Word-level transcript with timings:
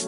Hei, 0.00 0.06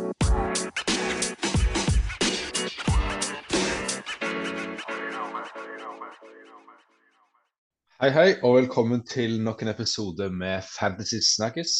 hei, 8.08 8.30
og 8.40 8.54
velkommen 8.56 9.02
til 9.04 9.36
nok 9.44 9.60
en 9.60 9.68
episode 9.68 10.30
med 10.32 10.64
Fantasy 10.64 11.20
Snackers. 11.20 11.74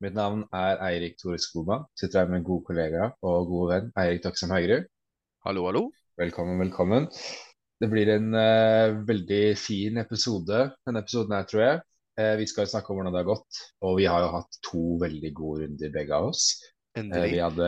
Mitt 0.00 0.16
navn 0.16 0.46
er 0.56 0.80
Eirik 0.86 1.20
Tore 1.20 1.36
Skogman. 1.36 1.84
Sitter 2.00 2.22
her 2.22 2.32
med 2.32 2.40
en 2.40 2.48
god 2.48 2.64
kollega 2.64 3.10
og 3.20 3.52
god 3.52 3.68
venn 3.74 3.92
Eirik 3.92 4.24
Daksam 4.24 4.56
Haugerud. 4.56 4.88
Hallo, 5.44 5.68
hallo. 5.68 5.84
Velkommen, 6.16 6.56
velkommen. 6.64 7.12
Det 7.76 7.92
blir 7.92 8.08
en 8.16 8.32
uh, 8.32 9.04
veldig 9.04 9.44
fin 9.60 10.00
episode 10.00 10.64
denne 10.88 11.04
episoden 11.04 11.36
her, 11.36 11.44
tror 11.44 11.66
jeg. 11.66 11.84
Uh, 12.16 12.34
vi 12.40 12.48
skal 12.48 12.72
snakke 12.72 12.88
om 12.88 13.02
hvordan 13.02 13.12
det 13.12 13.20
har 13.26 13.32
gått, 13.36 13.64
og 13.84 14.00
vi 14.00 14.08
har 14.08 14.24
jo 14.24 14.36
hatt 14.40 14.62
to 14.64 14.84
veldig 15.04 15.36
gode 15.36 15.66
runder, 15.66 15.92
begge 16.00 16.24
av 16.24 16.32
oss. 16.32 16.54
Eh, 16.96 17.00
Endelig. 17.00 17.32
vi 17.32 17.42
hadde 17.44 17.66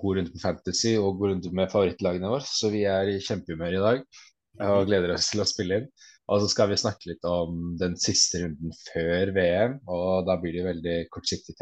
god 0.00 0.16
runde 0.18 0.32
på 0.32 0.42
Fantasy 0.42 0.96
og 1.00 1.20
god 1.20 1.34
runde 1.34 1.52
med 1.56 1.70
favorittlagene 1.72 2.32
våre, 2.32 2.44
så 2.44 2.70
vi 2.72 2.84
er 2.88 3.08
i 3.14 3.20
kjempehumør 3.24 3.76
i 3.78 3.84
dag 3.84 4.02
og 4.64 4.84
gleder 4.88 5.14
oss 5.14 5.30
til 5.32 5.42
å 5.42 5.48
spille 5.48 5.80
inn. 5.80 5.88
Og 6.32 6.40
så 6.40 6.48
skal 6.48 6.70
vi 6.70 6.76
snakke 6.80 7.10
litt 7.10 7.26
om 7.28 7.74
den 7.80 7.98
siste 8.00 8.40
runden 8.40 8.72
før 8.86 9.32
VM, 9.36 9.74
og 9.92 10.24
da 10.28 10.38
blir 10.40 10.54
det 10.56 10.64
veldig 10.64 10.94
kortsiktig 11.12 11.56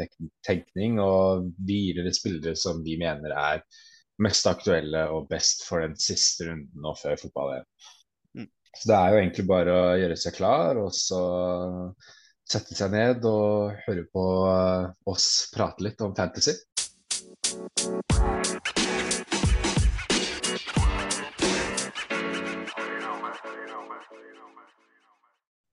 tenkning 0.47 1.01
og 1.03 1.49
videre 1.67 2.13
spillere 2.15 2.55
som 2.59 2.79
vi 2.85 2.95
mener 3.01 3.35
er 3.35 3.63
mest 4.23 4.47
aktuelle 4.47 5.07
og 5.11 5.27
best 5.31 5.65
for 5.67 5.83
den 5.83 5.97
siste 5.99 6.47
runden 6.47 6.87
og 6.87 6.95
før 7.01 7.19
fotball-VM. 7.19 7.67
Mm. 8.39 8.49
Så 8.77 8.91
det 8.91 8.99
er 8.99 9.11
jo 9.11 9.21
egentlig 9.23 9.47
bare 9.51 9.75
å 9.75 9.95
gjøre 9.99 10.19
seg 10.23 10.37
klar, 10.37 10.79
og 10.79 10.95
så 10.95 11.23
sette 12.53 12.77
seg 12.77 12.93
ned 12.93 13.25
og 13.27 13.73
høre 13.85 14.05
på 14.13 14.23
eh, 14.51 14.87
oss 15.11 15.27
prate 15.53 15.85
litt 15.85 16.01
om 16.05 16.15
fantasy. 16.15 16.55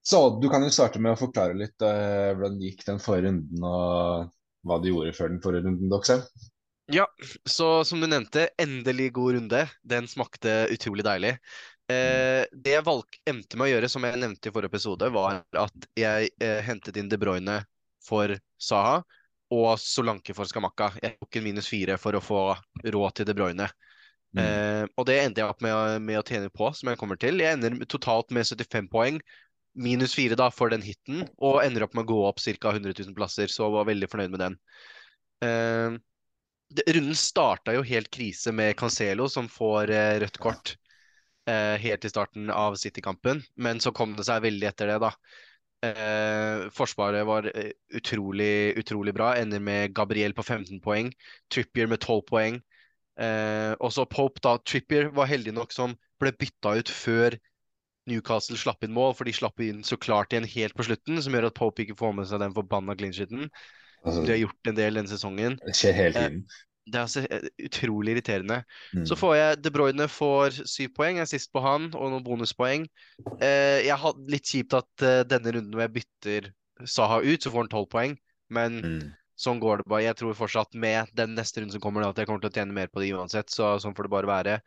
Så 0.03 0.39
du 0.41 0.49
kan 0.49 0.63
jo 0.63 0.69
starte 0.73 0.99
med 0.99 1.13
å 1.15 1.19
forklare 1.19 1.55
litt 1.55 1.83
eh, 1.87 2.33
hvordan 2.35 2.57
det 2.59 2.71
gikk 2.71 2.81
den 2.89 2.97
forrige 2.99 3.29
runden, 3.29 3.63
og 3.63 4.31
hva 4.67 4.77
du 4.83 4.89
gjorde 4.89 5.13
før 5.15 5.31
den 5.31 5.39
forrige 5.43 5.65
runden, 5.69 5.91
Doxham. 5.93 6.25
Ja, 6.91 7.05
så 7.47 7.85
som 7.87 8.01
du 8.03 8.09
nevnte, 8.11 8.49
endelig 8.59 9.13
god 9.15 9.37
runde. 9.37 9.61
Den 9.87 10.09
smakte 10.11 10.65
utrolig 10.73 11.05
deilig. 11.07 11.37
Eh, 11.87 12.43
det 12.51 12.75
jeg 12.75 12.85
valg, 12.89 13.17
endte 13.29 13.55
med 13.55 13.69
å 13.69 13.71
gjøre, 13.71 13.91
som 13.93 14.03
jeg 14.09 14.19
nevnte 14.19 14.51
i 14.51 14.53
forrige 14.53 14.73
episode, 14.73 15.09
var 15.15 15.41
at 15.63 15.89
jeg 15.95 16.33
eh, 16.43 16.59
hentet 16.67 16.99
inn 16.99 17.09
De 17.11 17.21
Bruyne 17.21 17.61
for 18.03 18.35
Saha 18.59 18.99
og 19.51 19.75
Solanke 19.81 20.35
for 20.37 20.49
Skamakka. 20.49 20.91
Jeg 21.01 21.17
tok 21.19 21.37
en 21.37 21.45
minus 21.45 21.69
fire 21.71 21.97
for 22.01 22.17
å 22.17 22.23
få 22.23 22.41
råd 22.85 23.15
til 23.17 23.27
De 23.27 23.35
Bruyne. 23.37 23.67
Mm. 24.31 24.41
Eh, 24.43 24.83
og 24.95 25.07
det 25.09 25.17
endte 25.19 25.43
jeg 25.43 25.51
opp 25.51 25.63
med, 25.65 25.97
med 26.07 26.21
å 26.21 26.25
tjene 26.25 26.51
på, 26.53 26.69
som 26.77 26.91
jeg 26.91 26.99
kommer 27.01 27.19
til. 27.19 27.43
Jeg 27.43 27.57
ender 27.57 27.75
totalt 27.91 28.31
med 28.31 28.47
75 28.47 28.87
poeng. 28.91 29.19
Minus 29.81 30.15
fire 30.15 30.35
da 30.39 30.49
for 30.51 30.71
den 30.71 30.83
hiten, 30.83 31.25
og 31.39 31.61
ender 31.63 31.85
opp 31.85 31.93
med 31.95 32.03
å 32.03 32.11
gå 32.11 32.21
opp 32.27 32.41
ca. 32.43 32.73
100 32.73 32.95
000 32.95 33.15
plasser, 33.15 33.51
så 33.51 33.65
jeg 33.67 33.75
var 33.75 33.87
veldig 33.87 34.09
fornøyd 34.11 34.33
med 34.33 34.43
den. 34.43 34.57
Eh, 35.47 35.99
det, 36.71 36.87
runden 36.95 37.17
starta 37.19 37.75
jo 37.75 37.83
helt 37.87 38.11
krise 38.11 38.51
med 38.55 38.75
Cancelo, 38.79 39.27
som 39.31 39.47
får 39.51 39.91
eh, 39.95 40.17
rødt 40.23 40.39
kort 40.43 40.75
eh, 41.49 41.75
helt 41.83 42.05
i 42.05 42.11
starten 42.11 42.51
av 42.51 42.75
City-kampen, 42.79 43.43
men 43.55 43.79
så 43.83 43.91
kom 43.95 44.15
det 44.15 44.27
seg 44.27 44.43
veldig 44.45 44.69
etter 44.71 44.91
det, 44.91 44.99
da. 45.03 45.11
Eh, 45.81 46.67
forsvaret 46.77 47.25
var 47.25 47.47
eh, 47.57 47.71
utrolig, 47.97 48.77
utrolig 48.77 49.13
bra. 49.17 49.31
Ender 49.41 49.59
med 49.59 49.93
Gabriel 49.97 50.33
på 50.37 50.43
15 50.45 50.81
poeng, 50.83 51.09
Trippier 51.49 51.89
med 51.89 51.99
12 52.03 52.21
poeng. 52.29 52.59
Eh, 53.17 53.73
også 53.81 54.05
Pope, 54.09 54.41
da. 54.45 54.57
Trippier 54.65 55.09
var 55.15 55.29
heldig 55.31 55.53
nok 55.57 55.73
som 55.73 55.95
ble 56.21 56.33
bytta 56.37 56.75
ut 56.77 56.89
før 56.93 57.37
Newcastle 58.09 58.57
slapp 58.57 58.83
inn 58.85 58.93
mål, 58.93 59.13
for 59.17 59.29
de 59.29 59.33
slapp 59.33 59.61
inn 59.61 59.83
så 59.85 59.97
klart 60.01 60.33
igjen 60.33 60.47
helt 60.49 60.77
på 60.77 60.85
slutten, 60.85 61.21
som 61.21 61.33
gjør 61.37 61.49
at 61.51 61.57
Pope 61.57 61.83
ikke 61.83 61.97
får 61.97 62.15
med 62.17 62.29
seg 62.29 62.41
den 62.41 62.53
forbanna 62.55 62.95
clean 62.97 63.13
sheeten. 63.13 63.49
Altså, 64.01 64.23
De 64.25 64.33
har 64.33 64.41
gjort 64.41 64.69
en 64.71 64.77
del 64.77 64.97
denne 64.97 65.11
sesongen. 65.11 65.57
det 65.65 65.75
skjer 65.77 65.93
hele 65.97 66.13
Eh, 66.17 66.29
tiden. 66.29 66.45
Det 66.89 66.97
er 66.97 67.03
altså 67.05 67.21
eh, 67.29 67.43
utrolig 67.67 68.15
irriterende. 68.15 68.63
Mm. 68.95 69.05
Så 69.05 69.15
får 69.19 69.35
jeg 69.37 69.59
De 69.61 69.71
Bruyne 69.71 70.07
får 70.09 70.61
syv 70.65 70.93
poeng, 70.97 71.19
jeg 71.19 71.27
er 71.27 71.29
sist 71.29 71.51
på 71.53 71.61
han, 71.61 71.91
og 71.93 72.09
noen 72.13 72.23
bonuspoeng. 72.25 72.87
Eh, 73.39 73.85
jeg 73.85 73.97
hadde 74.01 74.31
litt 74.33 74.49
kjipt 74.49 74.73
at 74.79 75.05
eh, 75.05 75.21
denne 75.29 75.53
runden 75.53 75.75
hvor 75.75 75.85
jeg 75.85 75.95
bytter 75.99 76.51
Saha 76.89 77.19
ut, 77.21 77.43
så 77.43 77.51
får 77.53 77.67
han 77.67 77.69
tolv 77.75 77.89
poeng. 77.93 78.15
Men 78.49 78.79
Mm. 78.81 79.11
sånn 79.37 79.61
går 79.61 79.77
det 79.81 79.85
bare. 79.89 80.03
Jeg 80.03 80.17
tror 80.17 80.33
fortsatt 80.37 80.73
med 80.73 81.07
den 81.17 81.35
neste 81.37 81.61
runden 81.61 81.71
som 81.73 81.81
kommer, 81.81 82.03
at 82.07 82.17
jeg 82.17 82.27
kommer 82.27 82.41
til 82.41 82.49
å 82.49 82.53
tjene 82.57 82.73
mer 82.73 82.89
på 82.89 83.01
det 83.01 83.13
uansett. 83.13 83.49
Så 83.53 83.75
sånn 83.81 83.95
får 83.95 84.09
det 84.09 84.11
bare 84.15 84.29
være. 84.29 84.57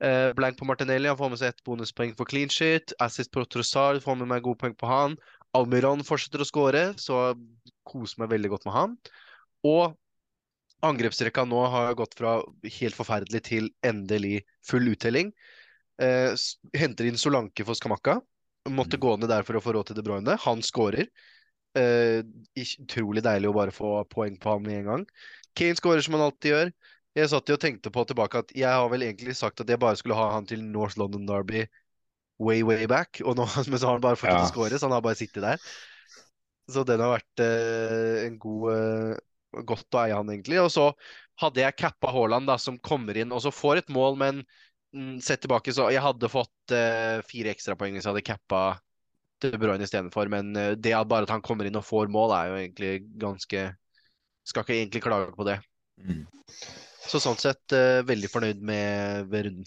Eh, 0.00 0.32
blank 0.32 0.56
på 0.56 0.64
Martinelli, 0.64 1.10
han 1.10 1.18
får 1.18 1.30
med 1.30 1.38
seg 1.42 1.48
ett 1.52 1.64
bonuspoeng 1.66 2.14
for 2.16 2.24
clean 2.24 2.48
shit. 2.48 2.94
Assist 2.98 3.30
på 3.34 3.44
Trossard, 3.44 4.00
får 4.02 4.16
med 4.16 4.30
meg 4.30 4.42
gode 4.46 4.58
poeng 4.62 4.74
på 4.78 4.88
han. 4.88 5.18
Almiron 5.52 6.00
fortsetter 6.06 6.40
å 6.40 6.46
skåre, 6.48 6.84
så 6.96 7.34
koser 7.84 8.22
meg 8.22 8.30
veldig 8.30 8.50
godt 8.54 8.64
med 8.70 8.74
han. 8.74 8.96
Og 9.66 9.96
angrepsrekka 10.86 11.44
nå 11.48 11.60
har 11.72 11.94
gått 11.98 12.14
fra 12.18 12.38
helt 12.80 12.96
forferdelig 12.96 13.42
til 13.48 13.70
endelig 13.86 14.42
full 14.66 14.88
uttelling. 14.92 15.32
Eh, 16.00 16.32
henter 16.76 17.08
inn 17.10 17.18
Solanke 17.20 17.64
for 17.68 17.74
Skamakka. 17.76 18.20
Måtte 18.68 18.96
Mm. 18.96 19.02
gå 19.04 19.16
ned 19.20 19.28
der 19.28 19.42
for 19.42 19.54
å 19.54 19.62
få 19.64 19.74
råd 19.74 19.86
til 19.90 19.96
De 19.96 20.02
Bruyne. 20.02 20.36
Han 20.46 20.60
skårer. 20.62 21.06
Eh, 21.76 22.22
utrolig 22.56 23.22
deilig 23.22 23.48
å 23.48 23.54
bare 23.54 23.70
få 23.70 24.04
poeng 24.08 24.38
på 24.40 24.50
ham 24.52 24.62
med 24.62 24.80
en 24.80 24.84
gang. 24.90 25.06
Kane 25.54 25.74
skårer 25.76 26.02
som 26.02 26.14
han 26.14 26.22
alltid 26.30 26.52
gjør. 26.52 26.72
Jeg 27.16 27.28
satt 27.28 27.46
jo 27.48 27.54
og 27.54 27.60
tenkte 27.60 27.90
på 27.90 28.04
tilbake 28.06 28.38
at 28.38 28.52
jeg 28.54 28.70
har 28.70 28.88
vel 28.88 29.02
egentlig 29.02 29.34
sagt 29.36 29.60
at 29.60 29.68
jeg 29.68 29.78
bare 29.78 29.96
skulle 29.96 30.14
ha 30.14 30.32
han 30.32 30.46
til 30.46 30.62
North 30.62 30.96
London 30.98 31.26
Derby 31.26 31.66
way, 32.38 32.62
way 32.62 32.86
back, 32.86 33.20
og 33.24 33.36
nå, 33.36 33.44
men 33.68 33.78
så 33.78 33.86
har 33.86 33.92
han 33.98 34.00
bare 34.04 34.16
fortsatt 34.16 34.38
Ja. 34.40 34.46
å 34.46 34.52
skåre, 34.52 34.78
så 34.78 34.86
han 34.88 34.92
har 34.92 35.02
bare 35.02 35.18
sittet 35.18 35.42
der. 35.42 35.58
Så 36.70 36.84
den 36.86 37.00
har 37.02 37.18
vært 37.18 37.42
eh, 37.42 38.26
en 38.28 38.38
god 38.38 38.72
eh, 38.72 39.16
Godt 39.50 39.96
å 39.96 40.02
eie 40.04 40.16
han, 40.16 40.30
egentlig. 40.30 40.60
Og 40.62 40.70
så 40.72 40.90
hadde 41.40 41.62
jeg 41.62 41.78
cappa 41.80 42.12
Haaland, 42.14 42.48
da, 42.50 42.58
som 42.60 42.78
kommer 42.84 43.16
inn 43.18 43.32
og 43.34 43.42
så 43.44 43.52
får 43.54 43.82
et 43.82 43.92
mål, 43.92 44.18
men 44.20 44.42
mm, 44.94 45.18
sett 45.24 45.42
tilbake, 45.44 45.72
så 45.74 45.88
jeg 45.92 46.04
hadde 46.04 46.30
fått 46.32 46.74
uh, 46.74 47.18
fire 47.26 47.54
ekstrapoeng 47.54 47.96
hvis 47.96 48.06
jeg 48.06 48.12
hadde 48.12 48.26
cappa 48.26 48.62
De 49.40 49.52
Bruyne 49.56 49.86
istedenfor. 49.86 50.30
Men 50.32 50.52
uh, 50.56 50.74
det 50.76 50.94
at 50.96 51.08
bare 51.10 51.28
at 51.28 51.34
han 51.34 51.44
kommer 51.44 51.68
inn 51.68 51.78
og 51.80 51.86
får 51.86 52.12
mål, 52.12 52.36
er 52.36 52.50
jo 52.50 52.60
egentlig 52.62 52.94
ganske 53.20 53.70
Skal 54.50 54.64
ikke 54.64 54.78
egentlig 54.78 55.02
klage 55.04 55.34
på 55.36 55.44
det. 55.46 55.58
Mm. 56.00 56.22
Så 57.10 57.20
sånn 57.22 57.38
sett 57.40 57.74
uh, 57.76 58.00
veldig 58.06 58.30
fornøyd 58.32 58.62
med 58.64 59.34
runden. 59.34 59.66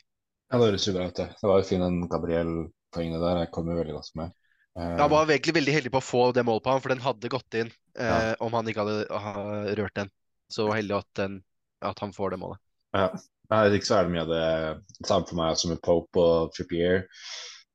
Ja, 0.50 0.60
det 0.60 0.68
høres 0.68 0.86
jo 0.86 0.94
bra 0.96 1.10
ut, 1.10 1.18
det. 1.18 1.28
Det 1.40 1.50
var 1.50 1.60
jo 1.62 1.66
fin 1.66 1.82
den 1.82 2.02
Gabriel-poengene 2.10 3.22
der. 3.22 3.44
Jeg 3.44 3.52
kom 3.56 3.70
jo 3.72 3.78
veldig 3.80 3.96
godt 3.96 4.12
med. 4.20 4.34
Eh, 4.80 4.96
Jeg 4.98 5.10
var 5.14 5.30
egentlig 5.30 5.56
veldig 5.60 5.76
heldig 5.78 5.92
på 5.94 6.02
å 6.02 6.06
få 6.06 6.24
det 6.36 6.46
målet 6.48 6.66
på 6.66 6.74
han, 6.74 6.82
for 6.84 6.94
den 6.94 7.04
hadde 7.04 7.30
gått 7.34 7.60
inn 7.60 7.70
eh, 7.98 8.10
Ja. 8.10 8.36
om 8.44 8.56
han 8.58 8.70
ikke 8.70 8.86
hadde 8.86 9.22
ha, 9.26 9.34
rørt 9.80 9.96
den. 10.00 10.10
Så 10.54 10.68
heldig 10.74 10.98
at, 11.00 11.10
den, 11.18 11.40
at 11.82 12.00
han 12.04 12.14
får 12.14 12.34
det 12.36 12.42
målet. 12.44 12.62
Ja. 12.94 13.10
Nei, 13.52 13.68
ikke 13.76 13.86
så 13.86 13.98
er 14.00 14.06
det 14.08 14.14
mye 14.14 14.24
av 14.24 14.32
det 14.32 15.08
samme 15.08 15.28
for 15.30 15.38
meg 15.38 15.58
som 15.60 15.70
med 15.74 15.82
Pope 15.84 16.22
og 16.22 16.54
Trippier 16.56 17.04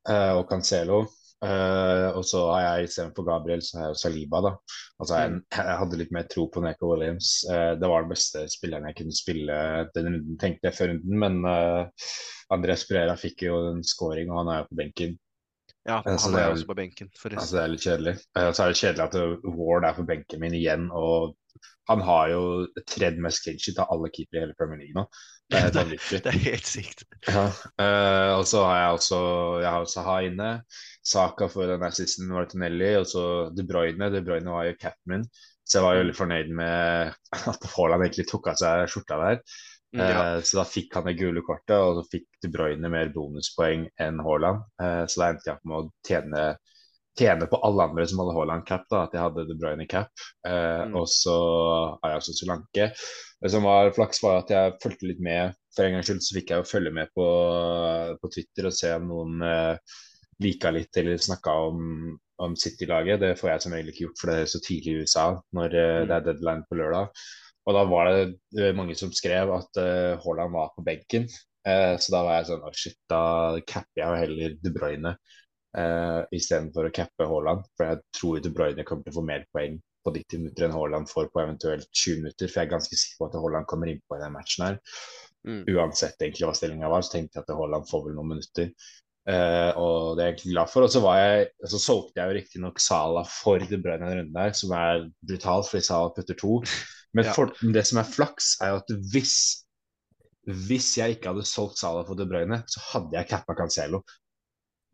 eh, 0.09 0.33
og 0.35 0.47
Cancelo. 0.51 1.05
Eh, 1.45 2.07
og 2.19 2.25
så 2.27 2.41
har 2.51 2.63
jeg 2.65 2.89
istedenfor 2.89 3.27
Gabriel, 3.29 3.61
så 3.63 3.79
har 3.79 3.93
jeg 3.93 4.01
Saliba, 4.01 4.41
da. 4.43 4.53
Altså, 4.99 5.21
jeg, 5.21 5.37
jeg 5.55 5.77
hadde 5.83 6.01
litt 6.01 6.15
mer 6.17 6.27
tro 6.33 6.49
på 6.51 6.63
Neko 6.65 6.89
Williams. 6.91 7.29
Eh, 7.53 7.77
det 7.79 7.91
var 7.93 8.03
den 8.03 8.11
beste 8.11 8.43
spilleren 8.51 8.89
jeg 8.91 8.99
kunne 9.03 9.15
spille 9.15 9.61
den 9.95 10.09
runden, 10.11 10.41
tenkte 10.41 10.71
jeg 10.71 10.79
før 10.81 10.91
runden, 10.95 11.21
men 11.23 11.39
eh, 11.53 12.11
Andres 12.57 12.87
Pereira 12.89 13.15
fikk 13.21 13.47
jo 13.47 13.61
en 13.69 13.85
scoring, 13.87 14.33
og 14.33 14.41
han 14.43 14.51
er 14.55 14.63
jo 14.65 14.69
på 14.73 14.81
benken. 14.83 15.15
Ja, 15.89 16.03
så 16.05 16.29
han 16.29 16.35
det 16.37 16.41
er 16.43 16.47
er- 16.51 16.55
også 16.55 16.69
på 16.69 16.77
benken, 16.79 17.09
forresten. 17.17 17.41
Altså, 17.41 17.57
det 17.57 17.63
er 17.65 17.73
litt 17.75 17.87
kjedelig. 17.87 18.15
Og 18.43 18.55
så 18.55 18.63
er 18.65 18.73
det 18.75 18.81
kjedelig 18.83 19.05
at 19.09 19.19
eh, 19.19 19.51
Ward 19.59 19.87
er 19.89 19.97
på 19.97 20.07
benken 20.09 20.43
min 20.43 20.57
igjen, 20.59 20.89
og 20.93 21.37
han 21.89 22.03
har 22.05 22.29
jo 22.35 22.43
tredd 22.87 23.17
mest 23.25 23.43
clean 23.47 23.81
av 23.81 23.95
alle 23.95 24.11
keepere 24.13 24.43
i 24.43 24.45
hele 24.45 24.57
Premier 24.59 24.83
League 24.83 24.97
nå. 24.99 25.07
Det 25.49 25.57
er 25.57 25.65
helt 25.65 25.79
vanvittig. 25.83 26.21
Det 26.27 26.33
er 26.35 26.43
helt 26.45 26.69
sykt. 26.69 27.05
Ja. 27.27 27.47
Uh, 27.81 28.33
og 28.37 28.45
så 28.51 28.65
har 28.69 28.83
jeg 28.83 28.99
også 28.99 29.21
jeg 29.65 29.71
har 29.73 29.87
Saha 29.95 30.17
inne. 30.29 30.51
Saka 31.09 31.49
for 31.49 31.71
den 31.71 31.87
assisten 31.89 32.29
Martinelli, 32.29 32.91
og 33.01 33.07
så 33.09 33.23
De 33.57 33.65
Bruyne. 33.65 34.11
De 34.13 34.21
Bruyne 34.27 34.53
var 34.53 34.69
jo 34.69 34.77
cap'n 34.77 35.15
min, 35.15 35.25
så 35.65 35.79
jeg 35.79 35.87
var 35.87 35.97
jo 35.97 36.03
veldig 36.05 36.19
fornøyd 36.19 36.53
med 36.61 37.17
at 37.55 37.65
Haaland 37.73 38.05
egentlig 38.05 38.29
tok 38.29 38.51
av 38.53 38.61
seg 38.61 38.85
skjorta 38.93 39.17
der. 39.25 39.41
Mm, 39.97 40.01
Ja. 40.05 40.37
Eh, 40.37 40.41
så 40.45 40.59
da 40.61 40.65
fikk 40.69 40.95
han 40.99 41.05
det 41.09 41.17
gule 41.19 41.41
kortet, 41.47 41.77
og 41.81 41.97
så 42.03 42.05
fikk 42.13 42.27
De 42.43 42.49
Bruyne 42.53 42.91
mer 42.93 43.09
bonuspoeng 43.15 43.87
enn 44.01 44.19
Haaland. 44.25 44.65
Eh, 44.83 45.05
så 45.09 45.23
da 45.23 45.29
endte 45.33 45.49
jeg 45.49 45.57
opp 45.57 45.65
med 45.65 45.79
å 45.79 45.91
tjene, 46.07 46.43
tjene 47.19 47.49
på 47.51 47.61
alle 47.67 47.87
andre 47.89 48.07
som 48.07 48.21
hadde 48.23 48.35
Haaland 48.37 48.67
cap, 48.69 48.85
da, 48.91 49.05
at 49.07 49.17
jeg 49.17 49.23
hadde 49.25 49.47
De 49.49 49.57
Bruyne 49.59 49.87
cap. 49.89 50.13
Eh, 50.47 50.85
Mm. 50.89 50.95
Og 51.01 51.09
så 51.09 51.39
har 52.03 52.11
jeg 52.13 52.21
også 52.23 52.37
Solanke. 52.39 52.91
Det 53.43 53.51
som 53.51 53.63
var 53.65 53.91
flaks, 53.97 54.23
var 54.23 54.39
at 54.43 54.51
jeg 54.51 54.77
fulgte 54.83 55.07
litt 55.09 55.21
med. 55.21 55.55
For 55.75 55.85
en 55.85 55.93
gangs 55.97 56.07
skyld 56.11 56.23
så 56.23 56.35
fikk 56.39 56.51
jeg 56.51 56.59
jo 56.63 56.69
følge 56.73 56.91
med 56.93 57.09
på, 57.15 57.27
på 58.21 58.31
Twitter 58.35 58.67
og 58.69 58.75
se 58.77 58.93
om 58.97 59.09
noen 59.11 59.43
eh, 59.47 59.97
lika 60.43 60.71
litt 60.75 60.97
eller 61.01 61.19
snakka 61.23 61.55
om, 61.69 62.19
om 62.45 62.57
City-laget. 62.57 63.21
Det 63.23 63.33
får 63.41 63.51
jeg 63.53 63.63
som 63.65 63.75
regel 63.77 63.93
ikke 63.93 64.05
gjort, 64.07 64.21
for 64.21 64.31
det 64.33 64.39
er 64.45 64.51
så 64.55 64.61
tidlig 64.65 64.95
i 64.95 65.03
USA 65.05 65.27
når 65.59 65.77
eh, 65.83 66.01
det 66.09 66.17
er 66.19 66.27
deadline 66.31 66.67
på 66.69 66.79
lørdag. 66.81 67.11
Og 67.69 67.77
da 67.77 67.83
var 67.85 68.09
det 68.09 68.71
mange 68.77 68.97
som 68.97 69.13
skrev 69.13 69.51
at 69.53 69.81
Haaland 70.23 70.55
var 70.55 70.71
på 70.73 70.85
benken. 70.87 71.27
så 71.69 72.13
da 72.15 72.23
var 72.25 72.39
jeg 72.39 72.47
sånn 72.49 72.63
Å, 72.65 72.71
shit, 72.73 72.97
da 73.13 73.21
capper 73.69 74.01
jeg 74.01 74.23
heller 74.23 74.55
De 74.63 74.73
Bruyne 74.73 75.13
uh, 75.77 76.25
istedenfor 76.35 76.89
å 76.89 76.95
cappe 76.95 77.29
Haaland. 77.29 77.67
For 77.77 77.91
jeg 77.91 78.03
tror 78.17 78.43
De 78.45 78.53
Bruyne 78.55 78.87
kommer 78.89 79.07
til 79.07 79.15
å 79.15 79.19
få 79.19 79.27
mer 79.27 79.47
poeng 79.55 79.79
på 80.07 80.15
90 80.15 80.43
minutter 80.43 80.67
enn 80.67 80.77
Haaland 80.77 81.11
får 81.11 81.33
på 81.33 81.43
eventuelt 81.43 81.89
20 81.91 82.23
minutter. 82.23 82.51
For 82.51 82.61
jeg 82.61 82.69
er 82.69 82.77
ganske 82.77 83.01
sikker 83.01 83.21
på 83.21 83.29
at 83.29 83.41
Haaland 83.43 83.69
kommer 83.71 83.91
innpå 83.91 84.17
i 84.17 84.23
den 84.23 84.37
matchen 84.37 84.69
her. 84.69 84.79
Mm. 85.49 85.61
Uansett 85.75 86.23
egentlig 86.23 86.49
hva 86.49 86.57
stillinga 86.57 86.91
var, 86.93 87.05
så 87.05 87.17
tenkte 87.17 87.41
jeg 87.41 87.47
at 87.47 87.59
Haaland 87.59 87.89
får 87.91 88.07
vel 88.07 88.19
noen 88.19 88.35
minutter. 88.37 88.73
Uh, 89.29 89.77
og 89.77 89.97
det 90.17 90.23
er 90.23 90.31
jeg 90.31 90.35
egentlig 90.37 90.55
glad 90.55 90.71
for. 90.73 90.87
Og 90.87 90.93
så, 90.93 91.03
jeg, 91.21 91.49
så 91.75 91.83
solgte 91.83 92.21
jeg 92.21 92.31
jo 92.31 92.39
riktignok 92.39 92.81
Sala 92.83 93.25
for 93.29 93.61
De 93.61 93.81
Bruyne 93.83 94.07
en 94.07 94.23
runde 94.23 94.39
der, 94.39 94.55
som 94.57 94.73
er 94.77 95.11
brutalt 95.29 95.69
fordi 95.69 95.85
Sala 95.85 96.15
putter 96.17 96.39
to. 96.39 96.63
Men 97.19 97.33
for, 97.35 97.55
det 97.75 97.85
som 97.89 98.01
er 98.03 98.09
flaks, 98.09 98.55
er 98.65 98.75
jo 98.75 98.83
at 98.83 98.95
hvis 99.13 99.39
hvis 100.49 100.95
jeg 100.97 101.17
ikke 101.17 101.33
hadde 101.33 101.45
solgt 101.45 101.81
Sala 101.81 102.05
for 102.09 102.17
De 102.17 102.27
Bruyne, 102.29 102.63
så 102.73 102.81
hadde 102.93 103.17
jeg 103.19 103.29
cappa 103.29 103.57
Cancelo. 103.59 104.01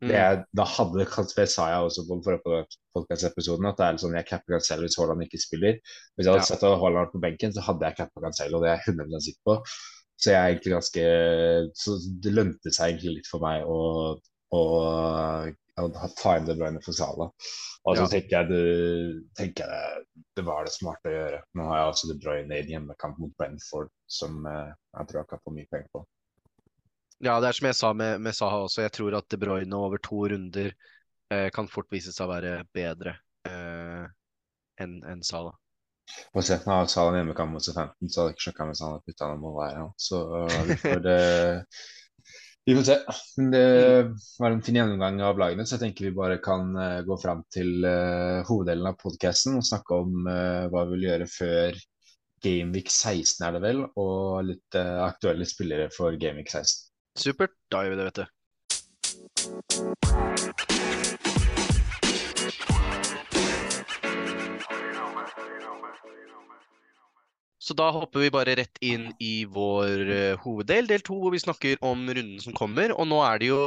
Mm. 0.03 0.11
Er, 0.11 0.41
da 0.57 0.65
hadde 0.67 1.05
det 1.05 1.47
sa 1.49 1.69
jeg 1.71 1.87
også 1.87 2.05
på, 2.09 2.19
på 2.43 2.57
podcast-episoden, 2.97 3.69
at 3.71 3.79
det 3.79 3.87
er 3.87 4.01
sånn 4.03 4.17
jeg 4.19 4.29
capper 4.29 4.57
Cancelo 4.57 4.87
hvis 4.87 4.99
Haaland 4.99 5.27
ikke 5.27 5.43
spiller. 5.43 5.79
Hvis 6.15 6.27
jeg 6.27 6.33
hadde 6.33 6.43
ja. 6.43 6.49
sett 6.51 6.67
at 6.67 6.79
Haaland 6.83 7.13
på 7.13 7.23
benken, 7.23 7.55
så 7.55 7.65
hadde 7.69 7.87
jeg 7.87 8.01
cappa 8.01 8.25
Cancelo, 8.25 8.63
det 8.65 8.73
er 8.73 8.81
jeg 8.81 8.97
100 8.97 9.27
sikker 9.29 9.51
på. 9.51 9.59
Så 10.15 10.31
jeg 10.31 10.39
er 10.39 10.53
egentlig 10.53 10.73
ganske 10.77 11.05
Så 11.75 11.95
det 12.23 12.33
lønte 12.33 12.71
seg 12.73 12.93
egentlig 12.93 13.17
litt 13.17 13.31
for 13.31 13.43
meg 13.43 13.65
å, 13.67 13.79
å 14.55 14.61
ta 15.77 16.37
inn 16.39 16.49
De 16.49 16.57
Bruyne 16.59 16.83
for 16.85 16.97
Sala. 16.97 17.31
Og 17.85 17.97
så 17.99 18.05
ja. 18.05 18.09
tenker 18.15 18.37
jeg, 18.37 18.49
det, 18.49 19.23
tenker 19.37 19.71
jeg 19.71 20.05
det, 20.37 20.45
var 20.47 20.65
det 20.65 20.75
smarte 20.75 21.11
å 21.11 21.15
gjøre. 21.15 21.41
Nå 21.59 21.69
har 21.69 21.81
jeg 21.81 21.93
altså 21.93 22.11
De 22.11 22.19
Bruyne 22.23 22.57
i 22.57 22.63
en 22.63 22.75
hjemmekamp 22.75 23.19
mot 23.21 23.35
Brentford, 23.39 23.91
som 24.07 24.45
eh, 24.49 24.71
jeg 24.95 25.11
tror 25.11 25.21
jeg 25.21 25.31
kan 25.33 25.43
få 25.45 25.55
mye 25.57 25.71
penger 25.73 25.91
på. 25.93 26.05
Ja, 27.25 27.39
det 27.41 27.49
er 27.49 27.59
som 27.59 27.69
jeg 27.69 27.79
sa 27.79 27.93
med, 27.97 28.23
med 28.25 28.37
Saha 28.37 28.63
også. 28.67 28.85
Jeg 28.85 28.95
tror 28.97 29.19
at 29.19 29.29
De 29.31 29.41
Bruyne 29.41 29.81
over 29.81 30.01
to 30.03 30.25
runder 30.33 30.73
eh, 30.73 31.51
kan 31.55 31.69
fort 31.71 31.91
vise 31.93 32.15
seg 32.15 32.27
å 32.27 32.33
være 32.33 32.57
bedre 32.75 33.19
eh, 33.51 34.07
enn 34.81 34.97
en 35.11 35.23
Salah. 35.27 35.57
På 36.33 36.43
se. 36.43 36.57
av 36.67 36.73
har 36.73 36.87
Salah 36.91 37.17
hjemmekamp 37.17 37.53
mot 37.55 37.65
15, 37.65 38.09
så 38.09 38.21
hadde 38.21 38.33
jeg 38.33 38.37
ikke 38.37 38.47
sjekka 38.49 38.67
hvis 38.69 38.83
han 38.85 38.95
hadde 38.95 39.07
putta 39.09 39.29
noen 39.31 39.45
mål 39.45 39.61
her. 39.63 39.85
Så 39.97 40.21
uh, 40.21 40.59
vi 40.69 40.77
får 40.83 41.09
uh, 41.09 41.85
vi 42.65 42.77
får 42.77 42.83
se. 42.83 42.99
Det 43.37 44.15
var 44.39 44.51
en 44.51 44.63
fin 44.63 44.77
gjennomgang 44.79 45.23
av 45.23 45.39
lagene, 45.41 45.67
så 45.67 45.75
jeg 45.77 45.81
tenker 45.83 46.05
vi 46.09 46.17
bare 46.17 46.39
kan 46.45 46.77
uh, 46.79 47.05
gå 47.05 47.17
fram 47.21 47.43
til 47.53 47.85
uh, 47.85 48.47
hoveddelen 48.49 48.87
av 48.89 48.97
podkasten 49.01 49.57
og 49.59 49.69
snakke 49.69 49.95
om 50.05 50.11
uh, 50.29 50.65
hva 50.73 50.81
vi 50.87 50.93
vil 50.97 51.07
gjøre 51.11 51.27
før 51.31 51.71
Gameweek 52.45 52.89
16, 52.93 53.47
er 53.47 53.53
det 53.57 53.63
vel, 53.65 53.79
og 53.97 54.45
litt 54.45 54.77
aktuelle 54.77 55.47
spillere 55.49 55.89
for 55.95 56.13
Gameweek 56.21 56.51
16. 56.53 56.93
Supert. 57.25 57.55
Da 57.73 57.79
gjør 57.87 57.95
vi 57.95 58.01
det, 58.03 58.09
vet 58.11 58.21
du. 58.21 58.25
Så 67.65 67.73
da 67.77 67.87
hopper 67.95 68.21
vi 68.21 68.33
bare 68.33 68.59
rett 68.59 68.77
inn 68.85 69.07
i 69.25 69.47
vår 69.49 70.01
uh, 70.11 70.43
hoveddel, 70.43 70.89
del 70.91 71.05
to, 71.05 71.17
hvor 71.23 71.33
vi 71.33 71.41
snakker 71.41 71.81
om 71.81 72.03
runden 72.11 72.43
som 72.43 72.53
kommer. 72.57 72.93
Og 72.93 73.09
nå 73.09 73.23
er 73.25 73.41
det 73.41 73.49
jo 73.49 73.61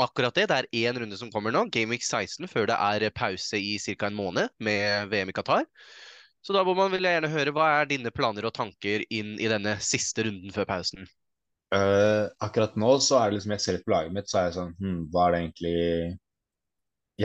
akkurat 0.00 0.36
det. 0.36 0.44
Det 0.50 0.58
er 0.58 0.68
én 0.82 1.00
runde 1.00 1.16
som 1.16 1.30
kommer 1.32 1.54
nå, 1.54 1.62
Gameweek 1.72 2.04
16, 2.04 2.44
før 2.52 2.68
det 2.68 2.76
er 2.76 3.14
pause 3.16 3.56
i 3.56 3.78
ca. 3.80 4.10
en 4.10 4.18
måned 4.18 4.52
med 4.60 5.08
VM 5.12 5.32
i 5.32 5.36
Qatar. 5.36 5.64
Så 6.44 6.52
da 6.52 6.66
Boman, 6.66 6.92
vil 6.92 7.06
jeg 7.08 7.16
gjerne 7.16 7.32
høre, 7.32 7.56
hva 7.56 7.70
er 7.78 7.88
dine 7.88 8.12
planer 8.12 8.44
og 8.44 8.52
tanker 8.56 9.06
inn 9.08 9.38
i 9.40 9.48
denne 9.48 9.78
siste 9.80 10.26
runden 10.26 10.52
før 10.52 10.68
pausen? 10.68 11.08
Uh, 11.72 12.28
akkurat 12.44 12.76
nå 12.76 12.90
så 13.00 13.22
er 13.22 13.30
det 13.30 13.38
liksom 13.38 13.54
jeg 13.56 13.64
ser 13.64 13.78
litt 13.78 13.86
på 13.88 13.94
laget 13.94 14.12
mitt, 14.14 14.28
så 14.28 14.42
er 14.42 14.50
jeg 14.50 14.58
sånn 14.58 14.74
hm, 14.78 14.98
Hva 15.10 15.24
er 15.24 15.32
det 15.32 15.38
egentlig 15.40 15.78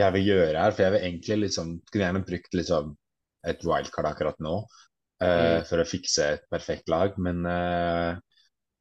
jeg 0.00 0.14
vil 0.16 0.30
gjøre 0.32 0.62
her? 0.64 0.72
For 0.72 0.82
jeg 0.86 0.94
vil 0.94 1.04
egentlig 1.04 1.36
liksom 1.44 1.74
Kunne 1.92 2.06
gjerne 2.06 2.22
brukt 2.26 2.56
liksom 2.56 2.88
et 3.50 3.62
wildcard 3.68 4.08
akkurat 4.08 4.40
nå 4.42 4.56
uh, 5.24 5.60
for 5.68 5.82
å 5.82 5.88
fikse 5.88 6.26
et 6.36 6.48
perfekt 6.52 6.90
lag. 6.92 7.16
Men, 7.22 7.44
uh, 7.46 8.16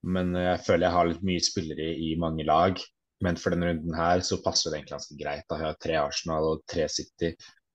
men 0.08 0.34
jeg 0.38 0.64
føler 0.66 0.88
jeg 0.88 0.98
har 0.98 1.12
litt 1.12 1.28
mye 1.28 1.44
spillere 1.44 1.92
i, 1.96 2.14
mange 2.22 2.48
lag. 2.48 2.80
Men 3.26 3.40
for 3.40 3.52
denne 3.52 3.74
runden 3.74 3.96
her 3.98 4.24
så 4.24 4.40
passer 4.44 4.72
det 4.72 4.80
egentlig 4.80 4.96
ganske 4.96 5.18
greit. 5.20 5.46
Da. 5.50 5.60
Jeg 5.60 5.68
har 5.68 5.80
tre 5.84 5.98
Arsenal 6.00 6.52
og 6.54 6.64
tre 6.72 6.88
City 6.92 7.34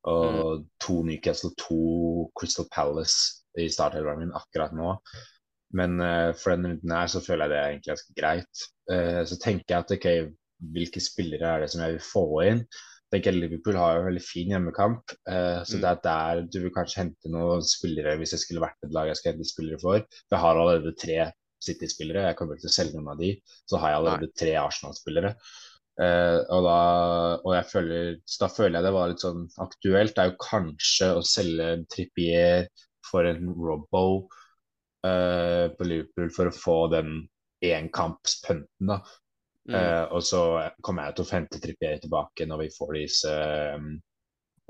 og 0.08 0.61
mm. 0.61 0.64
to 0.84 0.99
Newcastle 1.08 1.52
to 1.61 2.28
Crystal 2.37 2.69
Palace 2.72 3.44
i 3.61 3.69
starthelveren 3.72 4.25
min 4.25 4.34
akkurat 4.37 4.72
nå. 4.76 4.96
Men 5.75 5.99
uh, 6.00 6.31
for 6.38 6.55
denne 6.55 6.75
runden 6.75 6.96
her 6.96 7.10
så 7.10 7.22
føler 7.25 7.46
jeg 7.46 7.52
det 7.52 7.60
er 7.60 7.69
egentlig 7.72 7.93
ganske 7.93 8.17
greit. 8.19 8.64
Uh, 8.90 9.22
så 9.28 9.38
tenker 9.43 9.75
jeg 9.75 9.84
at 9.84 9.94
ok, 9.96 10.08
hvilke 10.75 11.02
spillere 11.02 11.50
er 11.50 11.64
det 11.64 11.70
som 11.72 11.84
jeg 11.84 11.96
vil 11.96 12.05
få 12.08 12.26
inn? 12.46 12.64
Tenker 13.14 13.37
Liverpool 13.37 13.78
har 13.78 13.96
jo 13.96 14.02
en 14.02 14.08
veldig 14.11 14.25
fin 14.25 14.52
hjemmekamp. 14.52 15.14
Eh, 15.31 15.61
så 15.66 15.78
mm. 15.78 15.82
det 15.82 15.90
er 15.90 16.02
der 16.05 16.43
du 16.50 16.58
vil 16.64 16.75
kanskje 16.75 17.00
hente 17.02 17.32
noen 17.32 17.64
spillere 17.66 18.16
hvis 18.20 18.34
det 18.37 18.43
skulle 18.43 18.64
vært 18.64 18.87
et 18.87 18.94
lag 18.94 19.11
jeg 19.11 19.20
skal 19.20 19.34
hente 19.34 19.49
spillere 19.49 19.81
for. 19.82 20.02
Jeg 20.02 20.43
har 20.44 20.61
allerede 20.61 20.94
tre 21.00 21.19
City-spillere, 21.64 22.26
jeg 22.28 22.37
kommer 22.37 22.58
ikke 22.58 22.66
til 22.66 22.72
å 22.72 22.75
selge 22.75 22.99
noen 22.99 23.14
av 23.14 23.20
de. 23.22 23.31
Så 23.70 23.81
har 23.81 23.93
jeg 23.93 24.00
allerede 24.02 24.28
Nei. 24.28 24.37
tre 24.43 24.56
Arsenal-spillere. 24.61 25.34
Eh, 26.05 26.38
og, 26.52 26.64
da, 26.66 26.78
og 27.38 27.52
jeg 27.55 27.69
føler, 27.70 28.08
da 28.43 28.49
føler 28.50 28.76
jeg 28.76 28.87
det 28.87 28.94
var 28.96 29.12
litt 29.12 29.25
sånn 29.25 29.44
aktuelt. 29.64 30.14
Det 30.17 30.25
er 30.25 30.32
jo 30.32 30.40
kanskje 30.44 31.10
å 31.14 31.22
selge 31.28 31.69
en 31.76 31.87
Trippier 31.94 32.67
for 33.08 33.31
en 33.31 33.52
Robbo 33.55 34.05
eh, 35.06 35.70
på 35.72 35.88
Liverpool 35.88 36.32
for 36.34 36.50
å 36.50 36.56
få 36.56 36.78
den 36.96 37.22
enkampspunten. 37.64 38.90
da 38.90 39.00
Mm. 39.64 39.76
Uh, 39.76 40.05
og 40.12 40.25
så 40.25 40.43
kommer 40.84 41.08
jeg 41.08 41.16
til 41.16 41.25
å 41.25 41.32
hente 41.32 41.61
Trippier 41.62 42.02
tilbake 42.02 42.44
når 42.49 42.66
vi 42.66 42.75
får 42.75 42.90
disse 42.99 43.32
um, 43.78 43.94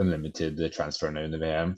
unlimited 0.03 0.61
transferene 0.75 1.25
under 1.27 1.43
VM. 1.43 1.75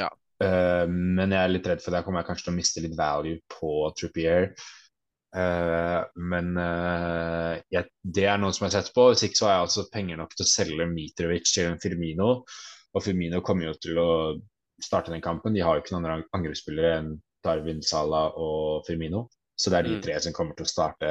Ja. 0.00 0.10
Uh, 0.42 0.84
men 0.90 1.32
jeg 1.32 1.40
er 1.40 1.54
litt 1.54 1.70
redd 1.70 1.82
for 1.84 1.92
det. 1.92 2.02
Jeg 2.02 2.08
kommer 2.10 2.28
kanskje 2.28 2.48
til 2.48 2.54
å 2.54 2.58
miste 2.58 2.84
litt 2.84 2.98
value 2.98 3.40
på 3.56 3.72
Trippier. 3.96 4.52
Uh, 5.32 6.04
men 6.28 6.52
jeg, 7.72 7.86
det 8.04 8.26
er 8.28 8.40
noe 8.40 8.52
som 8.52 8.66
jeg 8.66 8.74
har 8.74 8.82
sett 8.82 8.94
på. 8.96 9.08
Hvis 9.12 9.24
ikke 9.28 9.40
så 9.40 9.48
har 9.48 9.56
jeg 9.56 9.68
altså 9.68 9.88
penger 9.94 10.20
nok 10.20 10.36
til 10.36 10.44
å 10.44 10.52
selge 10.52 10.88
Mitrovic 10.92 11.48
til 11.48 11.70
en 11.70 11.80
Firmino. 11.80 12.32
Og 12.92 13.04
Firmino 13.04 13.40
kommer 13.40 13.70
jo 13.70 13.78
til 13.80 14.00
å 14.02 14.10
starte 14.82 15.14
den 15.14 15.24
kampen. 15.24 15.56
De 15.56 15.62
har 15.64 15.78
jo 15.78 15.86
ikke 15.86 15.94
noen 15.94 16.04
andre 16.04 16.36
angrepsspillere 16.36 16.98
enn 16.98 17.14
Darwin 17.42 17.80
Salah 17.86 18.36
og 18.36 18.84
Firmino. 18.84 19.24
Så 19.58 19.70
det 19.70 19.78
er 19.78 19.86
de 19.86 19.96
mm. 19.98 20.02
tre 20.02 20.14
som 20.24 20.34
kommer 20.34 20.56
til 20.56 20.64
å 20.64 20.70
starte, 20.70 21.08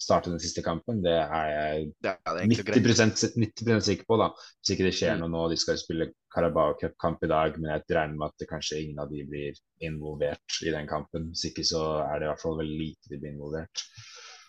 starte 0.00 0.30
den 0.30 0.40
siste 0.40 0.62
kampen. 0.64 1.02
Det 1.04 1.16
er 1.18 1.48
jeg 1.50 1.88
ja, 2.06 2.14
det 2.14 2.44
er 2.44 2.78
90%, 2.78 3.34
90 3.42 3.82
sikker 3.88 4.08
på, 4.08 4.18
da. 4.20 4.30
Hvis 4.60 4.74
ikke 4.74 4.86
det 4.86 4.94
skjer 4.96 5.16
mm. 5.16 5.24
noe 5.24 5.32
nå. 5.32 5.42
De 5.50 5.58
skal 5.60 5.80
spille 5.80 6.12
Carabao 6.32 6.76
Cup-kamp 6.80 7.26
i 7.26 7.30
dag, 7.32 7.58
men 7.58 7.72
jeg 7.74 7.84
regner 7.98 8.20
med 8.20 8.30
at 8.30 8.46
kanskje 8.48 8.80
ingen 8.84 9.02
av 9.02 9.10
de 9.12 9.26
blir 9.28 9.58
involvert 9.84 10.62
i 10.64 10.72
den 10.74 10.88
kampen. 10.90 11.28
Hvis 11.34 11.50
ikke 11.50 11.66
så 11.68 11.82
er 12.06 12.22
det 12.22 12.28
i 12.28 12.32
hvert 12.32 12.44
fall 12.44 12.58
veldig 12.62 12.78
lite 12.78 13.12
de 13.12 13.20
blir 13.20 13.34
involvert. 13.34 13.84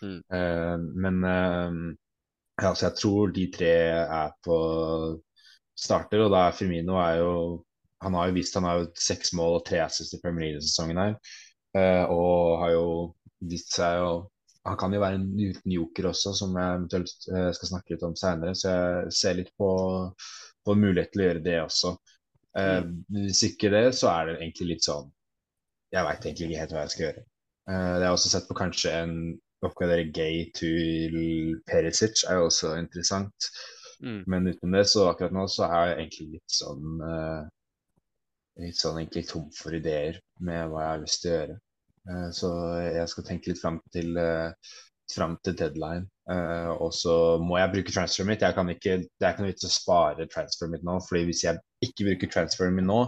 Mm. 0.04 0.18
Uh, 0.30 0.78
men 1.04 1.20
uh, 1.26 1.76
ja, 2.62 2.70
så 2.70 2.88
jeg 2.88 2.98
tror 3.02 3.34
de 3.34 3.48
tre 3.52 3.74
er 3.98 4.34
på 4.46 4.58
starter, 5.74 6.22
og 6.22 6.30
da 6.32 6.46
er 6.46 6.56
Firmino 6.56 7.00
er 7.02 7.18
jo 7.18 7.34
han 8.04 8.14
har 8.18 8.28
jo 8.28 8.36
vist 8.36 8.56
han 8.58 8.66
har 8.68 8.82
jo 8.82 8.88
seks 9.00 9.32
mål 9.36 9.58
og 9.58 9.66
tre 9.66 9.80
assist 9.80 10.14
i 10.14 10.20
Premier 10.22 10.52
League-sesongen 10.52 11.00
her. 11.00 11.14
Uh, 11.74 12.04
og 12.14 12.58
har 12.62 12.74
jo 12.74 12.88
vist 13.50 13.76
seg 13.76 14.04
å 14.04 14.14
Han 14.64 14.78
kan 14.80 14.94
jo 14.96 15.00
være 15.02 15.18
en 15.18 15.26
uten 15.36 15.72
joker 15.74 16.06
også, 16.08 16.30
som 16.38 16.54
jeg 16.56 16.72
eventuelt 16.72 17.26
eh, 17.28 17.50
skal 17.52 17.68
snakke 17.68 17.92
litt 17.92 18.04
om 18.06 18.14
senere. 18.16 18.54
Så 18.56 18.70
jeg 18.72 19.10
ser 19.12 19.34
litt 19.36 19.50
på, 19.60 19.66
på 20.64 20.76
mulighet 20.80 21.10
til 21.12 21.20
å 21.20 21.26
gjøre 21.26 21.42
det 21.44 21.56
også. 21.60 21.90
Eh, 22.56 22.78
mm. 22.86 22.94
Hvis 23.26 23.42
ikke 23.50 23.68
det, 23.74 23.82
så 23.98 24.08
er 24.14 24.30
det 24.30 24.38
egentlig 24.38 24.70
litt 24.70 24.86
sånn 24.86 25.10
Jeg 25.92 26.06
veit 26.06 26.24
egentlig 26.24 26.48
ikke 26.48 26.62
helt 26.62 26.72
hva 26.72 26.86
jeg 26.86 26.94
skal 26.94 27.04
gjøre. 27.04 27.26
Eh, 27.68 27.90
jeg 27.98 28.06
har 28.06 28.16
også 28.16 28.32
sett 28.32 28.48
på 28.48 28.56
kanskje 28.62 28.94
en 29.02 29.14
oppgradere 29.68 30.08
Gay 30.16 30.46
til 30.56 31.18
Perisic 31.68 32.24
er 32.28 32.40
jo 32.40 32.48
også 32.48 32.74
interessant. 32.80 33.50
Mm. 34.00 34.22
Men 34.26 34.48
uten 34.48 34.72
det, 34.78 34.86
så 34.88 35.10
akkurat 35.10 35.36
nå 35.36 35.44
så 35.52 35.68
er 35.68 35.90
jeg 35.90 35.98
egentlig 35.98 36.26
litt 36.38 36.56
sånn 36.56 37.04
uh, 37.04 37.44
litt 38.62 38.78
sånn 38.78 38.98
egentlig 39.00 39.24
tom 39.30 39.46
for 39.54 39.74
ideer 39.76 40.18
med 40.44 40.68
hva 40.70 40.82
jeg 40.82 40.92
har 40.92 41.02
lyst 41.04 41.22
til 41.22 41.30
å 41.30 41.38
gjøre. 41.38 41.56
Eh, 42.10 42.30
så 42.36 42.50
jeg 42.84 43.06
skal 43.12 43.28
tenke 43.28 43.50
litt 43.50 43.60
fram 43.62 43.78
til, 43.94 44.16
eh, 44.20 44.74
fram 45.12 45.38
til 45.44 45.56
deadline. 45.60 46.08
Uh, 46.24 46.72
og 46.80 46.94
så 46.96 47.36
må 47.36 47.58
jeg 47.58 47.72
bruke 47.74 47.92
transferen 47.92 48.30
mitt. 48.30 48.40
Jeg 48.40 48.56
kan 48.56 48.70
ikke, 48.72 48.94
det 49.04 49.26
er 49.26 49.34
ikke 49.34 49.44
noe 49.44 49.50
vits 49.50 49.66
å 49.68 49.72
spare 49.72 50.24
transferen 50.32 50.72
mitt 50.72 50.86
nå. 50.86 50.94
fordi 51.04 51.26
hvis 51.28 51.42
jeg 51.44 51.60
ikke 51.84 52.06
bruker 52.08 52.30
transferen 52.32 52.78
min 52.78 52.88
nå, 52.88 53.00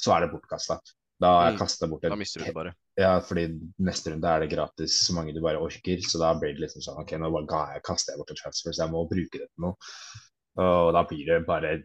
så 0.00 0.14
er 0.14 0.24
det 0.24 0.30
bortkasta. 0.32 0.78
Da 1.20 1.34
har 1.36 1.50
jeg 1.50 1.58
mm. 1.58 1.60
kasta 1.60 1.88
bort 1.90 2.06
Da 2.08 2.16
mister 2.16 2.40
du 2.40 2.48
det 2.48 2.54
bare. 2.56 2.72
Ja, 2.98 3.12
fordi 3.20 3.44
neste 3.84 4.14
runde 4.14 4.30
er 4.32 4.42
det 4.42 4.50
gratis 4.54 4.96
så 5.04 5.14
mange 5.14 5.34
du 5.36 5.42
bare 5.44 5.60
orker. 5.60 6.00
Så 6.08 6.18
da 6.22 6.32
blir 6.38 6.56
det 6.56 6.64
liksom 6.64 6.82
sånn 6.84 7.02
OK, 7.04 7.12
nå 7.20 7.30
bare 7.34 7.60
jeg, 7.76 7.84
kaster 7.86 8.14
jeg 8.14 8.22
bort 8.22 8.32
en 8.32 8.40
transfer, 8.40 8.72
så 8.72 8.86
jeg 8.86 8.94
må 8.94 9.04
bruke 9.10 9.42
det 9.42 9.48
til 9.50 9.66
noe. 9.66 9.92
Og 10.62 10.90
da 10.96 11.04
blir 11.08 11.28
det 11.28 11.44
bare 11.46 11.76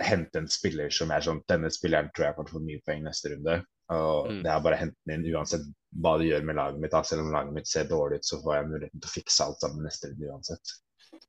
hente 0.00 0.40
en 0.40 0.48
spiller 0.50 0.92
som 0.92 1.12
er 1.12 1.24
sånn 1.24 1.40
Denne 1.48 1.70
spilleren 1.72 2.10
tror 2.12 2.26
jeg 2.26 2.36
kommer 2.36 2.50
til 2.50 2.56
å 2.56 2.60
få 2.60 2.66
mye 2.66 2.82
poeng 2.88 3.04
neste 3.04 3.34
runde. 3.34 3.60
Og 3.94 4.30
Mm. 4.30 4.42
det 4.44 4.50
er 4.50 4.64
bare 4.64 4.76
å 4.76 4.82
hente 4.82 4.98
den 5.06 5.20
inn 5.20 5.36
uansett 5.36 5.64
hva 5.90 6.16
det 6.20 6.30
gjør 6.30 6.46
med 6.46 6.58
laget 6.58 6.82
mitt. 6.82 6.94
Da. 6.94 7.02
Selv 7.06 7.24
om 7.24 7.32
laget 7.34 7.56
mitt 7.56 7.70
ser 7.70 7.88
dårlig 7.90 8.20
ut, 8.20 8.28
så 8.28 8.40
får 8.42 8.56
jeg 8.56 8.70
muligheten 8.70 9.02
til 9.02 9.10
å 9.10 9.14
fikse 9.14 9.46
alt 9.46 9.62
sammen 9.64 9.86
neste 9.86 10.10
runde 10.10 10.30
uansett. 10.30 10.74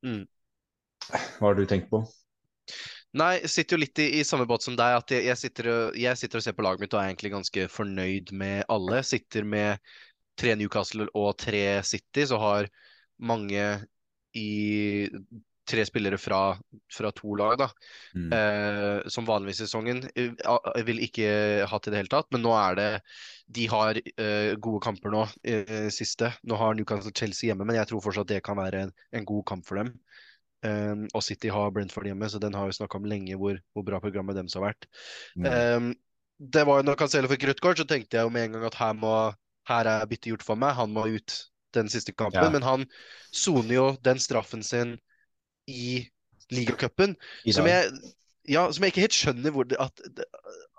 Mm. 0.05 0.25
Hva 1.11 1.47
har 1.47 1.57
du 1.57 1.63
tenkt 1.69 1.89
på? 1.91 2.03
Nei, 3.17 3.31
jeg 3.41 3.51
sitter 3.51 3.75
jo 3.75 3.81
litt 3.81 3.99
i, 3.99 4.07
i 4.21 4.27
samme 4.27 4.45
båt 4.47 4.63
som 4.63 4.77
deg. 4.79 4.95
at 5.01 5.11
jeg, 5.11 5.25
jeg, 5.27 5.39
sitter 5.39 5.71
og, 5.73 5.97
jeg 5.99 6.19
sitter 6.19 6.39
og 6.39 6.45
ser 6.45 6.55
på 6.55 6.63
laget 6.63 6.85
mitt 6.85 6.93
og 6.95 7.01
er 7.01 7.09
egentlig 7.09 7.33
ganske 7.33 7.65
fornøyd 7.73 8.31
med 8.39 8.63
alle. 8.71 9.01
Sitter 9.03 9.47
med 9.47 9.91
tre 10.39 10.55
Newcastle 10.55 11.09
og 11.17 11.33
tre 11.41 11.81
City, 11.83 12.23
så 12.29 12.39
har 12.39 12.69
mange 13.21 13.65
i 14.37 15.09
tre 15.67 15.83
spillere 15.85 16.17
fra, 16.19 16.57
fra 16.91 17.11
to 17.15 17.35
lag, 17.39 17.57
da. 17.59 17.67
Mm. 18.15 18.31
eh, 18.33 19.09
som 19.13 19.27
vanligvis 19.27 19.61
i 19.61 19.67
sesongen. 19.67 20.03
eh, 20.15 20.81
vil 20.87 21.01
ikke 21.05 21.67
hatt 21.69 21.87
i 21.87 21.93
det 21.93 22.01
hele 22.01 22.11
tatt, 22.11 22.29
men 22.33 22.43
nå 22.45 22.53
er 22.57 22.79
det 22.79 22.89
De 23.51 23.67
har 23.67 23.97
eh, 23.99 24.55
gode 24.57 24.81
kamper 24.83 25.11
nå, 25.13 25.25
eh, 25.43 25.89
siste. 25.93 26.31
Nå 26.47 26.55
har 26.59 26.75
Newcastle 26.75 27.13
Chelsea 27.15 27.49
hjemme, 27.49 27.67
men 27.67 27.75
jeg 27.75 27.89
tror 27.89 28.03
fortsatt 28.03 28.29
det 28.31 28.43
kan 28.45 28.57
være 28.57 28.85
en, 28.87 28.93
en 29.11 29.27
god 29.27 29.45
kamp 29.45 29.67
for 29.67 29.81
dem. 29.81 29.93
Um, 30.61 31.07
og 31.17 31.23
City 31.25 31.49
har 31.49 31.71
Brentford 31.73 32.05
hjemme, 32.05 32.27
så 32.29 32.37
den 32.37 32.53
har 32.53 32.67
vi 32.69 32.75
snakka 32.77 32.99
om 32.99 33.07
lenge, 33.09 33.33
hvor, 33.35 33.57
hvor 33.73 33.83
bra 33.83 33.97
programmet 33.99 34.37
deres 34.37 34.53
har 34.53 34.67
vært. 34.67 34.85
Mm. 35.33 35.95
Det 36.41 36.63
var 36.65 36.79
jo 36.79 36.85
Når 36.85 36.97
Cancelo 36.97 37.29
fikk 37.29 37.47
rødt 37.49 37.61
kort, 37.61 37.77
så 37.81 37.85
tenkte 37.89 38.17
jeg 38.17 38.25
jo 38.25 38.33
med 38.33 38.47
en 38.47 38.55
gang 38.55 38.67
at 38.69 38.77
her, 38.77 38.93
må, 38.97 39.13
her 39.69 39.89
er 39.89 40.05
byttet 40.09 40.31
gjort 40.31 40.45
for 40.45 40.57
meg. 40.61 40.73
Han 40.77 40.93
må 40.93 41.05
ut 41.09 41.35
den 41.75 41.89
siste 41.91 42.13
kampen. 42.17 42.41
Ja. 42.41 42.49
Men 42.53 42.65
han 42.65 42.85
soner 43.33 43.75
jo 43.75 43.85
den 44.05 44.21
straffen 44.21 44.63
sin 44.65 44.95
i 45.69 46.07
ligacupen, 46.51 47.15
som 47.53 47.67
ja, 48.49 48.65
som 48.73 48.83
jeg 48.83 48.91
ikke 48.93 49.05
helt 49.05 49.15
skjønner 49.15 49.53
hvor 49.53 49.67
det, 49.69 49.77
at, 49.79 50.01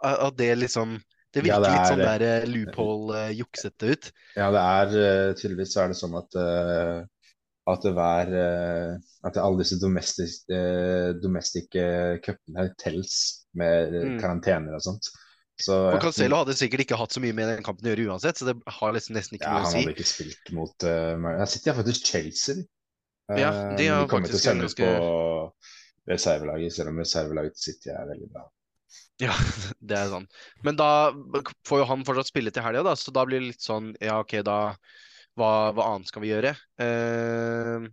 at 0.02 0.38
det 0.38 0.50
liksom 0.58 0.98
Det 1.32 1.40
Ja, 1.46 1.56
virker 1.56 1.70
er, 1.70 1.78
litt 1.78 1.88
sånn 1.88 2.02
der 2.04 2.22
eh, 2.26 2.42
loophole-juksete 2.50 3.92
ut. 3.94 4.08
Ja, 4.36 4.50
det 4.52 4.62
er 4.62 4.96
eh, 5.00 5.30
tydeligvis 5.38 5.72
så 5.72 5.84
er 5.84 5.92
det 5.92 5.96
sånn 5.96 6.16
at 6.18 6.36
eh, 6.36 6.98
at 7.72 7.84
det 7.86 7.92
eh, 7.94 8.96
At 9.24 9.38
alle 9.38 9.62
disse 9.62 9.78
domestic, 9.80 10.42
domestic 11.22 11.74
eh, 11.78 12.18
cupene 12.24 12.68
telles 12.82 13.46
med 13.54 13.94
eh, 13.94 14.08
Mm. 14.10 14.18
karantener 14.20 14.74
og 14.74 14.82
sånt. 14.82 15.08
Så 15.62 15.76
For 15.92 16.02
Cancelo 16.02 16.40
hadde 16.42 16.56
sikkert 16.58 16.82
ikke 16.84 16.98
hatt 16.98 17.14
så 17.14 17.20
mye 17.22 17.36
med 17.36 17.48
den 17.52 17.62
kampen 17.64 17.86
å 17.86 17.92
gjøre 17.92 18.08
uansett, 18.10 18.40
så 18.40 18.48
det 18.48 18.56
har 18.66 18.94
liksom 18.96 19.14
nesten 19.14 19.38
ikke 19.38 19.46
ja, 19.46 19.54
noe 19.54 19.62
å 19.62 19.70
si. 19.70 19.76
han 19.76 19.84
hadde 19.84 19.94
ikke 19.94 20.08
spilt 20.10 20.52
mot 20.56 20.86
uh, 20.88 21.28
Jeg 21.38 21.50
sitter 21.54 21.70
jeg 21.70 21.78
faktisk 21.80 22.10
Chelsea. 22.10 22.64
De. 23.28 23.40
Ja, 23.40 23.52
Eh, 23.52 23.76
de 23.78 23.86
har 23.88 24.06
til 24.06 24.08
å 24.08 24.18
faktisk 24.18 24.34
en 24.34 24.40
sende 24.40 24.64
ut 24.66 24.76
ganske- 24.76 24.98
på 24.98 26.12
reservelaget, 26.12 26.72
selv 26.74 26.88
om 26.92 26.98
reservelaget 26.98 27.56
til 27.56 27.72
City 27.72 27.90
er 27.90 28.10
veldig 28.10 28.28
bra. 28.32 28.44
Ja, 29.22 29.32
det 29.80 29.96
er 29.96 30.10
sånn. 30.10 30.26
Men 30.66 30.76
da 30.76 31.12
får 31.68 31.82
jo 31.82 31.88
han 31.88 32.04
fortsatt 32.04 32.32
spille 32.32 32.50
til 32.52 32.64
helga, 32.64 32.82
da, 32.82 32.94
så 32.98 33.14
da 33.14 33.24
blir 33.24 33.40
det 33.40 33.52
litt 33.54 33.64
sånn 33.64 33.94
Ja, 34.00 34.20
OK, 34.20 34.42
da 34.42 34.74
Hva, 35.38 35.72
hva 35.72 35.94
annet 35.94 36.10
skal 36.10 36.22
vi 36.22 36.28
gjøre? 36.28 36.52
Uh, 36.76 37.88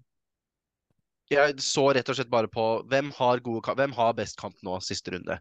jeg 1.29 1.61
så 1.61 1.85
rett 1.93 2.09
og 2.09 2.17
slett 2.17 2.31
bare 2.31 2.49
på 2.51 2.63
hvem 2.89 3.11
har, 3.15 3.39
gode, 3.45 3.75
hvem 3.77 3.93
har 3.95 4.15
best 4.17 4.35
kamp 4.41 4.57
nå, 4.65 4.79
siste 4.83 5.13
runde. 5.13 5.37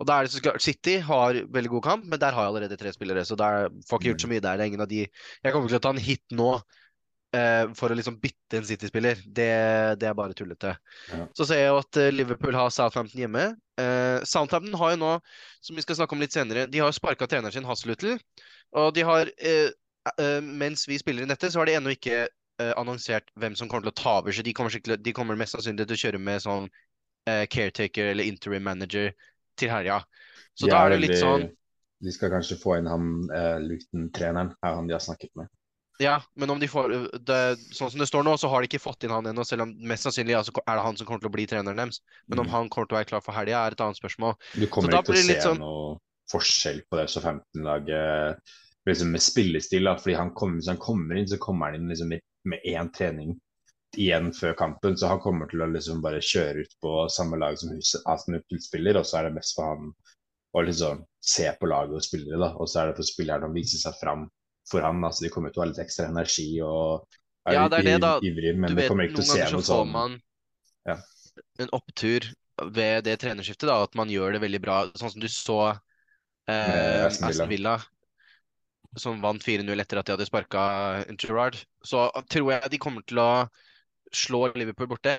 Og 0.00 0.06
da 0.08 0.16
er 0.16 0.24
det 0.24 0.32
så 0.32 0.40
klart 0.40 0.64
City 0.64 0.96
har 1.04 1.42
veldig 1.52 1.70
god 1.76 1.84
kamp, 1.84 2.06
men 2.08 2.18
der 2.18 2.32
har 2.32 2.46
jeg 2.46 2.54
allerede 2.54 2.78
tre 2.80 2.90
spillere, 2.94 3.22
så 3.28 3.36
der 3.36 3.68
får 3.86 4.00
ikke 4.00 4.08
gjort 4.14 4.24
så 4.24 4.30
mye 4.32 4.40
der. 4.40 4.56
Det 4.56 4.64
er 4.64 4.70
ingen 4.72 4.80
av 4.86 4.88
de 4.88 5.02
Jeg 5.04 5.52
kommer 5.52 5.68
ikke 5.68 5.74
til 5.76 5.82
å 5.82 5.84
ta 5.84 5.92
en 5.92 6.02
hit 6.08 6.24
nå 6.32 6.50
for 7.78 7.92
å 7.92 7.94
liksom 7.94 8.16
bytte 8.18 8.58
en 8.58 8.64
City-spiller. 8.66 9.20
Det, 9.26 9.50
det 10.02 10.08
er 10.08 10.14
bare 10.18 10.34
tullete. 10.34 10.72
Ja. 11.12 11.26
Så 11.38 11.46
ser 11.46 11.60
jeg 11.62 11.68
jo 11.70 11.76
at 11.78 11.98
eh, 12.00 12.08
Liverpool 12.10 12.56
har 12.58 12.72
Southampton 12.74 13.20
hjemme. 13.22 13.44
Eh, 13.78 14.18
Southampton 14.26 14.74
har 14.80 14.96
jo 14.96 14.98
nå, 14.98 15.10
som 15.62 15.78
vi 15.78 15.84
skal 15.84 16.00
snakke 16.00 16.16
om 16.16 16.24
litt 16.24 16.34
senere, 16.34 16.66
de 16.66 16.82
har 16.82 16.90
sparka 16.96 17.28
treneren 17.30 17.54
sin 17.54 17.68
Hasselhutl. 17.68 18.16
Og 18.80 18.90
de 18.96 19.04
har 19.06 19.30
eh, 19.38 19.70
eh, 20.16 20.40
Mens 20.42 20.88
vi 20.90 20.98
spiller 20.98 21.22
inn 21.22 21.30
dette, 21.30 21.52
så 21.52 21.62
har 21.62 21.70
de 21.70 21.76
ennå 21.78 21.94
ikke 21.94 22.24
eh, 22.26 22.72
annonsert 22.80 23.30
hvem 23.38 23.54
som 23.58 23.70
kommer 23.70 23.86
til 23.86 23.94
å 23.94 24.00
ta 24.02 24.16
over. 24.24 24.34
Så 24.34 24.42
de 24.46 24.56
kommer, 24.56 24.96
de 25.06 25.14
kommer 25.14 25.38
mest 25.38 25.54
sannsynlig 25.54 25.86
til 25.86 25.98
å 26.00 26.02
kjøre 26.02 26.22
med 26.26 26.42
sånn 26.42 26.66
eh, 27.30 27.46
caretaker 27.46 28.10
eller 28.10 28.26
interim 28.26 28.66
manager 28.66 29.14
til 29.60 29.70
helga. 29.70 30.02
Så 30.58 30.66
De 30.66 30.74
da 30.74 30.82
er 30.82 30.96
det 30.96 31.00
litt 31.04 31.14
veldig- 31.14 31.22
sånn 31.22 31.48
De 32.00 32.12
skal 32.16 32.30
kanskje 32.32 32.56
få 32.58 32.78
inn 32.80 32.86
han 32.88 33.08
Luton-treneren, 33.60 34.54
er 34.64 34.76
han 34.76 34.86
de 34.88 34.94
har 34.96 35.02
snakket 35.04 35.30
med. 35.36 35.50
Ja, 36.00 36.16
men 36.40 36.48
om 36.50 36.60
de 36.60 36.66
får 36.70 36.92
det, 37.28 37.38
Sånn 37.76 37.90
som 37.92 38.00
det 38.00 38.06
står 38.08 38.24
nå, 38.24 38.32
så 38.40 38.48
har 38.48 38.62
de 38.62 38.68
ikke 38.70 38.80
fått 38.80 39.04
inn 39.04 39.12
han 39.12 39.26
ennå, 39.28 39.44
selv 39.44 39.66
om 39.66 39.74
mest 39.84 40.06
sannsynlig 40.06 40.36
altså, 40.38 40.54
er 40.64 40.78
det 40.78 40.84
han 40.86 40.96
som 40.96 41.06
kommer 41.08 41.20
til 41.20 41.28
å 41.28 41.34
bli 41.34 41.44
treneren 41.50 41.76
deres. 41.76 42.00
Men 42.26 42.40
om 42.40 42.46
Mm. 42.46 42.52
han 42.54 42.70
kommer 42.72 42.88
til 42.88 42.96
å 42.96 43.00
være 43.00 43.10
klar 43.10 43.20
for 43.26 43.36
helga, 43.36 43.66
er 43.66 43.72
et 43.76 43.80
annet 43.84 44.00
spørsmål. 44.00 44.34
Du 44.56 44.66
kommer 44.66 44.88
ikke 44.96 45.04
til 45.10 45.14
å 45.14 45.26
se 45.26 45.40
sånn- 45.44 45.58
noe 45.60 45.98
forskjell 46.32 46.80
på 46.88 46.96
det 46.96 47.06
så 47.10 47.20
15-laget 47.20 48.40
liksom 48.88 49.10
med 49.12 49.20
spillestil. 49.20 49.84
Da, 49.84 49.96
fordi 49.96 50.16
han 50.16 50.30
kommer, 50.34 50.56
hvis 50.56 50.68
han 50.72 50.78
kommer 50.78 51.16
inn, 51.18 51.26
så 51.28 51.38
kommer 51.38 51.66
han 51.70 51.74
inn 51.82 51.88
liksom 51.88 52.08
med, 52.08 52.60
én 52.64 52.90
trening 52.92 53.38
igjen 53.98 54.32
før 54.32 54.54
kampen. 54.56 54.96
Så 54.96 55.08
han 55.08 55.20
kommer 55.20 55.50
til 55.50 55.60
å 55.60 55.70
liksom 55.70 56.00
bare 56.00 56.20
kjøre 56.22 56.62
ut 56.64 56.74
på 56.82 57.10
samme 57.10 57.36
lag 57.36 57.58
som 57.58 57.70
huset 57.74 58.00
Aston 58.06 58.40
Villa 58.40 58.60
spiller, 58.62 58.96
og 58.96 59.04
så 59.04 59.18
er 59.18 59.22
det 59.28 59.34
mest 59.34 59.54
for 59.54 59.74
han 59.74 59.92
å 60.56 60.64
liksom 60.64 61.04
se 61.20 61.50
på 61.60 61.68
laget 61.68 61.94
og 61.94 62.02
spillere. 62.02 62.38
da, 62.38 62.54
Og 62.56 62.66
så 62.68 62.80
er 62.82 62.86
det 62.88 62.96
for 62.96 63.02
spillerne 63.04 63.50
å 63.50 63.54
vise 63.54 63.76
seg 63.78 63.92
fram 64.00 64.30
for 64.70 64.84
han. 64.86 65.02
altså 65.04 65.26
De 65.26 65.30
kommer 65.34 65.52
til 65.52 65.60
å 65.62 65.64
ha 65.64 65.70
litt 65.72 65.82
ekstra 65.82 66.08
energi 66.10 66.48
og 66.64 67.06
er 67.48 67.56
Ja, 67.56 67.68
det 67.68 67.80
er 67.80 67.88
det, 67.88 68.00
da. 68.04 68.12
iv- 68.22 68.56
men 68.56 68.70
Du 68.70 68.76
vet, 68.78 68.88
kommer 68.90 69.08
ikke 69.08 69.20
til 69.20 69.24
å 69.24 69.32
se 69.34 69.52
noe 69.54 69.66
sånn 69.66 69.90
man 69.92 70.18
Ja. 70.86 70.96
en 71.58 71.70
opptur 71.76 72.26
ved 72.60 73.04
det 73.04 73.18
trenerskiftet, 73.22 73.68
da, 73.68 73.82
at 73.84 73.94
man 73.96 74.08
gjør 74.12 74.34
det 74.36 74.42
veldig 74.42 74.60
bra. 74.60 74.82
Sånn 75.00 75.10
som 75.14 75.20
du 75.22 75.28
så 75.28 75.60
eh, 76.48 77.06
Villa. 77.06 77.06
Aston 77.06 77.48
Villa, 77.48 77.74
som 78.98 79.20
vant 79.22 79.42
4-0 79.42 79.80
etter 79.80 80.00
at 80.00 80.06
de 80.08 80.12
hadde 80.16 80.26
sparka 80.28 81.04
Gerrard. 81.16 81.56
Så 81.86 82.10
tror 82.28 82.52
jeg 82.52 82.70
de 82.70 82.78
kommer 82.82 83.02
til 83.06 83.20
å 83.22 83.30
slå 84.12 84.50
Liverpool 84.56 84.90
borte. 84.90 85.16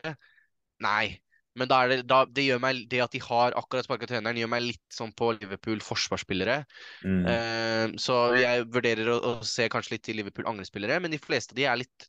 Nei. 0.83 1.19
Men 1.59 1.67
da 1.67 1.81
det, 1.89 1.97
da, 2.07 2.21
det 2.31 2.45
meg, 2.63 2.85
det 2.91 3.01
at 3.03 3.11
de 3.11 3.19
har 3.25 3.55
akkurat 3.59 3.87
sparka 3.87 4.07
treneren, 4.07 4.39
gjør 4.39 4.51
meg 4.53 4.63
litt 4.69 4.95
sånn 4.95 5.11
på 5.17 5.33
Liverpool 5.35 5.83
forsvarsspillere. 5.83 6.61
mm, 7.03 7.21
Uh, 7.27 7.97
så 7.99 8.17
jeg 8.39 8.67
vurderer 8.71 9.11
å, 9.11 9.19
å 9.19 9.33
se 9.47 9.67
kanskje 9.71 9.97
litt 9.97 10.05
til 10.07 10.21
Liverpool-angrespillere, 10.21 11.01
men 11.03 11.11
de 11.11 11.19
fleste 11.21 11.55
av 11.55 11.59
de 11.59 11.67
er 11.67 11.81
litt, 11.83 12.07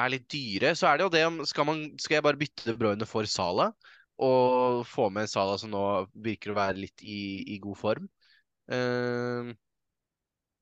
er 0.00 0.12
litt 0.14 0.28
dyre. 0.32 0.74
Så 0.78 0.88
er 0.88 0.96
det 0.96 1.06
jo 1.06 1.14
det 1.14 1.24
om 1.28 1.40
skal, 1.48 1.68
man, 1.68 1.84
skal 2.00 2.18
jeg 2.18 2.26
bare 2.28 2.40
bytte 2.40 2.70
De 2.70 2.76
Bruyne 2.80 3.08
for 3.08 3.28
Sala, 3.28 3.70
og 4.20 4.82
få 4.88 5.08
med 5.12 5.28
Sala 5.32 5.56
som 5.60 5.72
nå 5.72 5.84
virker 6.24 6.52
å 6.52 6.60
være 6.60 6.80
litt 6.80 7.04
i, 7.04 7.20
i 7.56 7.60
god 7.60 7.80
form. 7.80 8.08
Uh, 8.70 9.52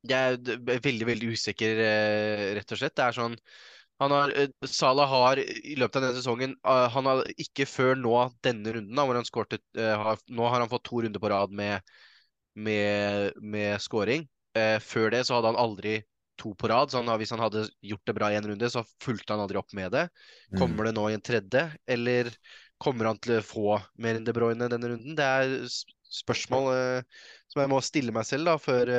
jeg 0.08 0.38
er 0.38 0.80
veldig, 0.82 1.06
veldig 1.08 1.32
usikker, 1.34 1.80
eh, 1.82 2.44
rett 2.58 2.72
og 2.72 2.78
slett. 2.80 2.94
Det 2.96 3.04
er 3.04 3.16
sånn 3.16 3.34
har, 3.98 4.30
eh, 4.30 4.48
Salah 4.66 5.08
har 5.08 5.38
i 5.38 5.74
løpet 5.78 5.98
av 5.98 6.04
denne 6.04 6.18
sesongen 6.18 6.52
eh, 6.54 6.88
Han 6.94 7.08
har 7.10 7.24
ikke 7.34 7.66
før 7.66 7.96
nå 7.98 8.14
denne 8.46 8.74
runden, 8.76 8.94
da, 8.94 9.06
hvor 9.06 9.18
han 9.18 9.26
skårte 9.26 9.58
eh, 9.74 10.10
Nå 10.30 10.50
har 10.52 10.62
han 10.62 10.70
fått 10.70 10.86
to 10.86 11.02
runder 11.02 11.22
på 11.22 11.30
rad 11.32 11.54
med, 11.54 11.82
med, 12.54 13.34
med 13.42 13.82
scoring. 13.82 14.28
Før 14.82 15.12
det 15.14 15.20
så 15.28 15.36
hadde 15.36 15.52
han 15.52 15.60
aldri 15.60 16.00
to 16.40 16.50
på 16.58 16.66
rad. 16.70 16.90
Så 16.90 16.98
han, 16.98 17.10
hvis 17.20 17.30
han 17.30 17.42
hadde 17.42 17.68
gjort 17.86 18.08
det 18.10 18.14
bra 18.16 18.30
i 18.32 18.38
en 18.38 18.48
runde, 18.48 18.70
så 18.72 18.82
fulgte 19.04 19.36
han 19.36 19.42
aldri 19.44 19.60
opp 19.60 19.74
med 19.76 19.92
det. 19.94 20.08
mm. 20.50 20.56
Kommer 20.58 20.88
det 20.88 20.94
nå 20.96 21.04
i 21.06 21.14
en 21.14 21.22
tredje, 21.22 21.62
eller 21.86 22.32
kommer 22.82 23.06
han 23.06 23.20
til 23.22 23.36
å 23.36 23.44
få 23.46 23.76
mer 24.02 24.18
enn 24.18 24.26
De 24.26 24.34
Bruyne 24.34 24.66
denne 24.72 24.90
runden? 24.90 25.14
Det 25.18 25.28
er 25.28 25.54
spørsmål 26.18 26.72
som 27.52 27.62
jeg 27.62 27.70
må 27.70 27.78
stille 27.86 28.14
meg 28.16 28.26
selv 28.26 28.50
da, 28.50 28.56
før 28.58 28.90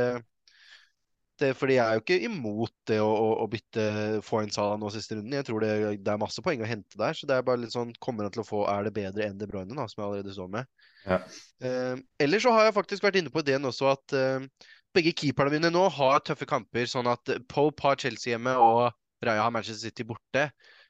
det, 1.41 1.50
fordi 1.58 1.75
jeg 1.77 1.84
er 1.86 1.98
jo 1.98 2.03
ikke 2.03 2.17
imot 2.27 2.74
det 2.89 2.98
å, 3.03 3.10
å, 3.10 3.27
å 3.43 3.48
bytte 3.51 3.84
få 4.25 4.43
inn 4.43 4.53
Salah 4.53 4.79
nå 4.79 4.91
siste 4.93 5.17
runden. 5.17 5.36
Jeg 5.38 5.48
tror 5.48 5.63
det, 5.63 5.72
det 6.05 6.13
er 6.13 6.22
masse 6.22 6.43
poeng 6.46 6.63
å 6.63 6.69
hente 6.69 7.00
der. 7.00 7.17
Så 7.17 7.29
det 7.29 7.38
er 7.38 7.46
bare 7.48 7.63
litt 7.63 7.75
sånn 7.75 7.93
Kommer 8.03 8.27
han 8.27 8.34
til 8.36 8.43
å 8.43 8.48
få 8.48 8.63
Er 8.72 8.88
det 8.88 8.96
bedre 8.96 9.27
enn 9.27 9.39
De 9.39 9.48
Bruyne, 9.50 9.75
da, 9.75 9.88
som 9.89 10.01
jeg 10.01 10.08
allerede 10.08 10.36
står 10.36 10.51
med? 10.55 10.69
Ja. 11.05 11.22
Eh, 11.65 11.96
ellers 12.25 12.46
så 12.46 12.53
har 12.55 12.67
jeg 12.67 12.75
faktisk 12.77 13.05
vært 13.05 13.19
inne 13.22 13.34
på 13.34 13.43
ideen 13.43 13.67
også 13.69 13.91
at 13.93 14.17
eh, 14.17 14.50
begge 14.96 15.13
keeperne 15.15 15.53
mine 15.55 15.72
nå 15.74 15.86
har 15.96 16.24
tøffe 16.25 16.48
kamper. 16.50 16.89
Sånn 16.89 17.10
at 17.12 17.31
Pope 17.51 17.88
har 17.88 18.00
Chelsea 18.01 18.36
hjemme 18.36 18.58
og 18.60 18.89
Raja 19.25 19.46
har 19.46 19.55
Manchester 19.55 19.89
City 19.89 20.08
borte. 20.08 20.50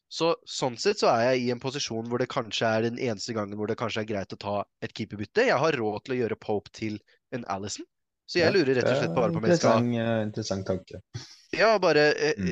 Så 0.09 0.31
sånn 0.49 0.77
sett 0.81 1.01
så 1.01 1.11
er 1.11 1.27
jeg 1.27 1.43
i 1.43 1.51
en 1.53 1.61
posisjon 1.61 2.07
hvor 2.09 2.21
det 2.21 2.31
kanskje 2.33 2.65
er 2.65 2.87
den 2.87 2.97
eneste 2.97 3.35
gangen 3.37 3.59
hvor 3.59 3.69
det 3.69 3.77
kanskje 3.77 4.01
er 4.01 4.09
greit 4.09 4.33
å 4.33 4.41
ta 4.41 4.55
et 4.81 4.93
keeperbytte. 4.97 5.45
Jeg 5.51 5.61
har 5.61 5.77
råd 5.77 6.05
til 6.05 6.15
å 6.15 6.19
gjøre 6.23 6.39
Pope 6.41 6.73
til 6.73 6.97
en 7.35 7.45
Allison. 7.53 7.85
Så 8.29 8.41
jeg 8.43 8.53
lurer 8.53 8.77
rett 8.77 8.89
og 8.91 8.99
slett 8.99 9.15
bare 9.17 9.33
på 9.33 9.41
om 9.41 9.47
jeg 9.49 9.57
skal 9.57 9.85
interessant, 10.27 10.61
eh, 10.61 10.75
tanke. 10.75 11.01
ja, 11.57 11.71
bare 11.81 12.11
eh, 12.13 12.43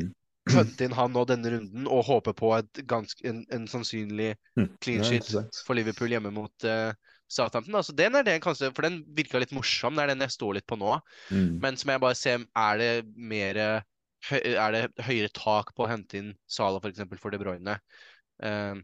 Mm. 0.47 0.71
inn 0.79 0.93
han 0.95 1.11
nå 1.11 1.25
denne 1.27 1.51
runden 1.51 1.89
og 1.91 2.05
håpe 2.07 2.31
på 2.33 2.53
et 2.55 2.79
ganske, 2.87 3.19
en, 3.27 3.43
en 3.53 3.67
sannsynlig 3.67 4.31
Mm. 4.57 4.69
clean 4.81 5.03
sheet 5.03 5.27
for 5.67 5.75
Liverpool 5.75 6.09
hjemme 6.09 6.31
mot 6.33 6.65
uh, 6.65 6.93
Southampton. 7.29 7.75
Altså, 7.75 7.93
den 7.93 8.15
er 8.15 8.23
den 8.23 8.41
kanskje, 8.41 8.71
for 8.73 8.87
den 8.87 9.01
virka 9.13 9.41
litt 9.43 9.51
morsom. 9.51 9.95
Det 9.99 10.05
er 10.05 10.13
den 10.13 10.23
jeg 10.23 10.33
står 10.33 10.57
litt 10.57 10.67
på 10.69 10.79
nå. 10.79 10.95
Mm. 11.29 11.59
Men 11.61 11.77
som 11.77 11.91
jeg 11.91 12.01
bare 12.01 12.15
ser, 12.15 12.45
er 12.55 12.77
det 12.81 12.91
mer 13.15 13.83
Er 14.31 14.71
det 14.73 15.03
høyere 15.05 15.29
tak 15.29 15.75
på 15.77 15.85
å 15.85 15.87
hente 15.91 16.17
inn 16.17 16.31
Sala 16.49 16.79
f.eks. 16.81 17.03
For, 17.05 17.19
for 17.21 17.35
De 17.35 17.37
Bruyne? 17.37 17.75
Uh, 18.41 18.79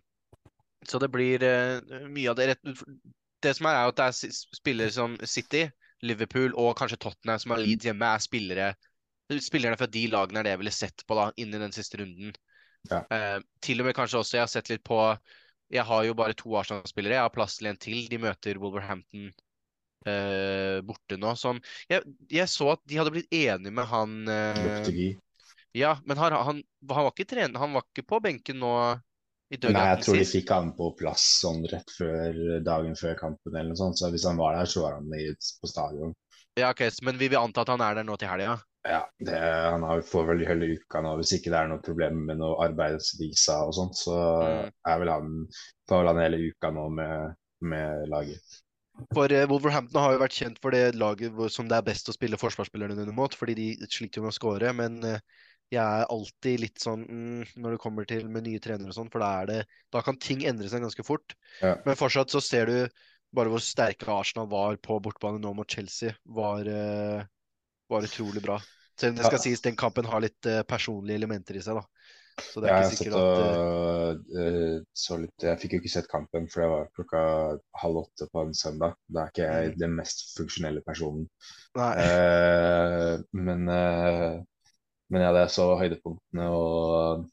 så 0.85 0.99
det 1.01 1.09
blir 1.09 1.41
uh, 1.41 1.79
mye 2.05 2.29
av 2.29 2.37
det 2.37 2.51
rett 2.51 2.83
Det 3.41 3.55
som 3.57 3.65
er, 3.65 3.79
er 3.79 3.89
at 3.89 3.97
det 3.97 4.05
er 4.11 4.35
spillere 4.59 4.93
som 4.93 5.17
City 5.25 5.65
Liverpool 6.03 6.55
og 6.59 6.73
kanskje 6.79 6.99
Tottenham, 7.05 7.39
som 7.39 7.53
har 7.55 7.61
Leeds 7.63 7.87
hjemme, 7.87 8.09
er 8.09 8.23
spillere 8.23 8.73
Spillerne 9.41 9.77
fra 9.79 9.87
de 9.87 10.03
lagene 10.11 10.41
er 10.41 10.45
det 10.45 10.51
jeg 10.51 10.59
ville 10.61 10.73
sett 10.75 11.05
på 11.07 11.15
da, 11.17 11.29
inn 11.39 11.53
i 11.55 11.61
den 11.61 11.71
siste 11.73 12.01
runden. 12.01 12.33
Ja. 12.89 12.99
Eh, 13.07 13.37
til 13.63 13.79
og 13.79 13.87
med 13.87 13.95
kanskje 13.95 14.19
også, 14.19 14.35
jeg 14.37 14.43
har 14.43 14.51
sett 14.51 14.69
litt 14.69 14.83
på 14.85 14.99
Jeg 15.71 15.85
har 15.87 16.03
jo 16.03 16.13
bare 16.13 16.35
to 16.37 16.51
Arsenal-spillere. 16.59 17.15
Jeg 17.15 17.25
har 17.25 17.33
plass 17.33 17.55
til 17.57 17.71
en 17.71 17.79
til. 17.79 18.03
De 18.11 18.19
møter 18.21 18.59
Wolverhampton 18.61 19.31
eh, 20.05 20.81
borte 20.85 21.17
nå. 21.17 21.33
Som 21.39 21.61
jeg, 21.89 22.03
jeg, 22.29 22.49
så 22.51 22.73
at 22.75 22.83
de 22.85 22.99
hadde 22.99 23.13
blitt 23.15 23.31
enige 23.33 23.73
med 23.73 23.87
han 23.89 24.19
eh, 24.29 24.91
Ja, 25.73 25.95
men 26.05 26.19
han, 26.19 26.35
han, 26.35 26.61
han, 26.61 27.07
var 27.07 27.13
ikke 27.13 27.31
trener, 27.31 27.57
han 27.63 27.73
var 27.73 27.87
ikke 27.87 28.05
på 28.11 28.19
benken 28.21 28.59
nå 28.61 28.75
Nei, 29.51 29.83
jeg 29.93 30.03
tror 30.03 30.17
de 30.17 30.25
fikk 30.25 30.49
han 30.49 30.71
på 30.77 30.89
plass 30.97 31.23
sånn 31.43 31.61
rett 31.69 31.91
før 31.93 32.37
dagen 32.65 32.95
før 32.97 33.15
kampen 33.19 33.53
eller 33.55 33.73
noe 33.73 33.79
sånt. 33.79 33.99
Så 33.99 34.09
hvis 34.13 34.25
han 34.25 34.39
var 34.39 34.57
der, 34.57 34.65
så 34.65 34.81
var 34.81 34.97
han 34.97 35.13
i- 35.13 35.33
på 35.61 35.69
stadion. 35.69 36.15
Ja, 36.57 36.69
ok, 36.71 36.81
Men 37.01 37.17
vi 37.17 37.27
vil 37.27 37.39
anta 37.39 37.61
at 37.61 37.69
han 37.69 37.81
er 37.81 37.95
der 37.95 38.03
nå 38.03 38.17
til 38.17 38.27
helga? 38.29 38.57
Ja, 38.85 39.05
det, 39.19 39.37
han 39.39 39.83
har, 39.87 40.01
får 40.01 40.25
vel 40.27 40.45
hele 40.45 40.73
uka 40.75 41.01
nå. 41.01 41.15
Hvis 41.21 41.31
ikke 41.37 41.51
det 41.53 41.59
er 41.61 41.69
noe 41.71 41.81
problem 41.85 42.25
med 42.27 42.37
noe 42.41 42.57
arbeidsvisa 42.65 43.61
og 43.67 43.73
sånt, 43.77 43.95
så 43.95 44.17
Mm. 44.43 44.71
er 44.85 44.99
vel 44.99 45.09
han, 45.13 45.47
får 45.87 46.03
vel 46.03 46.07
han 46.11 46.23
hele 46.25 46.41
uka 46.51 46.71
nå 46.71 46.89
med, 46.91 47.35
med 47.61 48.09
laget. 48.09 48.59
For 49.15 49.31
eh, 49.31 49.47
Wolverhampton 49.49 50.01
har 50.03 50.13
jo 50.13 50.19
vært 50.21 50.35
kjent 50.37 50.59
for 50.61 50.75
det 50.75 50.95
laget 50.95 51.33
som 51.51 51.67
det 51.69 51.77
er 51.77 51.87
best 51.87 52.09
å 52.09 52.13
spille 52.13 52.37
forsvarsspillerne 52.37 52.93
under 52.99 53.15
mot, 53.15 53.33
fordi 53.33 53.55
de 53.55 53.87
sliter 53.89 54.19
jo 54.21 54.27
med 54.27 54.33
å 54.33 54.37
score. 54.37 54.73
Men 54.73 54.99
eh, 55.03 55.19
jeg 55.73 55.81
er 56.03 56.05
alltid 56.13 56.61
litt 56.61 56.81
sånn 56.83 57.03
mm, 57.07 57.53
når 57.63 57.75
det 57.75 57.81
kommer 57.83 58.05
til 58.09 58.27
med 58.31 58.45
nye 58.47 58.61
trenere 58.63 58.91
og 58.93 58.97
sånn, 58.97 59.09
for 59.13 59.23
da 59.23 59.31
er 59.41 59.49
det 59.49 59.59
Da 59.93 60.01
kan 60.05 60.17
ting 60.21 60.43
endre 60.49 60.69
seg 60.69 60.83
ganske 60.85 61.05
fort. 61.07 61.35
Ja. 61.61 61.75
Men 61.85 61.97
fortsatt 61.99 62.33
så 62.33 62.41
ser 62.43 62.69
du 62.69 62.77
bare 63.33 63.49
hvor 63.49 63.61
sterke 63.65 64.09
Arsenal 64.13 64.47
var 64.51 64.77
på 64.77 64.99
bortebane 65.01 65.41
nå 65.41 65.53
mot 65.57 65.69
Chelsea. 65.69 66.13
Var, 66.37 66.67
eh, 66.69 67.23
var 67.89 68.05
utrolig 68.05 68.43
bra. 68.45 68.59
Selv 68.99 69.15
om 69.15 69.17
det 69.21 69.25
skal 69.25 69.39
Ja. 69.39 69.43
sies 69.47 69.61
den 69.65 69.75
kampen 69.79 70.05
har 70.05 70.21
litt 70.21 70.45
eh, 70.45 70.61
personlige 70.69 71.17
elementer 71.17 71.57
i 71.57 71.63
seg, 71.65 71.79
da. 71.81 71.85
Så 72.41 72.61
det 72.61 72.69
er 72.69 72.81
jeg 72.81 72.91
ikke 72.91 72.97
sikkert 72.97 73.17
at 73.17 74.21
eh, 74.37 74.77
så 74.97 75.17
litt 75.21 75.43
Jeg 75.45 75.59
fikk 75.61 75.73
jo 75.75 75.79
ikke 75.83 75.91
sett 75.95 76.07
kampen, 76.09 76.47
for 76.49 76.61
det 76.63 76.69
var 76.71 76.87
klokka 76.97 77.21
halv 77.81 77.99
åtte 78.05 78.27
på 78.33 78.41
en 78.45 78.53
søndag. 78.57 78.95
Da 79.09 79.25
er 79.25 79.33
ikke 79.33 79.49
jeg 79.49 79.73
Mm. 79.73 79.79
den 79.83 79.95
mest 79.97 80.23
funksjonelle 80.37 80.81
personen. 80.85 81.27
Eh, 81.77 83.17
men, 83.33 83.69
eh, 83.69 84.41
men 85.13 85.21
ja, 85.21 85.29
det 85.35 85.45
så 85.53 85.67
høydepunktene 85.77 86.47
og 86.49 87.27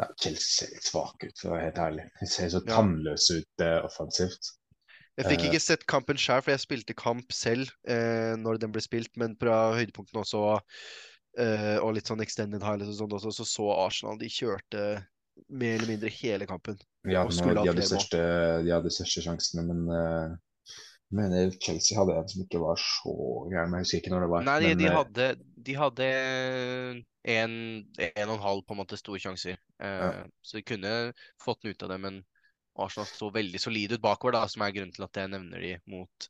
ja, 0.00 0.06
Chelsea 0.16 0.48
ser 0.54 0.72
litt 0.72 0.86
svake 0.88 1.28
ut, 1.28 1.36
for 1.36 1.50
å 1.50 1.54
være 1.58 1.66
helt 1.68 1.82
ærlig. 1.84 2.06
De 2.22 2.28
ser 2.32 2.48
så 2.54 2.62
tannløse 2.64 3.42
ut 3.42 3.64
eh, 3.66 3.76
offensivt. 3.84 4.54
Jeg 5.20 5.26
fikk 5.28 5.42
Eh. 5.44 5.46
ikke 5.50 5.60
sett 5.60 5.86
kampen 5.90 6.16
sjøl, 6.20 6.40
for 6.40 6.54
jeg 6.54 6.62
spilte 6.64 6.96
kamp 6.96 7.34
selv 7.36 7.68
eh, 7.84 8.32
når 8.40 8.62
den 8.62 8.72
ble 8.72 8.80
spilt, 8.80 9.12
men 9.20 9.36
fra 9.40 9.74
høydepunktene 9.76 10.22
også, 10.22 10.44
eh, 11.44 11.76
og 11.82 11.92
litt 11.98 12.08
sånn 12.08 12.24
extended 12.24 12.64
highlights 12.64 12.94
og 12.94 13.02
sånt 13.02 13.18
også, 13.18 13.34
så 13.42 13.48
så 13.50 13.66
Arsenal 13.84 14.20
de 14.20 14.30
kjørte 14.32 14.86
mer 15.48 15.76
eller 15.76 15.90
mindre 15.92 16.12
hele 16.12 16.48
kampen. 16.48 16.80
Ja, 17.08 17.26
Og 17.26 17.34
skulle 17.36 17.60
ha 17.60 17.64
de 17.64 17.74
flere 17.84 18.00
mål. 18.00 18.64
de 18.64 18.72
hadde 18.72 18.94
største 18.96 19.26
sjansene, 19.26 19.66
men 19.68 19.84
eh, 19.98 20.38
mener 21.16 21.52
Chelsea 21.60 21.98
hadde 21.98 22.16
en 22.16 22.28
som 22.30 22.42
ikke 22.44 22.60
var 22.62 22.80
så 22.80 23.14
gæren. 23.50 23.76
Jeg 23.76 23.84
husker 23.86 24.00
ikke 24.00 24.12
når 24.14 24.24
det 24.24 24.30
var. 24.32 24.44
Nei, 24.46 24.58
de, 24.62 24.68
men, 24.70 24.78
de 24.80 24.88
eh, 24.88 24.96
hadde, 24.96 25.28
de 25.66 25.74
hadde 25.78 26.06
en, 27.30 27.54
en 28.00 28.28
og 28.28 28.34
en 28.36 28.44
halv 28.44 28.64
på 28.66 28.74
en 28.76 28.80
måte 28.82 28.98
store 29.00 29.20
sjanser, 29.22 29.58
eh, 29.82 30.00
Ja. 30.06 30.26
så 30.42 30.58
de 30.58 30.62
kunne 30.66 30.92
fått 31.42 31.62
den 31.62 31.74
ut 31.74 31.82
av 31.86 31.92
det, 31.94 31.98
men 32.06 32.20
Arsenal 32.80 33.06
så 33.10 33.30
veldig 33.34 33.60
solid 33.60 33.92
ut 33.96 34.02
bakover, 34.04 34.32
da, 34.38 34.46
som 34.48 34.62
er 34.64 34.72
grunnen 34.76 34.92
til 34.94 35.04
at 35.04 35.16
jeg 35.20 35.32
nevner 35.32 35.60
de 35.60 35.72
mot 35.90 36.28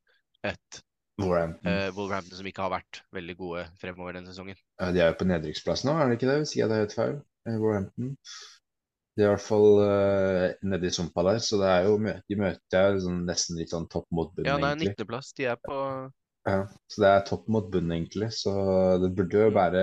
et 0.50 0.80
Wolverhampton. 1.20 1.68
eh, 1.70 1.90
Wolverhampton 1.94 2.38
som 2.38 2.46
ikke 2.48 2.64
har 2.64 2.72
vært 2.78 3.02
veldig 3.12 3.36
gode 3.36 3.66
fremover 3.82 4.16
denne 4.16 4.32
sesongen. 4.32 4.56
Ja, 4.80 4.90
de 4.94 5.02
er 5.04 5.12
jo 5.12 5.18
på 5.20 5.28
nedrykksplass 5.28 5.84
nå, 5.84 5.94
er 6.00 6.08
det 6.08 6.16
ikke 6.18 6.30
det? 6.30 6.38
Hvis 6.42 6.54
ikke 6.56 6.64
jeg 6.64 6.72
tar 6.72 6.82
helt 6.84 6.96
feil. 6.96 7.20
eh, 7.46 7.58
Wolverhampton. 7.60 8.16
De 9.18 9.24
er 9.24 9.26
i 9.26 9.30
hvert 9.34 9.42
fall 9.42 9.66
uh, 9.82 10.44
nedi 10.70 10.90
sumpa 10.94 11.24
der, 11.26 11.40
så 11.44 11.58
det 11.60 11.68
er 11.68 11.88
jo 11.90 11.96
de 12.00 12.36
møter 12.40 13.00
sånn, 13.04 13.18
nesten 13.28 13.58
litt 13.58 13.72
sånn 13.74 13.88
topp 13.90 14.06
mot 14.16 14.30
bunn, 14.36 14.46
Ja, 14.46 14.54
det 14.56 14.62
er 14.64 14.70
egentlig. 14.70 14.94
19.-plass. 14.94 15.32
De 15.36 15.48
er 15.50 15.58
på 15.60 15.76
Ja, 16.48 16.62
så 16.88 17.02
det 17.02 17.10
er 17.10 17.26
topp 17.28 17.50
mot 17.52 17.66
bunn, 17.72 17.90
egentlig. 17.92 18.30
Så 18.32 18.52
det 19.02 19.12
burde 19.16 19.44
jo 19.44 19.52
være 19.54 19.82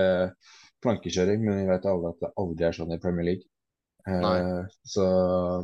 plankekjøring, 0.84 1.44
men 1.44 1.62
vi 1.62 1.70
vet 1.70 1.86
alle 1.90 2.14
at 2.14 2.24
det 2.24 2.34
aldri 2.42 2.68
er 2.68 2.78
sånn 2.78 2.96
i 2.96 3.02
Premier 3.02 3.32
League. 3.32 3.50
Nei. 4.08 4.64
så, 4.88 5.06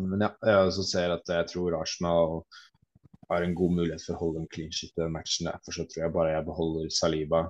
men 0.03 0.25
ja, 0.25 0.33
jeg 0.43 0.67
også 0.67 0.83
ser 0.83 1.13
at 1.13 1.29
jeg 1.31 1.47
tror 1.47 1.77
Arsenal 1.77 2.41
har 3.29 3.45
en 3.45 3.53
god 3.55 3.77
mulighet 3.77 4.03
for 4.03 4.17
å 4.17 4.19
holde 4.19 4.41
en 4.41 4.49
clean 4.51 4.73
shit 4.75 4.99
i 4.99 5.07
matchen. 5.11 5.47
Derfor 5.47 5.77
så 5.77 5.85
tror 5.87 6.03
jeg 6.03 6.15
bare 6.17 6.33
jeg 6.33 6.47
beholder 6.49 6.89
Saliba, 6.91 7.41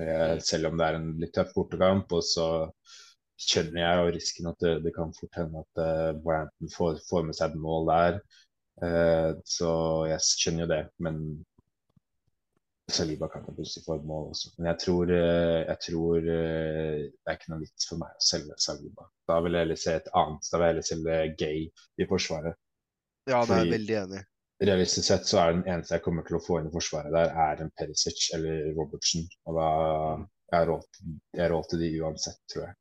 eh, 0.00 0.38
selv 0.40 0.70
om 0.70 0.80
det 0.80 0.86
er 0.86 0.98
en 0.98 1.10
litt 1.20 1.34
tøff 1.36 1.52
bortekamp. 1.56 2.16
Og 2.16 2.24
så 2.24 2.48
skjønner 3.38 3.82
jeg 3.82 4.00
jo 4.00 4.14
risken 4.16 4.50
at 4.50 4.64
det, 4.64 4.74
det 4.86 4.94
kan 4.96 5.12
fort 5.14 5.36
hende 5.38 5.62
at 5.62 5.82
uh, 6.24 6.70
får, 6.74 7.02
får 7.06 7.28
med 7.28 7.36
seg 7.38 7.52
et 7.52 7.60
mål 7.62 7.92
der. 7.92 8.18
Så 9.46 9.68
jeg 10.06 10.22
skjønner 10.22 10.64
jo 10.64 10.70
det, 10.70 10.82
men 11.02 11.16
Saliba 12.88 13.28
kan 13.28 13.44
jo 13.44 13.52
plutselig 13.52 13.84
få 13.84 13.98
et 13.98 14.06
mål 14.08 14.30
også. 14.32 14.54
Men 14.56 14.70
jeg 14.70 14.80
tror, 14.84 15.10
eh, 15.12 15.58
jeg 15.66 15.78
tror 15.84 16.16
eh, 16.16 17.02
det 17.12 17.28
er 17.28 17.36
ikke 17.36 17.52
noe 17.52 17.60
vits 17.60 17.88
for 17.90 18.00
meg 18.00 18.14
å 18.16 18.24
selge 18.24 18.56
Saliba. 18.64 19.04
Da 19.28 19.36
vil 19.44 19.58
jeg 19.58 19.66
heller 19.66 19.80
se 19.82 19.96
et 19.98 20.08
annet. 20.16 20.48
Da 20.48 20.56
vil 20.56 20.64
jeg 20.64 20.74
heller 20.74 20.88
selge 20.88 21.18
Gay 21.42 21.66
i 21.68 22.08
Forsvaret. 22.08 22.56
Ja, 23.28 23.42
det 23.44 23.54
er 23.58 23.64
jeg 23.66 23.74
veldig 23.74 23.98
enig. 24.02 24.22
i. 24.22 24.66
Realistisk 24.68 25.06
sett 25.06 25.28
så 25.28 25.42
er 25.42 25.52
den 25.54 25.68
eneste 25.68 25.94
jeg 25.94 26.02
kommer 26.06 26.24
til 26.26 26.38
å 26.38 26.42
få 26.42 26.58
inn 26.58 26.70
i 26.70 26.74
Forsvaret 26.74 27.14
der, 27.14 27.30
er 27.30 27.60
en 27.62 27.70
Perisic 27.78 28.24
eller 28.34 28.72
Robertsen. 28.78 29.28
Og 29.46 29.60
da 29.60 29.68
jeg 30.48 30.56
har 30.56 30.68
råd 30.72 31.00
jeg 31.36 31.44
har 31.44 31.52
råd 31.52 31.70
til 31.70 31.84
de 31.84 31.92
uansett, 32.00 32.40
tror 32.50 32.64
jeg. 32.66 32.78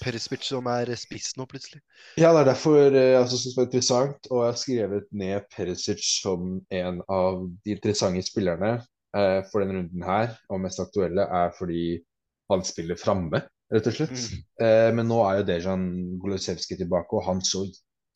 Perisic 0.00 0.44
som 0.46 0.68
er 0.70 0.92
spiss 1.00 1.32
nå, 1.36 1.48
plutselig. 1.50 1.80
Ja, 2.20 2.30
det 2.36 2.44
er 2.44 2.52
derfor 2.52 2.78
eh, 2.92 3.10
jeg 3.16 3.26
synes 3.32 3.48
det 3.48 3.56
er 3.56 3.68
interessant, 3.70 4.30
og 4.30 4.44
jeg 4.44 4.52
har 4.52 4.62
skrevet 4.68 5.10
ned 5.24 5.50
Perisic 5.56 6.04
som 6.20 6.56
en 6.70 7.04
av 7.08 7.42
de 7.64 7.74
interessante 7.74 8.22
spillerne 8.28 8.76
eh, 9.16 9.40
for 9.50 9.60
denne 9.62 9.78
runden 9.78 10.02
her, 10.06 10.34
og 10.50 10.60
mest 10.64 10.80
aktuelle, 10.82 11.22
er 11.22 11.52
fordi 11.58 11.84
han 12.50 12.64
spiller 12.66 12.98
framme, 12.98 13.42
rett 13.72 13.86
og 13.86 13.94
slett. 13.94 14.10
Mm. 14.18 14.42
Eh, 14.66 14.90
men 14.98 15.06
nå 15.10 15.20
er 15.28 15.40
jo 15.40 15.46
Dejan 15.48 15.84
Golosevskij 16.22 16.80
tilbake, 16.80 17.14
og 17.18 17.26
han 17.28 17.40
så 17.46 17.64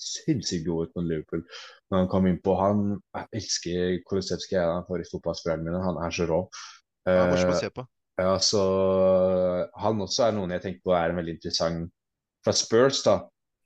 sinnssykt 0.05 0.67
god 0.67 0.89
ut 0.89 0.97
mot 0.99 1.07
Liverpool. 1.07 1.45
Når 1.91 1.99
han 2.03 2.09
kom 2.11 2.27
innpå 2.27 2.55
han 2.59 2.81
Jeg 3.15 3.29
elsker 3.41 3.99
Golosevskij, 4.11 4.59
er 4.59 4.73
den 4.73 4.89
forrige 4.89 5.11
fotballspilleren 5.13 5.65
min, 5.65 5.79
han 5.87 6.01
er 6.03 6.11
så 6.15 6.27
rå. 6.29 6.41
Morsom 7.07 7.51
Eh, 7.53 7.55
å 7.55 7.61
se 7.61 7.71
på. 7.71 7.85
ja, 8.19 8.35
så 8.41 8.61
han 9.81 10.01
også 10.01 10.27
er 10.27 10.35
noen 10.37 10.55
jeg 10.57 10.63
tenker 10.65 10.81
på 10.87 10.95
er 10.97 11.11
en 11.13 11.19
veldig 11.21 11.35
interessant 11.37 11.91
Fra 12.45 12.53
Spurs, 12.53 13.03
da, 13.07 13.15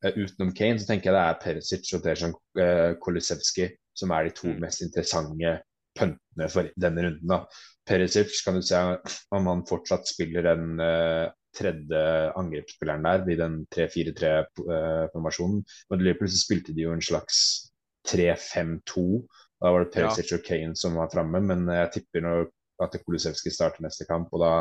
eh, 0.05 0.15
utenom 0.19 0.53
Kane, 0.55 0.79
så 0.79 0.87
tenker 0.87 1.11
jeg 1.11 1.17
det 1.17 1.25
er 1.25 1.41
Perisic 1.43 1.93
og 1.97 2.05
Dejan 2.05 2.35
Kolusevski 3.03 3.69
som 3.99 4.13
er 4.15 4.29
de 4.29 4.31
to 4.37 4.47
Mm. 4.53 4.61
mest 4.63 4.83
interessante 4.85 5.59
puntene 5.99 6.49
for 6.53 6.71
denne 6.79 7.05
runden. 7.07 7.29
da. 7.29 7.43
Perisic 7.89 8.43
kan 8.45 8.59
du 8.59 8.63
se 8.63 8.79
om 9.35 9.47
han 9.49 9.65
fortsatt 9.69 10.09
spiller 10.09 10.45
den 10.45 10.81
uh, 10.81 11.31
tredje 11.57 12.03
angrepsspilleren 12.39 13.07
der 13.07 13.33
i 13.33 13.39
den 13.39 13.59
3-4-3-formasjonen. 13.75 15.65
Men 15.91 16.05
plutselig 16.21 16.45
spilte 16.45 16.75
de 16.77 16.85
jo 16.85 16.95
en 16.95 17.05
slags 17.05 17.39
3-5-2. 18.09 19.07
Da 19.59 19.73
var 19.73 19.85
det 19.85 19.91
Ja. 19.91 19.95
Perisic 20.09 20.33
og 20.37 20.45
Kane 20.47 20.77
som 20.77 20.95
var 21.01 21.11
framme, 21.13 21.41
men 21.41 21.67
jeg 21.69 21.91
tipper 21.97 22.23
når 22.23 22.45
at 22.85 22.95
Kolosevskij 23.05 23.53
starter 23.53 23.83
neste 23.83 24.07
kamp, 24.07 24.29
og 24.33 24.41
da 24.45 24.53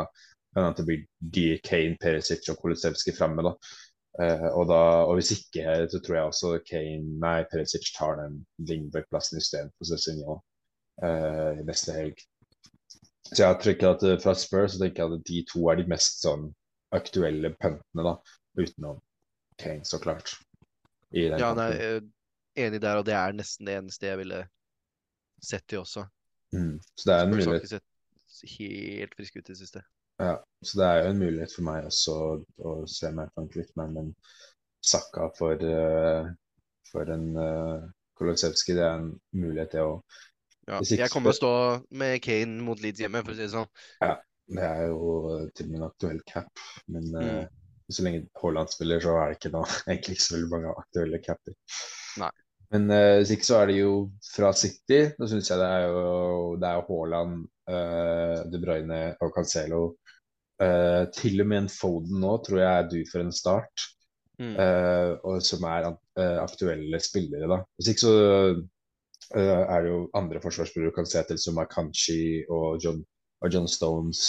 kan 0.56 0.74
det 0.74 0.86
bli 0.86 0.96
de 1.20 1.60
Kane, 1.62 1.96
Perisic 2.00 2.48
og 2.50 2.58
Kolosevskij 2.62 3.14
framme. 3.18 3.42
da. 3.46 3.54
Uh, 4.18 4.48
og, 4.58 4.64
da, 4.66 4.80
og 5.06 5.14
hvis 5.14 5.30
ikke, 5.36 5.86
så 5.92 6.00
tror 6.02 6.16
jeg 6.16 6.24
også 6.24 6.58
Kane, 6.70 7.18
nei, 7.22 7.44
Perisic 7.52 7.92
tar 7.94 8.16
den 8.18 8.40
Lingberg-plassen 8.58 9.38
istedenfor 9.38 9.86
Cezinio 9.86 10.40
uh, 11.02 11.60
neste 11.66 11.94
helg. 11.96 12.20
Så 13.28 13.42
jeg 13.42 13.58
tenker 13.60 13.92
at 13.92 14.04
eh, 14.08 14.16
fra 14.22 14.32
Spurs 14.38 14.74
så 14.74 14.80
tenker 14.80 15.04
jeg 15.04 15.18
at 15.18 15.26
de 15.28 15.40
to 15.50 15.66
er 15.68 15.76
de 15.76 15.84
mest 15.90 16.22
sånn 16.24 16.46
aktuelle 16.96 17.50
puntene, 17.60 18.04
da, 18.06 18.14
utenom 18.56 19.02
Kane, 19.60 19.84
så 19.84 19.98
klart. 20.00 20.32
Ja, 21.12 21.36
kampen. 21.36 21.60
nei, 21.60 22.62
enig 22.64 22.80
der, 22.80 23.00
og 23.00 23.04
det 23.04 23.16
er 23.18 23.36
nesten 23.36 23.68
det 23.68 23.76
eneste 23.82 24.08
jeg 24.08 24.20
ville 24.22 24.40
sett 25.44 25.76
i 25.76 25.80
også. 25.80 26.06
Mm. 26.56 26.78
Så 26.96 27.10
det 27.10 27.14
er 27.18 27.26
en 27.26 27.34
Spurs 27.34 27.44
har 27.44 27.52
mulighet 27.52 27.68
ikke 27.68 27.74
sett 27.76 28.52
helt 28.56 29.16
frisk 29.18 29.36
ut 29.36 29.44
i 29.44 29.52
det 29.52 29.60
siste. 29.60 29.84
Ja, 30.18 30.34
så 30.64 30.80
det 30.80 30.86
er 30.88 30.98
jo 30.98 31.10
en 31.12 31.20
mulighet 31.20 31.54
for 31.54 31.66
meg 31.68 31.86
også 31.86 32.16
å 32.66 32.74
se 32.90 33.10
meg 33.14 33.30
kan 33.36 33.50
litt 33.54 33.76
mer, 33.78 33.92
men 33.94 34.14
Sakka 34.88 35.28
for, 35.36 35.60
uh, 35.62 36.28
for 36.90 37.10
en 37.12 37.28
uh, 37.36 37.86
Kolosevskij. 38.18 38.76
Det 38.78 38.84
er 38.86 38.98
en 38.98 39.12
mulighet, 39.34 39.74
det 39.74 39.84
òg. 39.84 40.18
Ja. 40.68 40.80
Jeg 40.84 41.08
kommer 41.12 41.32
til 41.32 41.36
å 41.36 41.40
stå 41.40 41.52
med 42.00 42.18
Kane 42.24 42.64
mot 42.64 42.80
Leeds 42.82 43.00
hjemme, 43.00 43.22
for 43.24 43.32
å 43.32 43.38
si 43.38 43.46
det 43.46 43.52
sånn. 43.54 43.70
Ja, 44.04 44.18
Det 44.48 44.64
er 44.64 44.82
jo 44.88 45.12
eh, 45.34 45.46
til 45.56 45.68
og 45.68 45.72
med 45.72 45.80
en 45.80 45.86
aktuell 45.88 46.20
cap, 46.28 46.62
men 46.92 47.08
mm. 47.12 47.24
uh, 47.24 47.88
så 47.92 48.04
lenge 48.04 48.26
Haaland 48.40 48.72
spiller, 48.72 49.00
så 49.04 49.16
er 49.16 49.32
det 49.32 49.38
ikke 49.38 49.54
noe, 49.54 49.78
egentlig 49.88 50.18
ikke 50.18 50.26
så 50.26 50.36
veldig 50.36 50.52
mange 50.52 50.76
aktuelle 50.84 51.22
capper. 51.24 51.56
Nei. 52.20 52.30
Men 52.74 52.88
uh, 52.92 53.16
hvis 53.16 53.32
ikke 53.36 53.48
så 53.48 53.60
er 53.62 53.70
det 53.70 53.78
jo 53.78 53.92
fra 54.28 54.52
City. 54.56 55.02
Da 55.16 55.28
syns 55.28 55.48
jeg 55.48 55.60
det 55.60 55.68
er 55.72 55.86
jo 55.88 56.08
det 56.60 56.72
er 56.72 56.88
Haaland, 56.88 57.44
uh, 57.72 58.40
De 58.52 58.60
Bruyne 58.64 59.02
og 59.24 59.32
Cancelo. 59.36 59.82
Til 60.58 61.38
og 61.38 61.46
med 61.46 61.60
en 61.60 61.68
Foden 61.70 62.16
nå 62.18 62.32
tror 62.42 62.58
jeg 62.58 62.66
er 62.66 62.86
du 62.90 62.96
for 63.06 63.22
en 63.22 63.28
start. 63.30 63.84
Mm. 64.42 64.56
Og 65.22 65.36
som 65.46 65.62
er 65.70 65.86
aktuelle 66.42 66.98
spillere, 66.98 67.46
da. 67.46 67.60
Hvis 67.78 67.92
ikke 67.92 68.02
så 68.02 68.14
er 69.36 69.82
det 69.84 69.90
jo 69.90 70.02
andre 70.16 70.40
forsvarsspillere 70.40 70.92
du 70.92 70.96
kan 70.96 71.08
se 71.08 71.22
til, 71.28 71.38
som 71.40 71.58
Akanshi 71.60 72.44
og 72.48 72.78
John, 72.84 73.02
og 73.44 73.54
John 73.54 73.68
Stones 73.68 74.22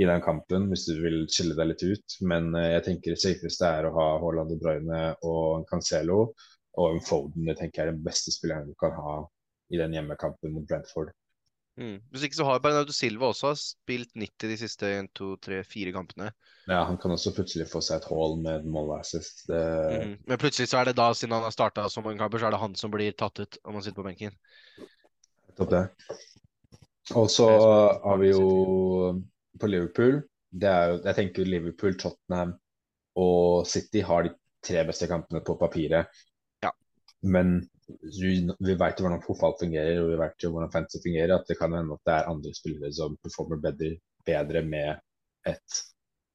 i 0.00 0.06
den 0.08 0.22
kampen, 0.24 0.68
hvis 0.70 0.86
du 0.88 0.94
vil 1.02 1.26
skille 1.28 1.56
deg 1.58 1.72
litt 1.72 1.84
ut. 1.84 2.16
Men 2.24 2.54
jeg 2.56 2.84
tenker 2.86 3.14
det 3.14 3.20
safeste 3.20 3.68
er 3.68 3.88
å 3.88 3.94
ha 3.98 4.06
Haaland 4.22 4.54
og 4.54 4.62
Bruyne 4.62 5.02
og 5.28 5.66
Cancelo. 5.68 6.22
Og 6.80 6.94
en 6.94 7.04
Foden 7.04 7.48
det 7.48 7.58
tenker 7.58 7.82
jeg 7.82 7.88
er 7.88 7.92
den 7.92 8.04
beste 8.06 8.32
spilleren 8.32 8.70
du 8.70 8.76
kan 8.80 8.94
ha 8.96 9.16
i 9.70 9.80
den 9.80 9.94
hjemmekampen 9.96 10.54
mot 10.54 10.66
Brentford. 10.68 11.12
Mm. 11.80 11.96
Hvis 12.12 12.26
ikke 12.26 12.36
så 12.36 12.44
har 12.44 12.60
Bernardo 12.60 12.92
Silva 12.92 13.30
også 13.30 13.54
spilt 13.56 14.10
90 14.18 14.50
de 14.50 14.56
siste 14.60 14.88
1, 14.98 15.10
2, 15.16 15.30
3, 15.46 15.60
4 15.64 15.94
kampene. 15.96 16.30
Ja, 16.68 16.82
han 16.84 16.98
kan 17.00 17.14
også 17.14 17.32
plutselig 17.34 17.70
få 17.70 17.80
seg 17.84 18.02
et 18.02 18.08
hull 18.10 18.36
med 18.44 18.66
målassist. 18.68 19.46
Det... 19.48 19.62
Mm. 19.90 20.16
Men 20.28 20.42
plutselig 20.42 20.68
så 20.70 20.82
er 20.82 20.90
det 20.90 20.98
da, 21.00 21.08
siden 21.16 21.38
han 21.38 21.46
har 21.46 21.54
starta 21.56 21.88
så 21.88 22.04
mange 22.04 22.20
kamper, 22.20 22.42
så 22.42 22.50
er 22.50 22.56
det 22.56 22.62
han 22.62 22.76
som 22.76 22.92
blir 22.92 23.16
tatt 23.16 23.40
ut 23.40 23.60
om 23.64 23.78
han 23.78 23.86
sitter 23.86 24.02
på 24.02 24.08
benken. 24.10 24.36
Topp 25.56 25.72
det. 25.72 25.86
Og 27.16 27.30
så 27.32 27.48
har 28.04 28.20
vi 28.20 28.30
jo 28.30 28.50
på 29.60 29.70
Liverpool 29.70 30.20
det 30.50 30.68
er 30.68 30.86
jo, 30.90 31.00
Jeg 31.04 31.16
tenker 31.16 31.48
Liverpool, 31.48 31.96
Tottenham 31.98 32.56
og 33.20 33.66
City 33.70 34.02
har 34.06 34.26
de 34.26 34.32
tre 34.66 34.82
beste 34.86 35.08
kampene 35.10 35.42
på 35.46 35.56
papiret. 35.60 36.10
Ja. 36.64 36.72
Men 37.22 37.62
vi, 38.02 38.74
vet 38.74 38.98
jo 39.00 39.06
hvordan 39.06 39.22
fotball 39.24 39.56
fungerer, 39.60 40.00
og 40.02 40.10
vi 40.12 40.18
vet 40.20 40.44
jo 40.44 40.50
hvordan 40.54 40.72
fancy 40.72 41.00
fungerer. 41.04 41.36
At 41.36 41.48
det 41.48 41.58
kan 41.60 41.76
hende 41.76 41.96
at 41.96 42.04
det 42.08 42.16
er 42.16 42.32
andre 42.32 42.52
spillere 42.56 42.92
som 42.96 43.16
performer 43.22 43.62
bedre, 43.62 43.94
bedre 44.26 44.62
med 44.66 45.00
et 45.48 45.80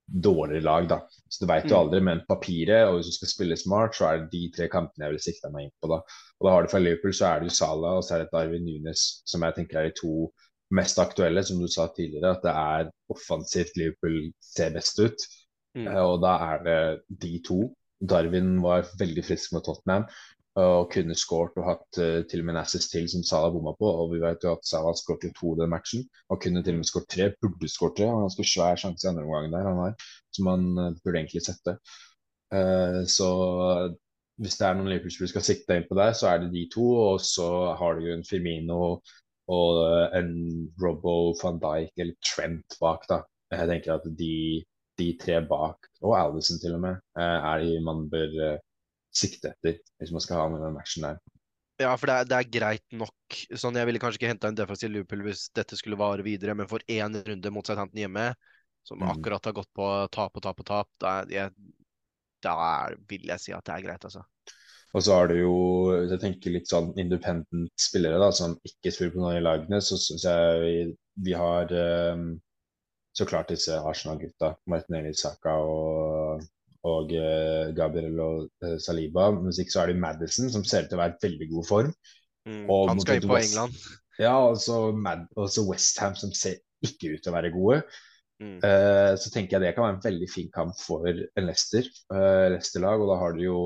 dårligere 0.06 0.64
lag. 0.64 0.90
da. 0.90 1.00
Så 1.30 1.44
du 1.44 1.50
vet 1.50 1.70
jo 1.70 1.76
mm. 1.76 1.82
aldri. 1.82 2.02
Men 2.08 2.24
papiret, 2.30 2.88
og 2.88 3.00
hvis 3.00 3.12
du 3.12 3.18
skal 3.20 3.32
spille 3.32 3.60
smart, 3.60 3.96
så 3.98 4.10
er 4.10 4.24
det 4.24 4.34
de 4.34 4.44
tre 4.56 4.70
kampene 4.72 5.08
jeg 5.08 5.16
vil 5.16 5.24
sikte 5.28 5.54
meg 5.54 5.68
inn 5.68 5.78
på. 5.82 5.92
da. 5.94 6.02
Og 6.40 6.48
da 6.48 6.56
har 6.56 6.66
du 6.66 6.74
For 6.74 6.84
Liverpool, 6.84 7.16
så 7.16 7.30
er 7.30 7.40
det 7.42 7.52
jo 7.52 7.60
Salah 7.60 8.00
og 8.00 8.06
så 8.06 8.18
er 8.18 8.26
det 8.26 8.34
Darwin 8.34 8.68
Nunes, 8.68 9.06
som 9.26 9.46
jeg 9.46 9.58
tenker 9.60 9.82
er 9.82 9.90
de 9.90 9.96
to 10.02 10.30
mest 10.76 11.00
aktuelle, 11.00 11.44
som 11.46 11.62
du 11.62 11.70
sa 11.72 11.88
tidligere. 11.94 12.36
At 12.36 12.46
det 12.46 12.54
er 12.54 12.94
offensivt 13.14 13.80
Liverpool 13.80 14.22
ser 14.44 14.76
best 14.76 15.02
ut. 15.02 15.28
Mm. 15.76 15.90
Og 16.06 16.22
da 16.24 16.38
er 16.54 16.64
det 16.68 16.80
de 17.22 17.34
to. 17.46 17.60
Darwin 18.06 18.58
var 18.64 18.88
veldig 19.00 19.24
frisk 19.24 19.54
med 19.56 19.64
Tottenham 19.66 20.06
og 20.56 20.88
kunne 20.94 21.16
skåret 21.20 21.58
og 21.60 21.68
hatt 21.68 22.00
uh, 22.00 22.22
til 22.30 22.42
og 22.42 22.48
med 22.48 22.56
en 22.56 22.62
assist 22.62 22.94
til 22.94 23.10
som 23.12 23.26
Salah 23.28 23.52
bomma 23.52 23.74
på. 23.76 23.90
Og 23.90 24.14
vi 24.14 24.22
vet 24.24 24.44
jo 24.46 24.54
at 24.56 24.68
Salah 24.68 24.96
skåret 24.96 25.28
to 25.36 25.52
i 25.52 25.60
den 25.62 25.72
matchen, 25.72 26.06
og 26.32 26.40
kunne 26.42 26.64
til 26.64 26.78
og 26.78 26.82
med 26.82 26.90
skåret 26.90 27.10
tre. 27.12 27.30
Burde 27.42 27.72
skåret 27.72 27.98
tre. 28.00 28.08
Han 28.08 28.22
har 28.22 28.28
ganske 28.30 28.48
svær 28.54 28.80
sjanse 28.80 29.08
i 29.08 29.12
andre 29.12 29.26
omgang 29.28 29.52
der, 29.52 29.70
han 29.70 29.84
har, 29.84 30.10
som 30.36 30.52
han 30.54 30.66
uh, 30.80 30.90
burde 31.04 31.22
egentlig 31.22 31.44
sette. 31.44 31.78
Uh, 32.56 33.04
så 33.10 33.30
hvis 34.40 34.58
det 34.60 34.68
er 34.68 34.78
noen 34.78 34.90
Liverpool-spillere 34.92 35.32
skal 35.32 35.48
sikte 35.48 35.76
inn 35.80 35.88
på 35.90 35.98
der, 36.00 36.16
så 36.16 36.30
er 36.32 36.44
det 36.44 36.54
de 36.54 36.66
to. 36.72 36.88
Og 37.10 37.20
så 37.24 37.50
har 37.80 38.00
du 38.00 38.08
en 38.12 38.24
Firmino 38.28 39.00
og 39.52 39.82
en 40.18 40.32
Robbo 40.82 41.36
van 41.38 41.60
Dijk 41.62 42.02
eller 42.02 42.16
Trent 42.26 42.78
bak, 42.82 43.06
da. 43.12 43.22
Jeg 43.54 43.70
tenker 43.70 43.94
at 43.94 44.08
de, 44.20 44.64
de 45.00 45.10
tre 45.22 45.38
bak, 45.48 45.88
og 46.02 46.16
Alison 46.18 46.58
til 46.60 46.76
og 46.76 46.82
med, 46.84 46.98
er 47.16 47.62
de 47.62 47.78
man 47.86 48.08
bør 48.12 48.58
sikte 49.16 49.54
etter 49.54 49.80
hvis 50.02 50.14
man 50.16 50.24
skal 50.24 50.42
ha 50.42 50.50
med 50.52 50.64
den 50.64 50.76
matchen 50.76 51.08
der. 51.08 51.20
Ja, 51.82 51.92
for 52.00 52.08
det 52.08 52.16
er, 52.16 52.28
det 52.30 52.38
er 52.38 52.52
greit 52.54 52.86
nok. 52.96 53.38
Sånn, 53.60 53.76
Jeg 53.76 53.88
ville 53.90 54.00
kanskje 54.00 54.22
ikke 54.22 54.32
henta 54.32 54.52
en 54.52 54.58
defensiv 54.58 54.94
Liverpool 54.94 55.26
hvis 55.26 55.50
dette 55.56 55.76
skulle 55.76 56.00
vare 56.00 56.24
videre, 56.24 56.56
men 56.56 56.70
for 56.72 56.84
én 56.88 57.18
runde 57.26 57.52
mot 57.52 57.68
Southampton 57.68 58.00
hjemme, 58.06 58.30
som 58.88 59.02
mm. 59.02 59.10
akkurat 59.12 59.50
har 59.50 59.58
gått 59.58 59.72
på 59.76 59.90
tap 60.16 60.40
og 60.40 60.46
tap 60.46 60.62
og 60.64 60.70
tap, 60.70 60.90
da, 61.04 61.18
jeg, 61.28 61.52
da 62.46 62.56
vil 63.10 63.28
jeg 63.28 63.44
si 63.44 63.56
at 63.56 63.66
det 63.68 63.76
er 63.76 63.86
greit, 63.90 64.08
altså. 64.08 64.24
Og 64.96 65.04
så 65.04 65.18
har 65.18 65.28
du 65.28 65.36
jo, 65.36 65.56
jeg 66.08 66.22
tenker 66.22 66.54
litt 66.56 66.72
sånn 66.72 66.94
independent 67.02 67.74
spillere 67.82 68.22
da, 68.22 68.30
som 68.32 68.56
ikke 68.64 68.94
spiller 68.96 69.12
på 69.12 69.20
noen 69.20 69.42
av 69.42 69.44
lagene, 69.44 69.82
så 69.84 70.00
syns 70.00 70.24
jeg 70.24 70.62
vi, 70.62 70.76
vi 71.28 71.36
har 71.36 71.74
um, 72.16 72.30
så 73.16 73.28
klart 73.28 73.52
disse 73.52 73.76
Arsenal-gutta. 73.76 74.54
Martinelli 74.72 75.12
Saka 75.20 75.58
og 75.60 76.15
og 76.86 77.12
uh, 77.18 77.74
Gabriel 77.78 78.20
og 78.22 78.48
uh, 78.66 78.78
Saliba. 78.82 79.30
Hvis 79.46 79.62
ikke 79.64 79.76
så 79.76 79.84
er 79.84 79.92
det 79.92 80.02
Madison, 80.02 80.50
som 80.54 80.66
ser 80.68 80.86
ut 80.86 80.92
til 80.92 81.00
å 81.00 81.04
være 81.04 81.18
i 81.18 81.24
veldig 81.28 81.52
god 81.54 81.70
form. 81.70 81.94
Mm, 82.46 82.66
han 82.70 83.02
skal 83.02 83.20
inn 83.20 83.30
på 83.30 83.38
West, 83.38 83.56
England. 83.56 83.80
Ja, 84.22 84.36
og 84.38 84.60
så 84.62 85.66
Westham, 85.68 86.18
som 86.20 86.34
ser 86.36 86.62
ikke 86.86 87.16
ut 87.16 87.24
til 87.26 87.34
å 87.34 87.36
være 87.36 87.54
gode. 87.56 87.82
Mm. 88.44 88.58
Uh, 88.60 89.14
så 89.18 89.32
tenker 89.32 89.56
jeg 89.56 89.64
det 89.64 89.74
kan 89.76 89.86
være 89.86 89.96
en 89.96 90.06
veldig 90.06 90.28
fin 90.30 90.50
kamp 90.54 90.76
for 90.78 91.08
en 91.08 91.48
Leicester, 91.48 91.88
Leicester-lag. 92.54 93.02
Og 93.02 93.12
da 93.12 93.20
har 93.22 93.36
du 93.36 93.44
jo 93.46 93.60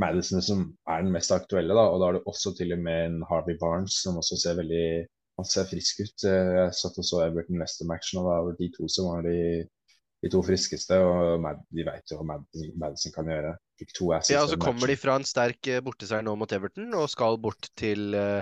Madison 0.00 0.42
som 0.42 0.66
er 0.90 1.04
den 1.04 1.14
mest 1.14 1.34
aktuelle, 1.34 1.76
da. 1.76 1.86
Og 1.92 2.00
da 2.00 2.10
har 2.10 2.18
du 2.18 2.30
også 2.30 2.56
til 2.58 2.74
og 2.74 2.82
med 2.82 3.10
en 3.10 3.20
Harvey 3.30 3.58
Barnes 3.60 4.00
som 4.02 4.18
også 4.20 4.40
ser 4.40 4.58
veldig 4.62 4.86
han 5.34 5.46
ser 5.50 5.66
frisk 5.66 6.02
ut. 6.04 6.26
Jeg 6.26 6.74
satt 6.78 6.98
og 7.00 7.06
så 7.06 7.24
Everton 7.24 7.58
Leicester-matchen, 7.58 8.20
og 8.20 8.28
da 8.28 8.36
var 8.46 8.58
de 8.58 8.68
to 8.76 8.86
som 8.90 9.08
var 9.10 9.24
de 9.26 9.64
de 10.24 10.30
to 10.32 10.40
friskeste, 10.44 10.96
og 11.04 11.42
Mad, 11.44 11.60
de 11.74 11.84
vet 11.84 12.12
jo 12.12 12.16
hva 12.20 12.38
Madison 12.80 13.12
kan 13.12 13.28
gjøre. 13.28 13.52
Fikk 13.80 13.92
to 13.96 14.10
assists. 14.16 14.32
Ja, 14.32 14.44
og 14.46 14.52
så 14.54 14.58
kommer 14.60 14.88
de 14.88 14.96
fra 14.96 15.18
en 15.18 15.26
sterk 15.28 15.68
eh, 15.68 15.82
borteseier 15.84 16.24
nå 16.24 16.32
mot 16.40 16.54
Everton, 16.56 16.88
og 16.96 17.10
skal 17.12 17.36
bort 17.42 17.68
til 17.76 18.16
uh, 18.16 18.40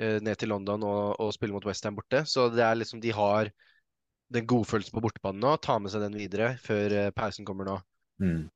ned 0.00 0.34
til 0.40 0.50
London 0.50 0.82
og, 0.88 1.14
og 1.22 1.30
spille 1.36 1.54
mot 1.54 1.66
Westham 1.68 1.94
borte. 1.94 2.24
Så 2.26 2.48
det 2.50 2.64
er 2.66 2.80
liksom, 2.80 3.02
de 3.04 3.14
har 3.14 3.52
den 4.34 4.48
godfølelsen 4.50 4.96
på 4.96 5.04
bortebane 5.04 5.38
nå. 5.38 5.54
Ta 5.62 5.78
med 5.78 5.94
seg 5.94 6.02
den 6.02 6.18
videre 6.18 6.56
før 6.64 6.98
uh, 6.98 7.10
pausen 7.14 7.46
kommer 7.46 7.70
nå. 7.70 7.78
Mm. 8.24 8.48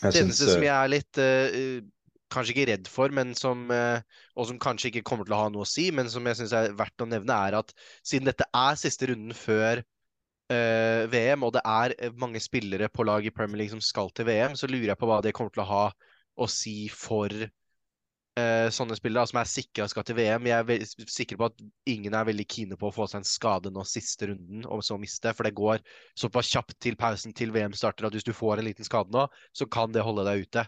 Det 0.00 0.16
eneste 0.16 0.48
som 0.48 0.64
jeg 0.64 0.72
er 0.72 0.94
litt 0.94 1.20
uh, 1.20 1.82
kanskje 2.32 2.54
ikke 2.54 2.70
redd 2.70 2.88
for, 2.88 3.12
men 3.12 3.34
som, 3.36 3.66
og 3.68 4.46
som 4.48 4.56
kanskje 4.56 4.88
ikke 4.88 5.02
kommer 5.04 5.26
til 5.28 5.34
å 5.36 5.40
ha 5.42 5.48
noe 5.52 5.66
å 5.66 5.68
si, 5.68 5.90
men 5.92 6.08
som 6.08 6.24
jeg 6.24 6.38
syns 6.38 6.54
er 6.56 6.70
verdt 6.78 7.04
å 7.04 7.06
nevne, 7.10 7.36
er 7.36 7.58
at 7.58 7.74
siden 8.00 8.30
dette 8.30 8.46
er 8.56 8.78
siste 8.80 9.10
runden 9.10 9.36
før 9.36 9.82
uh, 10.52 11.08
VM, 11.12 11.46
og 11.46 11.54
det 11.56 11.62
er 11.64 11.94
eh, 11.98 12.14
mange 12.20 12.40
spillere 12.42 12.90
på 12.92 13.06
lag 13.08 13.24
i 13.26 13.32
Premier 13.34 13.62
League 13.62 13.74
som 13.74 13.82
skal 13.82 14.12
til 14.14 14.28
VM, 14.28 14.56
så 14.58 14.68
lurer 14.70 14.92
jeg 14.92 15.00
på 15.00 15.08
hva 15.08 15.22
det 15.24 15.34
kommer 15.36 15.54
til 15.54 15.64
å 15.64 15.70
ha 15.70 15.84
å 16.42 16.48
si 16.48 16.86
for 16.92 17.32
uh, 17.32 18.68
sånne 18.72 18.96
spillere 18.98 19.28
som 19.28 19.40
er 19.40 19.50
sikra 19.50 19.88
skal 19.90 20.06
til 20.08 20.18
VM. 20.20 20.48
Jeg 20.48 20.76
er 20.76 21.10
sikker 21.16 21.40
på 21.40 21.48
at 21.50 21.64
ingen 21.90 22.14
er 22.16 22.28
veldig 22.28 22.46
kine 22.48 22.78
på 22.80 22.88
å 22.88 22.94
få 22.94 23.08
seg 23.10 23.22
en 23.22 23.28
skade 23.28 23.72
nå 23.72 23.84
siste 23.88 24.30
runden, 24.30 24.64
og 24.68 24.84
så 24.86 24.98
miste. 25.00 25.34
For 25.36 25.48
det 25.48 25.56
går 25.58 25.84
såpass 26.18 26.52
kjapt 26.52 26.78
til 26.84 26.98
pausen 27.00 27.36
til 27.36 27.54
VM 27.54 27.76
starter 27.76 28.08
at 28.08 28.16
hvis 28.16 28.28
du 28.28 28.34
får 28.36 28.60
en 28.60 28.68
liten 28.70 28.88
skade 28.88 29.12
nå, 29.14 29.26
så 29.56 29.68
kan 29.68 29.94
det 29.94 30.06
holde 30.06 30.26
deg 30.28 30.46
ute. 30.46 30.66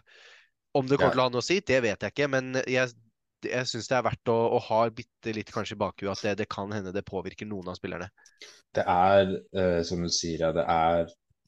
Om 0.75 0.89
det 0.89 0.99
kommer 0.99 1.15
til 1.15 1.23
å 1.23 1.29
ha 1.29 1.31
noe 1.31 1.43
å 1.43 1.45
si, 1.45 1.61
det 1.63 1.79
vet 1.85 2.01
jeg 2.03 2.11
ikke. 2.11 2.27
Men 2.33 2.57
jeg, 2.67 2.91
jeg 3.43 3.67
syns 3.69 3.89
det 3.91 3.97
er 3.97 4.05
verdt 4.05 4.31
å, 4.31 4.37
å 4.55 4.59
ha 4.69 4.79
bitte 4.95 5.33
litt 5.35 5.51
kanskje 5.53 5.75
i 5.75 5.81
bakhuet 5.81 6.13
at 6.13 6.23
det, 6.23 6.33
det, 6.43 6.49
kan 6.51 6.71
hende 6.73 6.93
det 6.95 7.05
påvirker 7.07 7.49
noen 7.49 7.71
av 7.71 7.77
spillerne. 7.79 8.07
Det 8.75 8.85
er, 8.87 9.35
uh, 9.57 9.81
som 9.87 10.03
du 10.03 10.11
sier, 10.11 10.47
det 10.55 10.65
er 10.65 11.05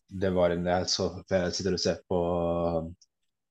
det 0.08 0.32
var 0.32 0.54
en 0.54 0.68
jeg, 0.68 0.88
så, 0.92 1.10
jeg 1.28 1.54
sitter 1.56 1.76
og 1.76 1.82
ser 1.84 1.98
på 2.08 2.20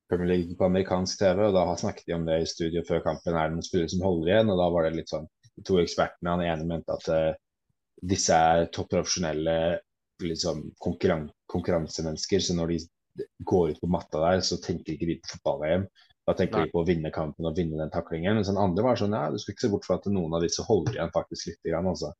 Premier 0.09 0.29
League 0.31 0.55
på 0.57 0.65
amerikansk 0.65 1.19
TV, 1.19 1.43
og 1.49 1.55
da 1.55 1.65
snakket 1.77 2.07
de 2.07 2.15
om 2.15 2.25
det 2.25 2.39
i 2.41 2.47
studio 2.49 2.83
før 2.87 3.03
kampen. 3.05 3.35
Er 3.35 3.49
det 3.49 3.57
noen 3.57 3.67
spillere 3.67 3.91
som 3.91 4.05
holder 4.05 4.31
igjen? 4.31 4.53
Og 4.53 4.61
da 4.61 4.69
var 4.73 4.87
det 4.87 4.95
litt 4.95 5.11
sånn 5.11 5.27
to 5.67 5.77
ekspertene, 5.81 6.33
han 6.33 6.45
ene 6.45 6.69
mente 6.69 6.95
at 6.95 7.09
uh, 7.11 7.35
disse 8.07 8.33
er 8.33 8.67
topp 8.73 8.91
profesjonelle 8.93 9.57
liksom, 10.23 10.63
konkurran 10.81 11.27
konkurransemennesker, 11.51 12.41
så 12.43 12.55
når 12.57 12.73
de 12.73 12.79
går 13.49 13.73
ut 13.73 13.81
på 13.81 13.89
matta 13.91 14.21
der, 14.21 14.43
så 14.45 14.59
tenker 14.61 14.93
ikke 14.93 15.09
de 15.09 15.17
på 15.21 15.33
fotball-VM. 15.35 15.87
Da 16.27 16.33
tenker 16.35 16.65
vi 16.65 16.71
på 16.73 16.81
å 16.81 16.87
vinne 16.87 17.11
kampen 17.15 17.47
og 17.47 17.55
vinne 17.55 17.79
den 17.79 17.93
taklingen. 17.93 18.35
Mens 18.35 18.49
den 18.51 18.59
andre 18.59 18.83
var 18.83 18.99
sånn 18.99 19.15
ja, 19.15 19.29
du 19.31 19.39
skal 19.39 19.53
ikke 19.53 19.63
se 19.63 19.71
bort 19.71 19.87
fra 19.87 19.95
at 20.01 20.09
noen 20.11 20.35
av 20.35 20.43
disse 20.43 20.65
holder 20.67 20.97
igjen 20.97 21.13
faktisk 21.13 21.47
litt. 21.53 21.61
Grann, 21.63 21.87
altså. 21.87 22.11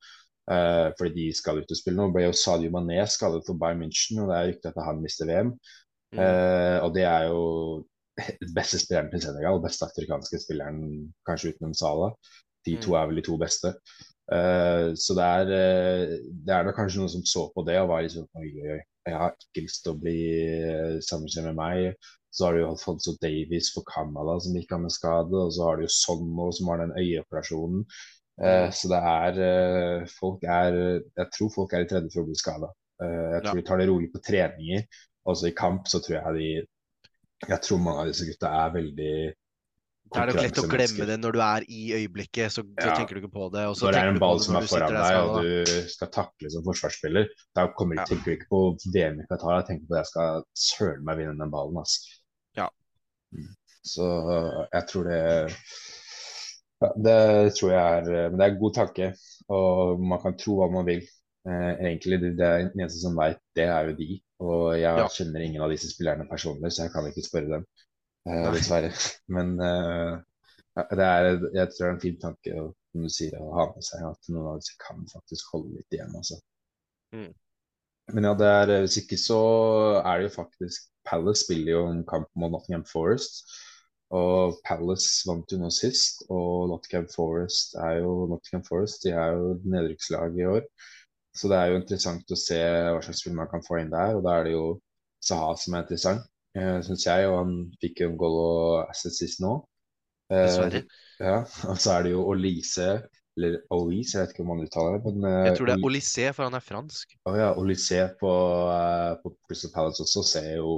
Uh, 0.47 0.93
fordi 0.95 1.11
de 1.11 1.35
skal 1.35 1.59
ut 1.59 1.73
og 1.73 1.79
spille 1.79 1.99
nå. 1.99 2.07
Ble 2.15 2.23
jo 2.23 2.37
Sadio 2.39 2.71
Mané 2.71 3.01
skadet 3.11 3.43
for 3.43 3.59
Bayern 3.59 3.83
München, 3.83 4.21
og 4.23 4.31
det 4.31 4.37
er 4.37 4.49
rykte 4.53 4.71
at 4.71 4.79
han 4.85 5.03
mister 5.03 5.27
VM. 5.27 5.51
Mm. 6.15 6.21
Uh, 6.23 6.77
og 6.85 6.93
det 6.95 7.03
er 7.03 7.27
jo 7.27 7.41
beste 8.57 8.79
spilleren 8.79 9.11
til 9.11 9.25
Senegal, 9.25 9.59
beste 9.63 9.89
afrikanske 9.89 10.39
spilleren 10.45 11.09
kanskje 11.27 11.51
utenom 11.51 11.75
Sala. 11.75 12.13
De 12.63 12.77
to 12.79 12.93
mm. 12.93 12.99
er 13.01 13.09
vel 13.09 13.19
de 13.19 13.25
to 13.27 13.35
beste. 13.41 13.73
Uh, 14.31 14.95
så 14.95 15.15
det 15.19 15.27
er, 15.27 15.51
det 16.47 16.55
er 16.55 16.63
nok 16.67 16.79
kanskje 16.79 17.03
noen 17.03 17.11
som 17.11 17.27
så 17.27 17.49
på 17.51 17.67
det 17.67 17.75
og 17.81 17.91
var 17.91 18.07
sånn 18.11 18.31
oi, 18.39 18.47
oi, 18.55 18.77
oi. 18.77 18.85
Jeg 19.07 19.19
har 19.19 19.35
ikke 19.35 19.63
lyst 19.63 19.83
til 19.83 19.93
å 19.93 19.99
bli 19.99 20.17
sammenkjent 21.03 21.47
med 21.47 21.59
meg. 21.59 22.07
Så 22.37 22.45
har 22.45 22.53
du 22.53 22.61
jo 22.61 22.69
Alfonso 22.69 23.15
Davies 23.17 23.71
for 23.73 23.87
Canada 23.89 24.35
som 24.43 24.53
gikk 24.53 24.75
av 24.75 24.83
med 24.83 24.93
skade. 24.93 25.33
Og 25.33 25.55
så 25.55 25.65
har 25.65 25.79
du 25.79 25.87
jo 25.87 25.93
Sonno 25.95 26.51
som 26.53 26.69
har 26.69 26.83
den 26.83 26.93
øyeoperasjonen. 26.93 27.87
Eh, 28.37 28.67
så 28.69 28.91
det 28.91 28.97
er 29.01 29.39
eh, 29.41 30.03
Folk 30.13 30.43
er 30.45 30.75
Jeg 31.01 31.29
tror 31.33 31.49
folk 31.55 31.71
er 31.73 31.87
i 31.87 31.89
tredje 31.89 32.13
for 32.13 32.21
å 32.21 32.27
bli 32.29 32.37
skada. 32.37 32.69
Eh, 33.01 33.25
jeg 33.33 33.41
tror 33.47 33.55
ja. 33.55 33.61
de 33.61 33.65
tar 33.65 33.81
det 33.81 33.89
rolig 33.89 34.11
på 34.13 34.21
treninger. 34.29 34.85
Også 35.27 35.49
i 35.49 35.57
kamp 35.57 35.89
så 35.89 36.01
tror 36.03 36.19
jeg 36.19 36.37
de 36.37 37.49
Jeg 37.49 37.61
tror 37.65 37.81
mange 37.81 38.05
av 38.05 38.11
disse 38.11 38.27
gutta 38.29 38.53
er 38.61 38.71
veldig 38.75 39.15
Det 39.33 40.21
er 40.21 40.29
nok 40.29 40.39
lett 40.39 40.61
å 40.61 40.67
glemme 40.71 41.07
det 41.09 41.17
når 41.23 41.35
du 41.35 41.41
er 41.43 41.65
i 41.67 41.81
øyeblikket, 41.97 42.53
så, 42.53 42.63
så 42.63 42.93
tenker 42.93 43.17
du 43.17 43.23
ikke 43.23 43.33
på 43.33 43.49
det. 43.53 43.65
Og 43.67 43.81
Når 43.81 43.97
det 43.97 44.03
er 44.03 44.13
en 44.13 44.21
ball 44.21 44.39
som 44.45 44.55
er 44.55 44.69
foran 44.69 44.95
deg, 44.95 45.17
og 45.19 45.41
du 45.43 45.81
skal 45.91 46.13
takle 46.15 46.53
som 46.53 46.63
forsvarsspiller, 46.69 47.27
da 47.57 47.67
kommer 47.73 47.97
du, 47.97 48.03
Ja. 48.03 48.07
tenker 48.13 48.31
du 48.31 48.37
ikke 48.37 48.49
på 48.53 48.61
VM 48.93 49.19
i 49.19 49.27
Qatar, 49.27 49.57
jeg 49.59 49.67
tenker 49.71 49.89
på 49.89 49.97
at 49.97 50.05
jeg 50.05 50.11
skal 50.13 50.47
søren 50.69 51.03
meg 51.09 51.19
vinne 51.19 51.35
den 51.41 51.51
ballen. 51.51 51.81
Altså. 51.83 52.16
Så 53.83 54.03
øh, 54.35 54.67
jeg 54.73 54.83
tror 54.89 55.03
det 55.09 55.19
ja, 56.81 56.87
Det 57.05 57.53
tror 57.59 57.71
jeg 57.71 57.97
er 57.97 58.09
øh, 58.25 58.31
Men 58.31 58.39
det 58.39 58.45
er 58.47 58.51
en 58.53 58.59
god 58.63 58.73
tanke, 58.73 59.13
og 59.49 59.99
man 60.11 60.21
kan 60.23 60.37
tro 60.37 60.57
hva 60.59 60.67
man 60.73 60.85
vil. 60.85 61.03
Eh, 61.47 61.73
egentlig, 61.87 62.19
det, 62.21 62.31
det 62.39 62.45
er 62.47 62.57
den 62.67 62.81
eneste 62.81 62.99
som 63.01 63.15
veit, 63.17 63.39
det 63.55 63.63
er 63.71 63.81
jo 63.87 63.93
de. 64.01 64.09
Og 64.43 64.63
jeg 64.79 64.99
Ja. 64.99 65.07
kjenner 65.17 65.39
ingen 65.45 65.61
av 65.63 65.71
disse 65.71 65.89
spillerne 65.93 66.27
personlig, 66.29 66.71
så 66.73 66.83
jeg 66.83 66.91
kan 66.93 67.07
ikke 67.07 67.23
spørre 67.29 67.53
dem, 67.55 67.63
eh, 68.29 68.49
dessverre. 68.55 68.91
Men 69.35 69.53
eh, 69.69 70.17
det 70.99 71.05
er, 71.07 71.29
jeg 71.55 71.69
tror 71.71 71.85
det 71.85 71.89
er 71.89 71.95
en 71.95 72.03
fin 72.03 72.19
tanke, 72.21 72.53
å, 72.61 72.67
som 72.91 73.07
du 73.07 73.09
sier, 73.09 73.39
å 73.41 73.53
ha 73.57 73.65
med 73.73 73.87
seg 73.89 74.03
at 74.11 74.29
noen 74.33 74.51
av 74.51 74.59
disse 74.61 74.75
kan 74.83 75.01
faktisk 75.13 75.53
holde 75.55 75.77
litt 75.79 75.95
igjen. 75.97 76.13
Altså. 76.19 76.37
Mm. 77.15 77.31
Men 78.13 78.27
ja, 78.29 78.33
det 78.39 78.51
er, 78.59 78.73
hvis 78.83 78.99
ikke 79.01 79.17
så 79.19 79.39
er 80.03 80.19
det 80.19 80.29
jo 80.29 80.35
faktisk 80.37 80.91
Palace 81.07 81.45
spiller 81.45 81.73
jo 81.73 81.87
en 81.91 82.03
kamp 82.07 82.29
mot 82.35 82.51
Nottingham 82.53 82.85
Forest. 82.89 83.47
Og 84.17 84.59
Palace 84.67 85.27
vant 85.27 85.51
jo 85.51 85.59
nå 85.59 85.69
sist, 85.73 86.21
og 86.31 86.69
Nottingham 86.71 87.09
Forest 87.11 87.75
er 87.83 87.99
jo 88.01 88.13
Nottingham 88.31 88.63
Forest, 88.67 89.03
de 89.03 89.11
er 89.11 89.35
jo 89.35 89.57
nedrykkslaget 89.67 90.39
i 90.39 90.47
år. 90.47 90.63
Så 91.37 91.51
det 91.51 91.57
er 91.57 91.71
jo 91.71 91.79
interessant 91.81 92.31
å 92.33 92.39
se 92.39 92.57
hva 92.57 93.01
slags 93.03 93.21
spill 93.21 93.35
man 93.37 93.49
kan 93.51 93.65
få 93.65 93.81
inn 93.81 93.91
der. 93.93 94.15
Og 94.17 94.23
da 94.25 94.37
er 94.37 94.47
det 94.47 94.55
jo 94.55 94.67
Saha 95.27 95.51
som 95.59 95.75
er 95.75 95.83
interessant, 95.83 96.23
uh, 96.57 96.79
syns 96.85 97.05
jeg. 97.05 97.27
Og 97.29 97.35
han 97.41 97.57
fikk 97.83 98.01
jo 98.03 98.11
en 98.13 98.21
goal 98.21 98.37
og 98.41 98.69
assist 98.87 99.21
sist 99.21 99.43
nå. 99.43 99.57
Eh, 100.31 100.43
Dessverre. 100.43 100.81
ja, 101.19 101.37
og 101.71 101.77
så 101.83 101.93
er 101.97 102.07
det 102.07 102.15
jo 102.15 102.25
Olise, 102.31 102.89
eller 103.37 103.57
Olise, 103.73 104.17
jeg 104.17 104.25
vet 104.25 104.35
ikke 104.35 104.45
om 104.45 104.53
man 104.55 104.63
uttaler 104.65 104.97
det. 104.97 105.15
Men 105.15 105.27
Jeg 105.47 105.57
tror 105.57 105.69
det 105.69 105.75
eh, 105.75 105.81
er 105.81 105.89
Olysée, 105.89 106.31
for 106.35 106.47
han 106.49 106.57
er 106.57 106.63
fransk. 106.65 107.17
å 107.29 107.35
ja, 107.37 107.51
Olise 107.57 108.07
på, 108.21 108.31
eh, 108.73 109.11
på 109.23 109.35
Crystal 109.47 109.73
Palace 109.75 110.03
også 110.05 110.23
ser 110.25 110.55
jo 110.57 110.71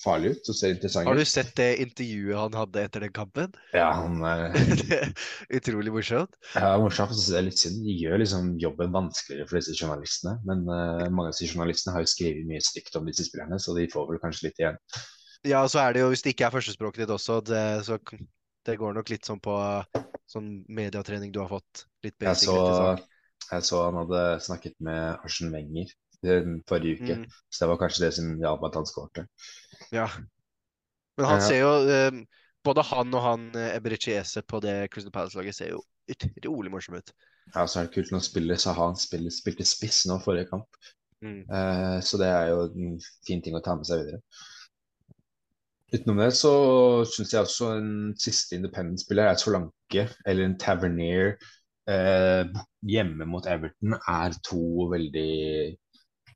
farlig 0.00 0.34
ut. 0.34 0.48
Så 0.48 0.54
ser 0.56 0.74
interessant 0.74 1.08
Har 1.08 1.18
du 1.18 1.28
sett 1.28 1.52
det 1.58 1.68
intervjuet 1.84 2.38
han 2.38 2.56
hadde 2.56 2.84
etter 2.88 3.04
den 3.04 3.14
kampen? 3.14 3.54
Ja, 3.76 3.90
han 4.00 4.18
er 4.32 4.56
Det 4.56 4.98
er 4.98 5.14
Utrolig 5.60 5.92
morsomt. 5.94 6.36
Ja, 6.54 6.72
morsomt. 6.80 7.14
så 7.16 7.36
Det 7.36 7.38
er 7.40 7.46
litt 7.50 7.62
synd. 7.62 7.80
De 7.84 7.96
gjør 8.00 8.22
liksom 8.24 8.52
jobben 8.62 8.92
vanskeligere 8.96 9.48
for 9.50 9.60
disse 9.60 9.76
journalistene. 9.76 10.38
Men 10.48 10.66
uh, 10.66 11.06
mange 11.08 11.30
av 11.30 11.36
disse 11.36 11.52
journalistene 11.52 11.96
har 11.96 12.04
jo 12.04 12.12
skrevet 12.14 12.48
mye 12.48 12.64
stygt 12.64 12.98
om 12.98 13.08
disse 13.08 13.28
spillerne, 13.28 13.60
så 13.60 13.76
de 13.76 13.88
får 13.92 14.10
vel 14.10 14.22
kanskje 14.24 14.48
litt 14.48 14.62
igjen. 14.62 14.80
Ja, 15.48 15.62
og 15.64 15.70
så 15.72 15.80
er 15.86 15.96
det 15.96 16.02
jo, 16.02 16.10
hvis 16.12 16.24
det 16.24 16.34
ikke 16.34 16.50
er 16.50 16.52
førstespråket 16.58 17.06
ditt 17.06 17.14
også, 17.14 17.40
det, 17.48 17.64
så 17.86 17.96
det 18.70 18.78
går 18.80 18.96
nok 18.96 19.10
litt 19.12 19.26
sånn 19.28 19.42
på 19.42 19.56
sånn 20.30 20.50
mediatrening 20.70 21.32
du 21.34 21.40
har 21.42 21.50
fått. 21.50 21.86
Litt 22.06 22.18
Jeg 22.24 22.36
så, 22.40 22.54
jeg 23.50 23.66
så 23.68 23.80
han 23.86 23.98
hadde 24.00 24.22
snakket 24.46 24.76
med 24.88 25.26
Arsen 25.28 25.52
Wenger 25.56 25.92
den 26.24 26.58
forrige 26.68 27.00
uke, 27.00 27.16
Mm, 27.16 27.30
så 27.50 27.64
det 27.64 27.70
var 27.72 27.80
kanskje 27.84 28.04
det 28.06 28.12
som 28.18 28.32
hjalp 28.44 28.64
at 28.70 28.80
han 28.80 28.88
skårte. 28.94 29.26
ja. 29.92 30.08
Men 31.16 31.26
han 31.26 31.40
Ja. 31.40 31.46
ser 31.46 31.60
jo 31.60 31.72
eh, 31.90 32.22
Både 32.64 32.82
han 32.84 33.14
og 33.16 33.22
han 33.24 33.46
eh, 33.56 33.76
Eberici 33.76 34.16
på 34.48 34.60
det 34.60 34.74
Crystal 34.92 35.12
Palace-laget 35.14 35.56
ser 35.56 35.70
jo 35.74 35.82
utrolig 36.12 36.70
morsom 36.74 36.98
ut. 36.98 37.12
Ja, 37.54 37.66
så 37.66 37.80
er 37.80 37.86
det 37.88 37.94
kult 37.94 38.10
når 38.14 38.22
spiller, 38.26 38.56
så 38.60 38.72
har 38.76 38.86
han 38.92 38.98
spiller, 39.00 39.32
spilte 39.34 39.66
spiss 39.66 40.04
nå 40.10 40.18
forrige 40.24 40.48
kamp. 40.50 40.78
Mm. 41.22 41.50
Eh, 41.50 41.98
så 42.06 42.18
det 42.20 42.28
er 42.30 42.50
jo 42.52 42.60
en 42.68 42.98
fin 43.26 43.42
ting 43.42 43.56
å 43.58 43.62
ta 43.64 43.74
med 43.78 43.88
seg 43.88 44.04
videre. 44.04 44.20
Utenom 45.90 46.20
det 46.22 46.30
så 46.38 46.52
syns 47.10 47.32
jeg 47.34 47.42
også 47.42 47.70
en 47.74 47.94
siste 48.18 48.54
independent-spiller 48.54 49.26
er 49.26 49.38
Solanke 49.40 50.04
eller 50.28 50.46
en 50.46 50.58
Tavernier. 50.60 51.34
Eh, 51.90 52.46
hjemme 52.86 53.26
mot 53.26 53.46
Everton 53.50 53.96
er 53.98 54.36
to 54.46 54.86
veldig 54.92 55.32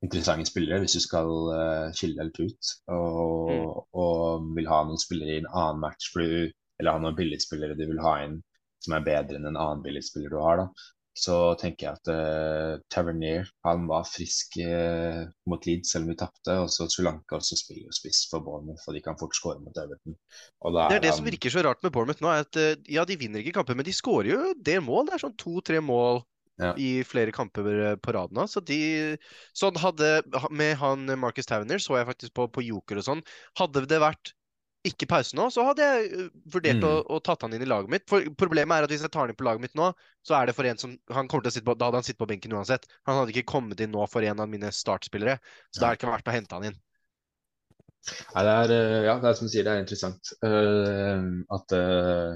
interessante 0.03 0.51
spillere 0.51 0.83
hvis 0.83 0.97
du 0.99 1.03
skal 1.05 1.31
eh, 1.55 1.93
skille 1.95 2.19
deg 2.19 2.33
litt 2.33 2.43
ut. 2.51 2.73
Og, 2.97 3.87
og 3.95 4.51
vil 4.59 4.71
ha 4.73 4.83
noen 4.89 5.01
spillere 5.01 5.37
i 5.37 5.45
en 5.45 5.53
annen 5.53 5.85
match 5.87 6.11
for 6.11 6.27
du, 6.27 6.51
eller 6.81 6.97
ha 6.97 7.05
noen 7.05 7.19
billigspillere 7.21 7.79
du 7.79 7.87
vil 7.93 8.03
ha 8.03 8.19
inn 8.25 8.41
som 8.85 8.99
er 8.99 9.07
bedre 9.07 9.39
enn 9.39 9.49
en 9.49 9.57
annen 9.57 9.85
billigspiller 9.87 10.35
du 10.35 10.41
har. 10.43 10.65
da 10.65 10.69
så 11.15 11.55
tenker 11.61 11.87
jeg 11.87 11.95
at 12.01 12.09
uh, 12.11 12.81
Tavernier 12.91 13.47
han 13.63 13.85
var 13.87 14.03
frisk 14.09 14.57
uh, 14.67 15.23
mot 15.47 15.63
Leeds, 15.67 15.93
selv 15.95 16.09
om 16.09 16.11
vi 16.13 16.17
tapte. 16.19 16.57
Og 16.65 16.69
så 16.75 16.89
Sri 16.91 17.05
Lanka 17.07 17.39
også 17.39 17.59
spiller 17.61 17.95
spiss 17.95 18.25
for 18.31 18.43
Bournemouth, 18.43 18.83
for 18.85 18.97
de 18.97 19.03
kan 19.05 19.19
fort 19.21 19.37
skåre 19.39 19.63
mot 19.63 19.79
Everton. 19.79 20.17
Det 20.19 20.85
er 20.91 21.01
det 21.01 21.13
han- 21.13 21.19
som 21.21 21.29
virker 21.31 21.55
så 21.55 21.63
rart 21.63 21.83
med 21.87 21.95
Bournemouth 21.95 22.23
nå, 22.25 22.33
er 22.35 22.43
at 22.47 22.59
uh, 22.59 22.75
ja, 22.91 23.07
de 23.07 23.17
vinner 23.21 23.41
ikke 23.45 23.55
kamper, 23.61 23.79
men 23.79 23.87
de 23.87 23.95
skårer 23.95 24.33
jo 24.35 24.55
det 24.59 24.81
mål. 24.83 25.07
Det 25.07 25.15
er 25.19 25.25
sånn 25.29 25.39
to-tre 25.39 25.81
mål 25.81 26.25
Ja. 26.63 26.69
i 26.79 27.03
flere 27.03 27.33
kamper 27.35 27.97
på 27.99 28.13
rad 28.15 28.31
nå. 28.31 28.45
Så 28.47 28.61
de 28.63 29.17
Sånn 29.59 29.75
hadde 29.83 30.23
Med 30.55 30.77
han 30.79 31.03
Marcus 31.19 31.47
Tavernier 31.51 31.83
så 31.83 31.97
jeg 31.99 32.07
faktisk 32.07 32.33
på, 32.39 32.47
på 32.47 32.63
Joker 32.63 33.01
og 33.01 33.07
sånn. 33.09 33.23
Hadde 33.59 33.83
det 33.91 33.99
vært 33.99 34.31
ikke 34.85 35.09
pause 35.09 35.37
nå, 35.39 35.47
så 35.53 35.65
hadde 35.69 35.87
jeg 35.87 36.09
eh, 36.13 36.31
vurdert 36.53 36.85
å, 36.85 36.93
Mm. 37.01 37.11
å 37.17 37.21
tatt 37.25 37.45
han 37.47 37.55
inn 37.57 37.65
i 37.65 37.69
laget 37.69 37.93
mitt. 37.93 38.05
For 38.11 38.25
Problemet 38.41 38.77
er 38.77 38.87
at 38.87 38.93
hvis 38.93 39.05
jeg 39.07 39.13
tar 39.15 39.25
han 39.25 39.33
inn 39.33 39.39
på 39.41 39.47
laget 39.47 39.65
mitt 39.65 39.75
nå, 39.79 39.91
så 40.27 40.37
er 40.39 40.47
det 40.49 40.55
for 40.57 40.69
en 40.69 40.81
som 40.81 40.97
han 41.17 41.29
kommer 41.29 41.47
til 41.47 41.53
å 41.53 41.55
sitte 41.57 41.69
på, 41.69 41.77
Da 41.79 41.89
hadde 41.89 42.01
han 42.03 42.07
sittet 42.07 42.21
på 42.21 42.29
benken 42.31 42.53
uansett. 42.57 42.85
Han 43.09 43.21
hadde 43.21 43.35
ikke 43.35 43.49
kommet 43.55 43.81
inn 43.81 43.93
nå 43.95 44.07
for 44.11 44.27
en 44.27 44.41
av 44.45 44.51
mine 44.53 44.73
startspillere. 44.73 45.39
Så 45.73 45.81
da 45.81 45.89
er 45.89 45.95
det 45.97 46.03
ikke 46.03 46.13
verdt 46.13 46.29
å 46.29 46.37
hente 46.37 46.59
han 46.59 46.69
inn. 46.71 46.81
Nei, 48.35 48.43
det 48.45 48.55
er, 48.55 48.73
eh, 48.77 49.05
ja, 49.07 49.15
det 49.21 49.29
er 49.31 49.37
som 49.39 49.49
du 49.49 49.53
sier, 49.55 49.65
det 49.65 49.73
er 49.73 49.81
interessant 49.81 50.33
uh, 50.45 51.25
at, 51.57 51.73
uh, 51.73 52.35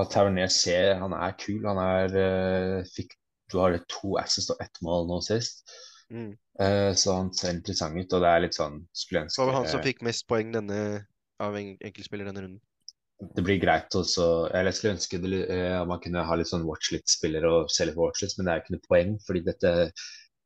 at 0.00 0.10
Tavernier 0.14 0.48
ser 0.48 0.94
han 1.02 1.12
er 1.12 1.36
kul. 1.40 1.60
Han 1.68 1.80
er 1.84 2.16
uh, 2.16 2.88
fikk, 2.96 3.16
Du 3.50 3.58
har 3.58 3.74
to 3.90 4.14
assist 4.20 4.52
og 4.54 4.60
ett 4.62 4.80
mål 4.86 5.08
nå 5.10 5.20
sist, 5.26 5.64
Mm. 6.10 6.32
Uh, 6.58 6.90
så 6.98 7.12
han 7.14 7.28
ser 7.34 7.52
interessant 7.54 7.94
ut. 7.94 8.12
Og 8.16 8.22
det 8.24 8.30
er 8.30 8.40
litt 8.42 8.56
sånn 8.58 8.80
skulle 8.92 9.28
Det 9.30 9.44
var 9.46 9.54
han 9.60 9.68
som 9.70 9.82
fikk 9.84 10.02
mest 10.02 10.26
poeng 10.26 10.50
denne, 10.50 11.06
av 11.40 11.56
en 11.58 11.72
enkeltspiller 11.76 12.28
denne 12.28 12.44
runden. 12.46 12.60
det 13.36 13.42
blir 13.44 13.58
greit 13.60 13.92
også 13.98 14.26
jeg 14.54 14.76
skulle 14.76 14.94
ønske 14.96 15.18
det, 15.20 15.42
eh, 15.52 15.80
man 15.88 16.00
kunne 16.00 16.24
ha 16.24 16.36
litt 16.40 16.48
sånn 16.48 16.64
watchlist-spillere 16.64 17.50
og 17.52 17.72
selge 17.72 17.96
for 17.96 18.08
watchlist, 18.08 18.38
men 18.38 18.48
det 18.48 18.52
er 18.52 18.60
jo 18.60 18.64
ikke 18.64 18.76
noe 18.76 18.88
poeng. 18.88 19.14
fordi 19.26 19.44
dette 19.50 19.74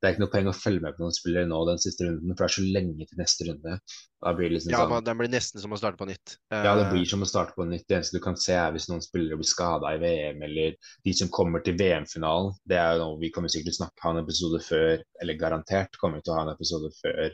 det 0.04 0.10
er 0.10 0.16
ikke 0.18 0.20
noe 0.24 0.32
poeng 0.34 0.48
å 0.50 0.52
følge 0.52 0.82
med 0.84 0.96
på 0.96 1.00
noen 1.00 1.14
spillere 1.16 1.48
nå 1.48 1.58
den 1.64 1.78
siste 1.80 2.04
runden, 2.04 2.34
for 2.34 2.44
det 2.44 2.50
er 2.50 2.54
så 2.58 2.64
lenge 2.74 3.06
til 3.08 3.20
neste 3.22 3.46
runde. 3.48 3.76
Da 4.20 4.32
blir 4.36 4.50
det 4.50 4.58
liksom 4.58 4.74
Ja, 4.74 4.82
sånn 4.82 4.90
men 4.90 5.06
den 5.06 5.20
blir 5.22 5.30
nesten 5.32 5.62
som 5.62 5.72
å 5.72 5.78
starte 5.80 5.96
på 5.96 6.08
nytt. 6.10 6.34
Ja, 6.52 6.74
det 6.76 6.84
Eh, 6.84 6.90
blir 6.92 7.08
som 7.08 7.24
å 7.24 7.28
starte 7.30 7.56
på 7.56 7.64
nytt. 7.70 7.86
Det 7.88 7.96
eneste 7.96 8.18
du 8.18 8.24
kan 8.26 8.36
se, 8.36 8.52
er 8.52 8.74
hvis 8.74 8.90
noen 8.90 9.00
spillere 9.00 9.38
blir 9.40 9.48
skada 9.48 9.94
i 9.96 10.02
VM, 10.02 10.44
eller 10.44 10.76
de 11.08 11.14
som 11.16 11.32
kommer 11.32 11.64
til 11.64 11.78
VM-finalen. 11.80 12.52
Det 12.68 12.76
er 12.76 12.98
jo 12.98 13.00
noe 13.00 13.20
vi 13.22 13.32
kommer 13.32 13.48
sikkert 13.48 13.72
til 13.72 13.78
å 13.78 13.80
snakke 13.80 14.04
ha 14.04 14.12
en 14.12 14.24
episode 14.26 14.60
før, 14.68 15.04
eller 15.24 15.40
garantert 15.40 15.96
kommer 15.96 16.20
vi 16.20 16.26
til 16.28 16.34
å 16.34 16.36
ha 16.36 16.44
en 16.44 16.52
episode 16.52 16.92
før 17.00 17.32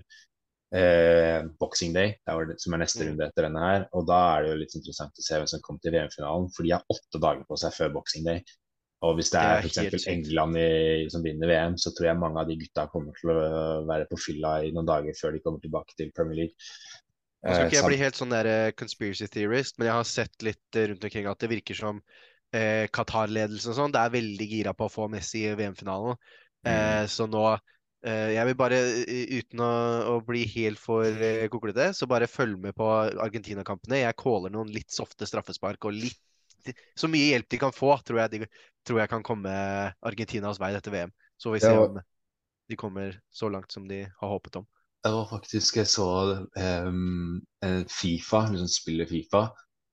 eh, 0.76 1.42
Boxing 1.60 1.92
Day, 1.96 2.14
det 2.24 2.58
som 2.62 2.74
er 2.74 2.82
neste 2.84 3.04
Mm. 3.04 3.10
runde 3.10 3.26
etter 3.26 3.46
denne 3.48 3.66
her. 3.66 3.86
Og 3.92 4.06
da 4.06 4.20
er 4.36 4.42
det 4.42 4.50
jo 4.52 4.60
litt 4.62 4.74
interessant 4.78 5.18
å 5.18 5.26
se 5.26 5.38
hvem 5.38 5.50
som 5.50 5.62
kommer 5.64 5.80
til 5.82 5.94
VM-finalen, 5.96 6.50
for 6.54 6.66
de 6.66 6.74
har 6.76 6.84
åtte 6.88 7.20
dager 7.20 7.44
på 7.48 7.58
seg 7.58 7.74
før 7.74 7.94
Boxing 7.98 8.24
Day. 8.24 8.44
Og 9.02 9.14
hvis 9.16 9.30
det 9.32 9.40
er 9.40 9.64
f.eks. 9.64 10.06
England 10.12 10.58
i, 10.60 11.08
som 11.08 11.22
vinner 11.24 11.48
VM, 11.48 11.76
så 11.80 11.90
tror 11.96 12.10
jeg 12.10 12.20
mange 12.20 12.42
av 12.42 12.48
de 12.50 12.58
gutta 12.60 12.84
kommer 12.92 13.16
til 13.16 13.32
å 13.32 13.84
være 13.88 14.06
på 14.10 14.18
fylla 14.20 14.58
i 14.62 14.72
noen 14.76 14.88
dager 14.90 15.16
før 15.16 15.32
de 15.32 15.40
kommer 15.40 15.62
tilbake 15.62 15.96
til 15.96 16.10
Premier 16.12 16.42
League. 16.42 16.68
Nå 17.40 17.54
skal 17.54 17.64
Eh, 17.64 17.70
ikke 17.70 17.78
jeg 17.78 17.86
bli 17.88 18.00
helt 18.02 18.18
sånn 18.20 18.34
der 18.34 18.48
eh, 18.50 18.72
conspiracy 18.76 19.30
theorist, 19.32 19.78
men 19.78 19.88
jeg 19.88 19.96
har 19.96 20.04
sett 20.04 20.44
litt 20.44 20.76
eh, 20.76 20.90
rundt 20.90 21.06
omkring 21.08 21.30
at 21.30 21.40
det 21.40 21.48
virker 21.48 21.78
som 21.78 22.02
eh, 22.52 22.84
Qatar-ledelsen 22.92 23.72
og 23.72 23.78
sånn, 23.78 23.94
det 23.96 24.02
er 24.02 24.12
veldig 24.18 24.48
gira 24.50 24.74
på 24.76 24.84
å 24.90 24.92
få 24.92 25.08
Messi 25.08 25.46
i 25.48 25.54
VM-finalen. 25.56 26.20
Eh, 26.68 27.06
så 27.08 27.24
nå 27.24 27.46
Jeg 28.02 28.48
vil 28.48 28.56
bare, 28.56 28.78
eh, 29.04 29.34
uten 29.40 29.60
å, 29.60 29.72
å 30.14 30.14
bli 30.24 30.46
helt 30.54 30.80
for 30.80 31.04
eh, 31.04 31.44
koklete, 31.52 31.90
så 31.96 32.08
bare 32.08 32.30
følg 32.30 32.56
med 32.62 32.76
på 32.76 32.88
Argentina-kampene. 33.20 34.00
Jeg 34.00 34.16
caller 34.20 34.52
noen 34.54 34.72
litt 34.72 34.88
softe 34.94 35.28
straffespark 35.28 35.84
og 35.88 35.96
litt 35.98 36.20
Så 36.96 37.08
mye 37.08 37.30
hjelp 37.30 37.48
de 37.48 37.58
kan 37.60 37.72
få, 37.72 37.94
tror 38.04 38.18
jeg, 38.20 38.30
de, 38.32 38.48
tror 38.84 39.00
jeg 39.00 39.08
kan 39.08 39.22
komme 39.24 39.52
Argentinas 40.04 40.58
vei 40.60 40.74
dette 40.74 40.92
VM. 40.92 41.12
Så 41.40 41.48
får 41.48 41.54
vi 41.56 41.60
se 41.64 41.70
om 41.72 42.00
de 42.70 42.76
kommer 42.76 43.16
så 43.32 43.48
langt 43.48 43.72
som 43.72 43.86
de 43.88 44.02
har 44.04 44.32
håpet 44.32 44.60
om. 44.60 44.66
Det 45.00 45.12
var 45.14 45.24
faktisk 45.30 45.78
Jeg 45.80 45.88
så 45.88 46.08
um, 46.84 47.40
Fifa, 47.88 48.42
liksom 48.52 48.68
spillet 48.68 49.08
Fifa, 49.08 49.46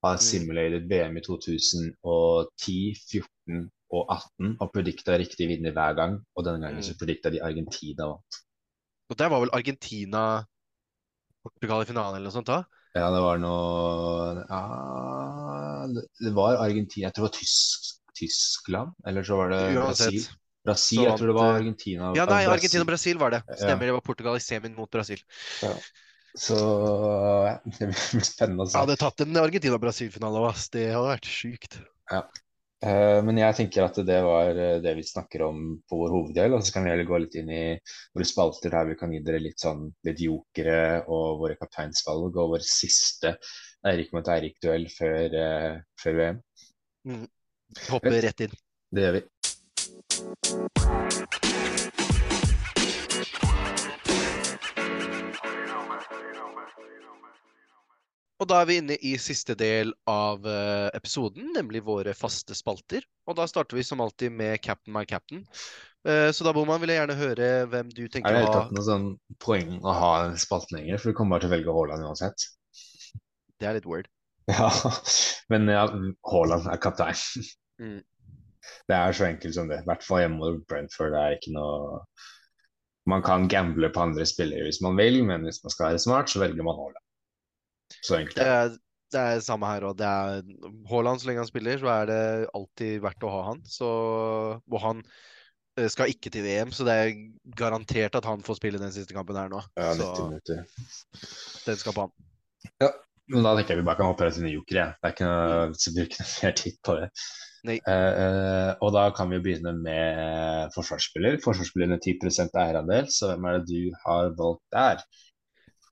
har 0.04 0.20
simulert 0.20 0.76
simulated 0.76 0.90
VM 0.92 1.16
i 1.18 1.24
2010, 1.24 2.76
14 3.08 3.70
og 3.92 4.06
18 4.12 4.58
og 4.60 4.72
predikta 4.74 5.16
riktig 5.20 5.48
vinner 5.48 5.72
hver 5.76 5.96
gang. 5.96 6.18
Og 6.36 6.44
denne 6.46 6.60
gangen 6.66 6.84
så 6.84 6.94
Mm. 6.96 7.00
predikta 7.02 7.30
de 7.32 7.40
Argentina 7.42 8.08
vant. 8.12 8.42
Og 9.10 9.18
der 9.18 9.30
var 9.30 9.40
vel 9.40 9.50
Argentina 9.54 10.44
Portugal 11.44 11.82
i 11.82 11.86
finalen 11.86 12.16
eller 12.18 12.28
noe 12.28 12.36
sånt 12.36 12.48
da? 12.48 12.64
Ja, 12.96 13.12
det 13.14 13.22
var 13.22 13.38
noe 13.38 14.46
ja, 14.50 15.88
det- 15.94 16.34
var 16.34 16.58
Argentina 16.58 17.08
Jeg 17.08 17.14
tror 17.14 17.28
det 17.28 17.32
var 17.32 17.38
Tysk, 17.40 17.94
Tyskland, 18.18 18.92
eller 19.06 19.24
så 19.24 19.38
var 19.38 19.50
det 19.50 19.62
Brasil. 19.76 19.84
Uansett. 19.84 20.12
Brasil, 20.12 20.36
Brasil, 20.66 21.04
jeg 21.04 21.18
tror 21.20 21.28
det 21.28 21.36
var 21.38 21.54
Argentina 21.62 22.14
Ja, 22.16 22.26
nei. 22.26 22.44
Argentina 22.46 22.82
og 22.82 22.88
Brasil 22.88 23.18
var 23.18 23.30
det. 23.30 23.44
Ja. 23.48 23.56
Stemmer, 23.56 23.86
det 23.86 23.94
var 23.94 24.02
Portugal 24.02 24.36
i 24.36 24.40
semien 24.40 24.76
mot 24.76 24.90
Brasil. 24.92 25.22
Så 26.38 26.58
ja, 26.58 27.58
det 27.66 27.88
blir 27.88 28.26
spennende 28.26 28.62
å 28.62 28.66
Jeg 28.68 28.72
se. 28.74 28.78
hadde 28.82 28.98
tatt 28.98 29.22
en 29.22 29.38
Argentina-Brasil-finale 29.38 30.50
ass. 30.50 30.68
Det 30.70 30.92
hadde 30.92 31.08
vært 31.16 31.30
sjukt. 31.32 31.80
Eh, 32.12 32.22
Men 32.86 33.40
jeg 33.42 33.56
tenker 33.58 33.88
at 33.88 33.96
det 34.06 34.18
var 34.22 34.52
eh, 34.54 34.76
det 34.84 34.92
vi 35.00 35.06
snakker 35.06 35.42
om 35.48 35.62
på 35.90 35.98
vår 36.02 36.12
hoveddel. 36.14 36.58
Og 36.58 36.66
så 36.66 36.76
kan 36.76 36.86
vi 36.86 36.92
heller 36.94 37.08
gå 37.10 37.18
litt 37.24 37.38
inn 37.40 37.50
i 37.50 37.64
våre 38.14 38.28
spalter 38.28 38.74
der 38.76 38.92
vi 38.92 38.98
kan 39.00 39.14
gi 39.14 39.22
dere 39.26 39.42
litt 39.42 39.64
sånn 39.64 39.88
jokere 40.06 41.04
og 41.08 41.42
våre 41.42 41.58
kapteinsvalg 41.58 42.38
og 42.38 42.54
vår 42.54 42.68
siste 42.68 43.38
Eirik 43.88 44.14
mot 44.14 44.30
Eirik-duell 44.34 44.88
før, 44.94 45.38
eh, 45.42 45.74
før 46.02 46.22
VM. 46.22 46.40
Hopper 47.90 48.22
rett 48.28 48.46
inn. 48.48 48.60
Det 48.92 49.08
gjør 49.08 49.18
vi. 49.20 49.24
Og 58.38 58.46
da 58.50 58.60
er 58.62 58.68
vi 58.70 58.76
inne 58.78 58.96
i 59.02 59.16
siste 59.18 59.56
del 59.58 59.94
av 60.10 60.46
eh, 60.46 60.88
episoden, 60.98 61.50
nemlig 61.56 61.82
våre 61.88 62.14
faste 62.14 62.54
spalter. 62.58 63.06
Og 63.26 63.38
da 63.40 63.48
starter 63.50 63.80
vi 63.80 63.86
som 63.88 64.02
alltid 64.04 64.32
med 64.32 64.60
Captain 64.62 64.94
my 64.94 65.06
captain. 65.10 65.42
Eh, 66.08 66.30
så 66.32 66.46
da, 66.46 66.54
Boman, 66.54 66.78
vil 66.84 66.94
jeg 66.94 67.02
gjerne 67.02 67.18
høre 67.18 67.48
hvem 67.72 67.90
du 67.96 68.04
Er 68.06 68.12
tenker 68.14 68.36
det 68.36 68.44
å 68.44 68.46
helt 68.46 68.54
ha. 68.54 68.60
tatt 68.62 68.76
noe 68.78 68.86
sånn 68.86 69.08
poeng 69.42 69.80
å 69.82 69.96
ha 69.98 70.12
den 70.28 70.38
spalten 70.42 70.78
lenger? 70.78 71.02
For 71.02 71.10
du 71.10 71.18
kommer 71.18 71.36
bare 71.36 71.48
til 71.48 71.50
å 71.50 71.56
velge 71.56 71.76
Haaland 71.80 72.06
uansett. 72.12 72.46
Det 73.58 73.70
er 73.72 73.80
litt 73.80 73.90
weird. 73.90 74.12
Ja, 74.48 74.70
men 75.52 75.68
ja, 75.68 75.82
Haaland 76.32 76.70
er 76.72 76.80
kaptein. 76.80 77.18
Mm. 77.84 77.98
Det 78.88 78.96
er 78.96 79.18
så 79.18 79.26
enkelt 79.28 79.58
som 79.58 79.68
det. 79.68 79.82
I 79.82 79.90
hvert 79.90 80.06
fall 80.06 80.22
hjemme 80.22 80.40
mot 80.40 80.62
Brentford. 80.70 81.12
Det 81.12 81.24
er 81.24 81.36
ikke 81.36 81.52
noe 81.58 82.00
Man 83.08 83.24
kan 83.24 83.50
gamble 83.52 83.90
på 83.92 84.02
andre 84.04 84.26
spillere 84.28 84.68
hvis 84.68 84.80
man 84.84 84.96
vil, 85.00 85.20
men 85.28 85.44
hvis 85.48 85.60
man 85.66 85.74
skal 85.74 85.90
være 85.90 86.00
smart, 86.06 86.32
så 86.32 86.40
velger 86.46 86.64
man 86.64 86.80
Haaland. 86.80 87.04
Så 88.02 88.20
enkelt 88.20 88.38
Det 88.40 88.48
er 88.48 88.70
det. 88.74 89.22
er, 89.22 89.40
samme 89.46 89.70
her 89.72 89.88
òg. 89.88 90.04
Haaland, 90.92 91.22
så 91.22 91.30
lenge 91.30 91.44
han 91.46 91.50
spiller, 91.50 91.80
så 91.80 91.92
er 91.94 92.10
det 92.10 92.22
alltid 92.58 93.02
verdt 93.06 93.24
å 93.24 93.34
ha 93.34 93.42
han. 93.52 93.64
Så, 93.64 93.90
og 94.60 94.80
han 94.84 95.04
eh, 95.80 95.88
skal 95.94 96.12
ikke 96.12 96.32
til 96.34 96.44
VM, 96.44 96.74
så 96.76 96.88
det 96.88 96.98
er 97.02 97.14
garantert 97.58 98.20
at 98.20 98.28
han 98.28 98.44
får 98.44 98.60
spille 98.60 98.82
den 98.82 98.92
siste 98.96 99.16
kampen 99.16 99.40
her 99.40 99.52
nå. 99.54 99.64
Ja, 99.80 99.94
Så 99.96 100.12
90 100.12 100.32
minutter. 100.32 100.64
den 101.66 101.84
skal 101.84 101.96
på 101.96 102.08
han. 102.08 102.96
Men 103.28 103.44
da 103.44 103.58
tenker 103.58 103.76
jeg 103.76 103.82
vi 103.82 103.88
bare 103.88 104.00
kan 104.00 104.40
inn 104.40 104.48
i 104.48 104.56
jokere. 104.56 104.94
Det 105.02 105.10
er 105.10 105.16
ikke 105.16 105.28
noe 105.28 105.76
så 105.76 105.92
bruker 105.96 106.24
noe 106.24 106.34
mer 106.46 106.58
tid 106.62 106.78
på 106.88 106.96
det. 106.96 107.08
Nei. 107.68 107.78
Eh, 107.90 108.14
eh, 108.24 108.72
og 108.86 108.94
da 108.96 109.08
kan 109.16 109.32
vi 109.32 109.40
jo 109.40 109.44
begynne 109.44 109.74
med 109.82 110.76
forsvarsspiller. 110.76 111.40
Forsvarsspiller 111.44 111.92
med 111.92 112.06
10 112.06 112.46
eierandel, 112.62 113.10
så 113.12 113.34
hvem 113.34 113.50
er 113.50 113.58
det 113.58 113.68
du 113.68 113.98
har 114.06 114.32
valgt 114.38 114.64
der? 114.76 115.04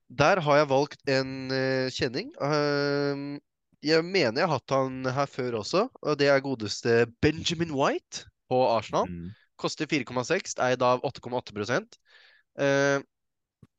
Der 0.06 0.40
har 0.40 0.60
jeg 0.60 0.70
valgt 0.70 1.10
en 1.10 1.50
uh, 1.50 1.88
kjenning. 1.90 2.30
Uh, 2.38 3.36
jeg 3.86 4.04
mener 4.06 4.40
jeg 4.40 4.48
har 4.48 4.58
hatt 4.58 4.74
han 4.74 5.04
her 5.14 5.28
før 5.30 5.60
også, 5.60 5.86
og 6.02 6.16
det 6.18 6.30
er 6.30 6.42
godeste 6.44 7.04
Benjamin 7.22 7.74
White 7.76 8.24
på 8.50 8.62
Arsenal. 8.70 9.10
Mm. 9.10 9.34
Koster 9.60 9.88
4,6, 9.88 10.56
eid 10.66 10.82
av 10.84 11.04
8,8 11.06 11.78
uh, 12.60 12.98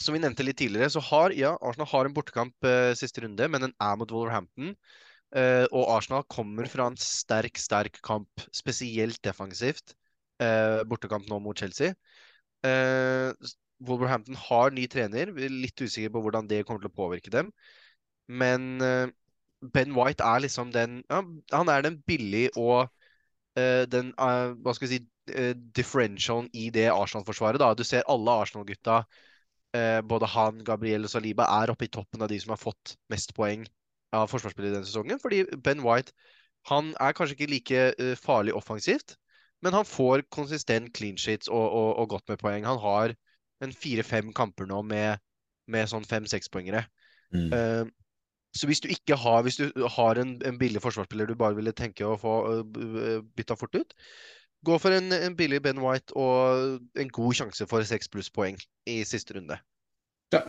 Som 0.02 0.16
vi 0.16 0.22
nevnte 0.22 0.46
litt 0.46 0.60
tidligere, 0.62 0.90
så 0.94 1.04
har 1.12 1.36
ja, 1.38 1.56
Arsenal 1.62 1.90
har 1.92 2.10
en 2.10 2.16
bortekamp 2.16 2.56
uh, 2.66 2.94
siste 2.98 3.24
runde, 3.26 3.50
men 3.52 3.68
den 3.68 3.76
er 3.84 4.00
mot 4.00 4.12
Wolverhampton. 4.12 4.74
Uh, 5.36 5.66
og 5.76 5.90
Arsenal 5.98 6.24
kommer 6.32 6.70
fra 6.72 6.88
en 6.90 6.98
sterk, 7.02 7.60
sterk 7.60 8.00
kamp, 8.06 8.48
spesielt 8.56 9.22
defensivt. 9.26 9.96
bortekamp 10.86 11.26
nå 11.26 11.40
mot 11.42 11.58
Chelsea. 11.58 11.96
Eh, 12.65 13.54
Wolverhampton 13.86 14.38
har 14.48 14.74
ny 14.74 14.88
trener. 14.89 15.32
Vi 15.36 15.46
er 15.46 15.54
litt 15.54 15.82
usikker 15.82 16.13
på 16.13 16.24
hvordan 16.26 16.50
det 16.50 16.63
kommer 16.65 16.82
til 16.82 16.89
å 16.89 16.98
påvirke 16.98 17.34
dem. 17.34 17.52
Men 18.28 18.82
eh, 18.82 19.12
Ben 19.62 19.93
White 19.96 20.24
er 20.24 20.43
liksom 20.43 20.72
den 20.74 21.02
ja, 21.10 21.22
Han 21.54 21.70
er 21.70 21.86
den 21.86 22.02
billige 22.06 22.52
og 22.60 22.89
eh, 23.58 23.86
den 23.89 24.12
eh, 24.13 24.54
Hva 24.62 24.74
skal 24.76 24.88
vi 24.88 24.98
si 24.98 25.34
eh, 25.34 25.54
differentialen 25.56 26.50
i 26.54 26.70
det 26.74 26.89
Arsenal-forsvaret. 26.93 27.62
da. 27.62 27.74
Du 27.74 27.84
ser 27.88 28.08
alle 28.08 28.41
Arsenal-gutta, 28.43 29.04
både 30.10 30.26
han, 30.32 30.63
Gabriel 30.65 31.04
og 31.06 31.12
Saliba, 31.12 31.46
er 31.62 31.70
oppe 31.70 31.86
i 31.86 31.91
toppen 31.93 32.24
av 32.24 32.32
de 32.32 32.38
som 32.41 32.50
har 32.50 32.58
fått 32.58 32.96
mest 33.13 33.34
poeng 33.38 33.65
av 34.15 34.30
forsvarsspillere 34.32 34.74
denne 34.74 34.88
sesongen. 34.88 35.20
Fordi 35.22 35.43
Ben 35.62 35.84
White 35.86 36.15
han 36.72 36.96
er 37.04 37.13
kanskje 37.13 37.36
ikke 37.36 37.50
like 37.52 38.15
farlig 38.17 38.56
offensivt, 38.58 39.17
men 39.65 39.74
han 39.74 39.88
får 39.88 40.26
konsistent 40.34 40.91
clean 40.98 41.17
sheets 41.17 41.50
og, 41.50 41.65
og, 41.65 41.89
og 42.02 42.10
godt 42.15 42.30
med 42.30 42.41
poeng. 42.41 42.65
Han 42.67 42.82
har 42.82 43.13
en 43.65 43.74
fire-fem 43.74 44.34
kamper 44.38 44.70
nå 44.70 44.84
med, 44.86 45.22
med 45.72 45.89
sånn 45.89 46.06
fem-sekspoengere. 46.08 46.84
Mm. 47.34 47.50
Uh, 47.52 47.86
så 48.56 48.70
hvis 48.70 48.80
du 48.80 48.88
ikke 48.89 49.17
har 49.20 49.41
Hvis 49.43 49.58
du 49.60 49.65
har 49.98 50.17
en, 50.22 50.38
en 50.48 50.58
billig 50.58 50.80
forsvarsspiller 50.82 51.28
du 51.28 51.36
bare 51.36 51.58
ville 51.58 51.74
tenke 51.76 52.06
å 52.08 52.15
få 52.17 52.36
uh, 52.48 53.17
bytta 53.38 53.58
fort 53.60 53.76
ut, 53.76 53.96
gå 54.65 54.78
for 54.82 54.96
en, 54.96 55.12
en 55.13 55.36
billig 55.38 55.60
Ben 55.65 55.82
White 55.84 56.15
og 56.17 56.80
en 56.98 57.12
god 57.13 57.38
sjanse 57.41 57.67
for 57.70 57.86
seks 57.86 58.10
pluss 58.13 58.32
poeng 58.34 58.58
i 58.89 59.02
siste 59.06 59.38
runde. 59.38 59.60
Ja. 60.34 60.46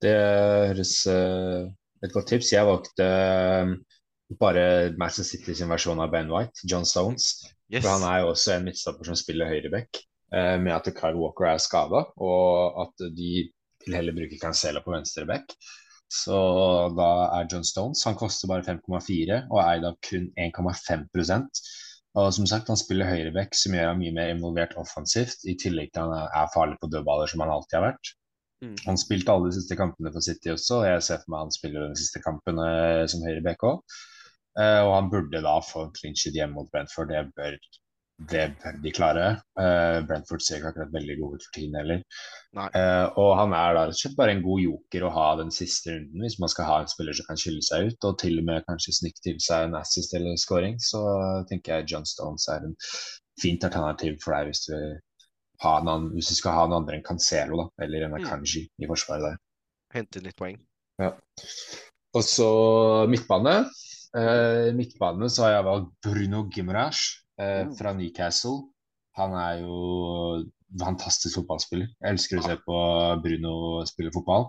Det 0.00 0.12
høres 0.16 0.94
uh, 1.10 1.68
et 2.04 2.12
godt 2.14 2.30
tips. 2.32 2.52
Jeg 2.54 2.68
valgte 2.68 3.08
bare 4.40 4.66
Manchester 4.96 5.26
City 5.26 5.56
sin 5.58 5.72
versjon 5.72 6.00
av 6.00 6.12
Ben 6.12 6.30
White, 6.30 6.62
John 6.70 6.86
Stones. 6.86 7.34
Yes. 7.70 7.84
For 7.84 7.92
han 7.94 8.06
er 8.08 8.22
jo 8.22 8.32
også 8.32 8.56
en 8.56 8.66
midtstopper 8.66 9.06
som 9.06 9.18
spiller 9.18 9.50
høyreback, 9.50 10.00
eh, 10.34 10.56
med 10.62 10.74
at 10.74 10.90
Kyle 10.96 11.18
Walker 11.18 11.46
er 11.52 11.62
skada, 11.62 12.02
og 12.18 12.80
at 12.82 13.04
de 13.14 13.30
vil 13.84 13.96
heller 13.96 14.16
bruke 14.16 14.38
Cancela 14.40 14.82
på 14.84 14.94
venstreback. 14.94 15.54
Så 16.10 16.34
da 16.98 17.10
er 17.36 17.46
John 17.46 17.62
Stones 17.62 18.02
Han 18.02 18.16
koster 18.18 18.50
bare 18.50 18.64
5,4 18.66 19.44
og 19.46 19.60
er 19.62 19.76
da 19.84 19.92
kun 20.02 20.24
1,5% 20.34 21.60
Og 22.18 22.32
som 22.34 22.48
sagt, 22.50 22.66
han 22.66 22.80
spiller 22.80 23.06
høyreback, 23.06 23.54
som 23.54 23.76
gjør 23.76 23.92
ham 23.92 24.00
mye 24.02 24.14
mer 24.16 24.32
involvert 24.32 24.74
offensivt, 24.80 25.44
i 25.46 25.54
tillegg 25.54 25.92
til 25.94 26.10
han 26.10 26.26
er 26.26 26.50
farlig 26.50 26.80
på 26.82 26.90
dødballer, 26.90 27.30
som 27.30 27.44
han 27.44 27.52
alltid 27.54 27.76
har 27.78 27.84
vært. 27.92 28.10
Mm. 28.66 28.74
Han 28.88 28.98
spilte 28.98 29.30
alle 29.30 29.52
de 29.52 29.56
siste 29.60 29.78
kampene 29.78 30.10
for 30.10 30.26
City 30.26 30.50
også, 30.50 30.80
og 30.80 30.88
jeg 30.88 31.04
ser 31.06 31.22
for 31.22 31.32
meg 31.32 31.44
han 31.46 31.54
spiller 31.54 31.86
den 31.86 31.94
siste 32.00 32.20
kampen 32.24 32.58
eh, 32.64 33.04
som 33.12 33.22
høyreback 33.22 33.62
òg. 33.70 34.00
Eh, 34.58 34.80
og 34.82 34.94
han 34.96 35.10
burde 35.12 35.42
da 35.44 35.58
få 35.62 35.86
en 35.86 35.94
clean 35.94 36.16
hjemme 36.16 36.56
mot 36.56 36.70
Brentford. 36.72 37.12
Det 37.12 37.22
bør, 37.36 37.56
det 38.30 38.46
bør 38.60 38.78
de 38.82 38.92
klare. 38.94 39.26
Eh, 39.62 39.98
Brentford 40.08 40.42
ser 40.44 40.58
ikke 40.58 40.72
akkurat 40.72 40.94
veldig 40.94 41.16
god 41.20 41.34
ut 41.36 41.44
for 41.46 41.56
tiden 41.56 41.76
heller. 41.78 42.02
Eh, 42.66 43.06
og 43.22 43.30
han 43.38 43.54
er 43.56 43.76
da 43.76 43.84
rett 43.86 43.94
og 43.94 44.00
slett 44.00 44.16
bare 44.18 44.34
en 44.34 44.42
god 44.44 44.64
joker 44.64 45.06
å 45.06 45.12
ha 45.14 45.28
den 45.40 45.52
siste 45.54 45.94
runden, 45.94 46.24
hvis 46.24 46.40
man 46.42 46.52
skal 46.52 46.68
ha 46.68 46.78
en 46.82 46.90
spiller 46.90 47.16
som 47.16 47.28
kan 47.28 47.38
skille 47.40 47.62
seg 47.64 47.90
ut, 47.90 48.08
og 48.10 48.18
til 48.22 48.40
og 48.42 48.48
med 48.48 48.66
kanskje 48.68 48.96
snikke 48.98 49.26
til 49.28 49.38
seg 49.44 49.68
en 49.68 49.78
assist 49.80 50.16
eller 50.18 50.40
scoring. 50.40 50.80
Så 50.82 51.04
tenker 51.50 51.78
jeg 51.78 51.92
John 51.94 52.08
Stones 52.08 52.48
er 52.50 52.66
en 52.66 52.74
fint 53.40 53.62
alternativ 53.64 54.18
for 54.24 54.34
deg 54.36 54.50
hvis 54.50 54.66
du, 54.66 54.74
annen, 55.70 56.10
hvis 56.16 56.32
du 56.32 56.36
skal 56.40 56.56
ha 56.56 56.64
noen 56.66 56.82
andre 56.82 56.98
enn 56.98 57.06
Cancelo 57.06 57.62
da, 57.62 57.68
eller 57.86 58.08
en 58.08 58.16
Mm. 58.16 58.24
Akanji 58.24 58.66
i 58.66 58.88
forsvaret 58.90 59.30
der. 59.30 59.38
Hente 59.94 60.20
litt 60.24 60.36
poeng. 60.36 60.58
Og 61.00 62.24
så 62.26 62.50
midtbane. 63.08 63.62
Eh, 64.16 64.72
midtbane 64.74 65.28
så 65.30 65.44
har 65.46 65.52
jeg 65.54 65.66
valgt 65.68 65.90
Bruno 66.02 66.44
Gimrash 66.50 67.20
uh, 67.40 67.66
Mm. 67.66 67.74
fra 67.78 67.92
Newcastle. 67.94 68.56
Han 69.16 69.34
er 69.38 69.60
jo 69.62 70.44
fantastisk 70.80 71.38
fotballspiller. 71.38 71.88
Jeg 72.00 72.14
elsker 72.14 72.40
å 72.40 72.46
se 72.46 72.56
på 72.66 72.78
Bruno 73.24 73.54
spille 73.86 74.12
fotball. 74.14 74.48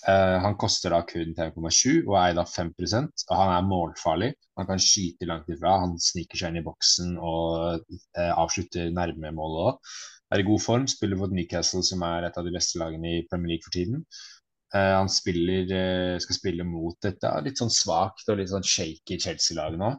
Uh, 0.00 0.38
han 0.40 0.56
koster 0.56 0.94
da 0.94 1.02
kun 1.04 1.34
5,7 1.36 2.06
og 2.08 2.14
er 2.16 2.34
da 2.34 2.44
av 2.46 2.48
5 2.48 2.70
og 2.72 3.34
han 3.36 3.50
er 3.56 3.66
målfarlig. 3.68 4.30
Han 4.56 4.66
kan 4.66 4.80
skyte 4.80 5.28
langt 5.28 5.48
ifra. 5.52 5.78
Han 5.82 5.98
sniker 6.00 6.40
seg 6.40 6.50
inn 6.50 6.62
i 6.62 6.64
boksen 6.66 7.18
og 7.18 7.84
eh, 8.16 8.32
avslutter 8.32 8.90
nærme 8.96 9.32
målet 9.36 9.66
òg. 9.66 9.92
Er 10.32 10.40
i 10.40 10.46
god 10.46 10.62
form, 10.62 10.86
spiller 10.86 11.18
mot 11.18 11.32
Newcastle, 11.34 11.82
som 11.82 12.02
er 12.06 12.28
et 12.28 12.36
av 12.38 12.46
de 12.46 12.52
beste 12.54 12.78
lagene 12.78 13.16
i 13.18 13.24
Premier 13.28 13.54
League 13.56 13.66
for 13.66 13.74
tiden. 13.74 14.04
Eh, 14.74 14.94
han 14.96 15.08
spiller, 15.10 15.72
eh, 15.74 16.18
skal 16.22 16.36
spille 16.36 16.64
mot 16.66 16.94
dette 17.02 17.32
litt 17.42 17.58
sånn 17.58 17.72
svakt 17.74 18.28
og 18.30 18.38
litt 18.38 18.52
sånn 18.52 18.66
shaky 18.66 19.18
Chelsea-lag 19.18 19.76
nå. 19.80 19.90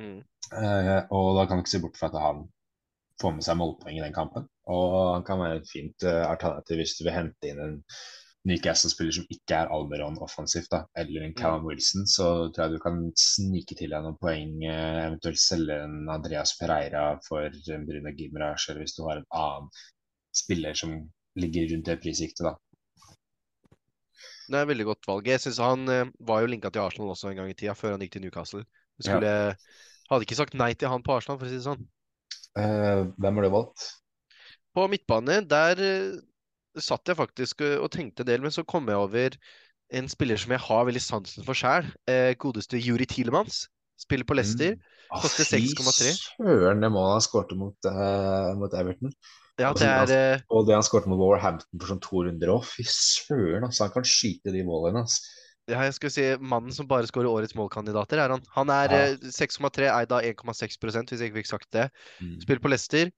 Mm. 0.00 0.18
Eh, 0.50 0.98
og 1.14 1.32
da 1.38 1.46
kan 1.46 1.58
du 1.58 1.62
ikke 1.64 1.76
se 1.76 1.82
bort 1.84 1.98
fra 2.00 2.10
at 2.10 2.20
han 2.24 2.44
får 3.22 3.36
med 3.36 3.46
seg 3.46 3.58
målpoeng 3.60 4.00
i 4.00 4.04
den 4.04 4.16
kampen. 4.16 4.48
Og 4.72 4.94
han 5.14 5.26
kan 5.26 5.40
være 5.40 5.62
et 5.62 5.70
fint 5.70 6.06
alternativ 6.10 6.82
hvis 6.82 6.96
du 6.98 7.04
vil 7.06 7.14
hente 7.14 7.50
inn 7.52 7.62
en 7.62 7.76
Newcastle-spiller 8.46 9.14
som 9.14 9.30
ikke 9.32 9.56
er 9.58 9.70
Almeron 9.74 10.18
offensivt, 10.22 10.68
da, 10.70 10.84
eller 11.00 11.24
en 11.24 11.34
Callum 11.34 11.64
Wilson, 11.66 12.04
så 12.06 12.26
tror 12.54 12.66
jeg 12.66 12.76
du 12.76 12.82
kan 12.84 13.00
snike 13.18 13.74
til 13.74 13.90
deg 13.90 14.04
noen 14.04 14.18
poeng, 14.20 14.60
eventuelt 14.70 15.40
selge 15.42 15.80
en 15.82 15.96
Andreas 16.14 16.52
Pereira 16.60 17.08
for 17.26 17.50
Bruno 17.88 18.12
Gimarash, 18.14 18.68
eller 18.70 18.84
hvis 18.84 18.94
du 18.94 19.02
har 19.08 19.18
en 19.18 19.26
annen 19.34 19.72
spiller 20.30 20.78
som 20.78 20.94
ligger 21.40 21.72
rundt 21.72 21.90
det 21.90 21.98
prissiktet, 22.04 22.46
da. 22.46 22.54
Det 24.46 24.54
er 24.54 24.62
et 24.62 24.70
veldig 24.70 24.86
godt 24.88 25.08
valg. 25.08 25.28
Jeg 25.28 25.42
synes 25.42 25.58
Han 25.62 25.88
eh, 25.92 26.14
var 26.28 26.42
jo 26.42 26.50
linka 26.52 26.70
til 26.70 26.84
Arsenal 26.84 27.12
også 27.14 27.30
en 27.30 27.40
gang 27.40 27.50
i 27.50 27.58
tida, 27.58 27.74
før 27.78 27.96
han 27.96 28.04
gikk 28.04 28.16
til 28.16 28.26
Newcastle. 28.26 28.64
Du 28.96 29.06
skulle, 29.06 29.34
Hadde 30.06 30.22
ikke 30.22 30.38
sagt 30.38 30.54
nei 30.54 30.70
til 30.78 30.90
han 30.92 31.02
på 31.02 31.16
Arsenal, 31.16 31.38
for 31.40 31.48
å 31.48 31.50
si 31.50 31.58
det 31.58 31.66
sånn. 31.66 31.84
Eh, 32.56 33.04
hvem 33.18 33.38
har 33.38 33.46
du 33.46 33.52
valgt? 33.52 33.86
På 34.76 34.86
midtbane, 34.92 35.40
der 35.50 35.80
eh, 35.82 36.18
satt 36.78 37.08
jeg 37.10 37.18
faktisk 37.18 37.64
eh, 37.66 37.78
og 37.82 37.90
tenkte 37.94 38.22
en 38.22 38.30
del, 38.30 38.44
men 38.44 38.54
så 38.54 38.64
kom 38.68 38.86
jeg 38.90 39.00
over 39.00 39.38
en 39.96 40.10
spiller 40.10 40.38
som 40.40 40.54
jeg 40.54 40.62
har 40.66 40.86
veldig 40.88 41.02
sansen 41.02 41.46
for 41.46 41.58
sjæl. 41.58 41.88
Eh, 42.10 42.34
godeste 42.38 42.78
Juri 42.80 43.06
Tilemans. 43.10 43.66
Spiller 43.98 44.28
på 44.28 44.36
Leicester. 44.36 44.76
Mm. 44.76 44.94
Koster 45.22 45.46
fy 45.48 45.62
6,3. 45.72 46.12
søren, 46.36 46.82
det 46.82 46.90
målet 46.92 47.16
han 47.16 47.24
skårte 47.24 47.58
mot, 47.58 47.88
eh, 47.88 48.50
mot 48.60 48.74
Everton. 48.76 49.14
Ja, 49.58 49.70
det 49.72 49.86
er 49.88 50.10
eh, 50.12 50.40
Og 50.52 50.66
det 50.68 50.74
han 50.76 50.84
skårte 50.84 51.08
mot 51.08 51.20
Warhampton 51.20 51.80
for 51.80 51.88
sånn 51.92 52.02
to 52.04 52.22
runder 52.26 52.52
òg. 52.52 52.66
Fy 52.68 52.84
søren, 52.84 53.64
altså. 53.64 53.86
Han 53.86 53.94
kan 53.94 54.06
skyte 54.08 54.52
de 54.52 54.64
målene. 54.66 55.04
Altså. 55.06 55.22
ja, 55.72 55.80
jeg 55.82 55.96
skulle 55.96 56.14
si 56.14 56.26
mannen 56.38 56.74
som 56.76 56.86
bare 56.86 57.08
skårer 57.08 57.30
årets 57.30 57.56
målkandidater, 57.58 58.20
er 58.22 58.36
han. 58.36 58.44
Han 58.54 58.70
er 58.70 58.92
Ja. 58.92 59.00
eh, 59.14 59.32
6,3, 59.34 59.88
eid 59.90 60.12
av 60.12 60.22
1,6% 60.22 61.10
hvis 61.10 61.20
jeg 61.24 61.32
ikke 61.32 61.40
fikk 61.42 61.52
sagt 61.54 61.70
det. 61.72 61.88
Mm. 62.20 62.36
Spiller 62.44 62.62
på 62.62 62.70
Leicester. 62.70 63.10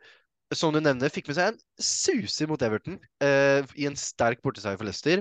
Som 0.55 0.72
du 0.72 0.80
nevner, 0.80 1.11
fikk 1.12 1.26
med 1.28 1.36
seg 1.36 1.51
en 1.53 1.59
suser 1.76 2.49
mot 2.49 2.62
Everton 2.64 2.97
eh, 3.20 3.61
i 3.76 3.84
en 3.84 3.99
sterk 4.01 4.41
borteseier 4.41 4.78
for 4.80 4.89
Leicester. 4.89 5.20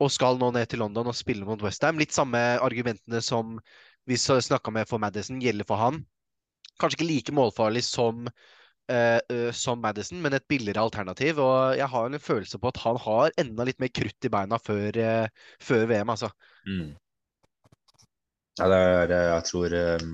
Og 0.00 0.12
skal 0.14 0.38
nå 0.38 0.52
ned 0.54 0.68
til 0.70 0.78
London 0.78 1.10
og 1.10 1.16
spille 1.18 1.44
mot 1.44 1.60
Westham. 1.60 1.98
Litt 1.98 2.14
samme 2.14 2.38
argumentene 2.62 3.20
som 3.20 3.58
vi 4.08 4.16
snakka 4.16 4.72
med 4.72 4.88
for 4.88 4.98
Madison, 5.02 5.40
gjelder 5.42 5.66
for 5.68 5.76
han. 5.76 6.04
Kanskje 6.80 7.00
ikke 7.00 7.08
like 7.10 7.34
målfarlig 7.36 7.82
som, 7.84 8.28
eh, 8.28 8.32
eh, 8.32 8.59
som 9.54 9.78
Madison, 9.78 10.18
men 10.18 10.34
et 10.34 10.46
billigere 10.50 10.82
alternativ. 10.82 11.38
Og 11.38 11.76
jeg 11.78 11.86
har 11.92 12.06
en 12.08 12.22
følelse 12.22 12.58
på 12.58 12.72
at 12.72 12.80
han 12.82 12.96
har 12.98 13.34
enda 13.38 13.66
litt 13.68 13.78
mer 13.78 13.92
krutt 13.94 14.26
i 14.26 14.30
beina 14.32 14.58
før, 14.58 14.98
eh, 14.98 15.50
før 15.62 15.84
VM, 15.92 16.10
altså. 16.16 16.30
Mm. 16.66 16.96
Ja, 18.60 18.68
det 18.68 18.78
er 18.78 19.12
eh, 19.14 19.28
Jeg 19.30 19.44
tror 19.48 19.76
eh, 19.76 20.06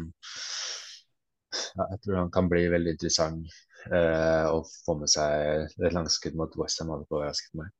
Jeg 1.81 2.01
tror 2.05 2.19
han 2.21 2.35
kan 2.35 2.51
bli 2.51 2.67
veldig 2.71 2.93
interessant 2.95 3.57
eh, 3.89 4.45
å 4.51 4.61
få 4.85 4.99
med 5.01 5.11
seg 5.11 5.73
et 5.81 5.97
langskudd 5.97 6.37
mot 6.39 6.59
Westham. 6.61 6.93
Hadde 6.93 7.07
ikke 7.07 7.19
overrasket 7.19 7.57
meg. 7.59 7.73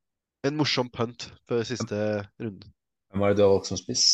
En 0.47 0.57
morsom 0.57 0.89
punt 0.93 1.29
før 1.49 1.63
siste 1.67 1.99
runde. 2.41 2.71
Hvem 3.11 3.23
var 3.23 3.31
det 3.31 3.39
du 3.39 3.45
har 3.45 3.53
valgt 3.53 3.71
som 3.71 3.79
spiss? 3.79 4.07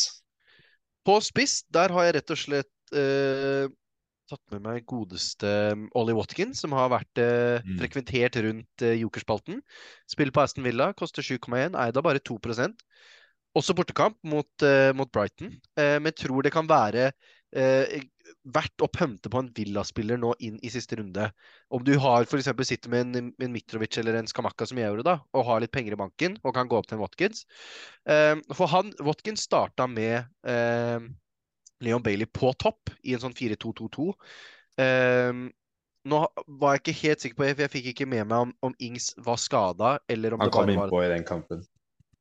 På 1.04 1.18
spiss, 1.24 1.62
der 1.74 1.92
har 1.92 2.06
jeg 2.06 2.16
rett 2.18 2.32
og 2.32 2.40
slett 2.40 2.94
eh, 2.96 3.66
tatt 4.30 4.40
med 4.54 4.62
meg 4.64 4.86
godeste 4.88 5.50
um, 5.74 5.86
Ollie 5.98 6.16
Watkins, 6.16 6.62
som 6.64 6.72
har 6.76 6.90
vært 6.92 7.20
eh, 7.22 7.60
Mm. 7.64 7.76
frekventert 7.80 8.36
rundt 8.44 8.82
eh, 8.82 8.96
Jokerspalten. 9.02 9.60
Spiller 10.10 10.32
på 10.34 10.42
Aston 10.44 10.64
Villa, 10.66 10.92
koster 10.96 11.22
7,1, 11.24 11.76
eid 11.76 11.96
av 11.96 12.02
bare 12.06 12.20
2% 12.20 12.74
Også 13.54 13.74
bortekamp 13.78 14.16
mot, 14.26 14.50
eh, 14.66 14.90
mot 14.98 15.10
Brighton, 15.14 15.52
eh, 15.78 15.98
men 16.02 16.12
tror 16.12 16.42
det 16.42 16.50
kan 16.52 16.66
være 16.66 17.12
eh, 17.54 18.00
verdt 18.50 18.82
å 18.82 18.88
pønte 18.90 19.30
på 19.30 19.38
en 19.38 19.50
Villa-spiller 19.54 20.18
nå 20.18 20.32
inn 20.42 20.56
i 20.66 20.70
siste 20.74 20.96
runde. 20.98 21.28
Om 21.70 21.84
du 21.86 21.92
har 22.02 22.24
for 22.26 22.40
eksempel 22.40 22.66
sitter 22.66 22.90
med 22.90 23.14
en, 23.14 23.28
en 23.38 23.52
Mitrovic 23.54 23.94
eller 24.00 24.18
en 24.18 24.26
Skamakka 24.26 24.66
som 24.66 24.80
jeg 24.80 24.88
gjorde, 24.90 25.04
da, 25.06 25.20
og 25.32 25.46
har 25.46 25.62
litt 25.62 25.70
penger 25.76 25.94
i 25.94 26.00
banken 26.00 26.34
og 26.42 26.54
kan 26.56 26.66
gå 26.66 26.76
opp 26.80 26.88
til 26.90 26.98
en 26.98 27.04
Watkins. 27.04 27.44
Eh, 28.10 28.34
for 28.56 28.66
han, 28.74 28.90
Watkins 29.06 29.46
starta 29.46 29.86
med 29.86 30.24
eh, 30.50 30.98
Leon 31.84 32.02
Bailey 32.04 32.26
på 32.26 32.52
topp 32.60 32.92
i 33.02 33.14
en 33.16 33.22
sånn 33.22 33.36
4-2-2-2. 33.36 34.08
Um, 34.80 35.46
nå 36.08 36.20
var 36.60 36.74
jeg 36.74 36.82
ikke 36.82 36.96
helt 37.00 37.22
sikker 37.24 37.38
på, 37.38 37.46
for 37.52 37.64
jeg 37.64 37.72
fikk 37.72 37.92
ikke 37.92 38.08
med 38.10 38.26
meg 38.28 38.48
om, 38.48 38.56
om 38.68 38.74
Ings 38.84 39.12
var 39.24 39.38
skada, 39.40 39.96
Han 40.04 40.52
kom 40.52 40.68
innpå 40.68 40.88
inn 40.88 40.92
var 40.92 41.06
i 41.06 41.12
den 41.14 41.24
kampen. 41.28 41.64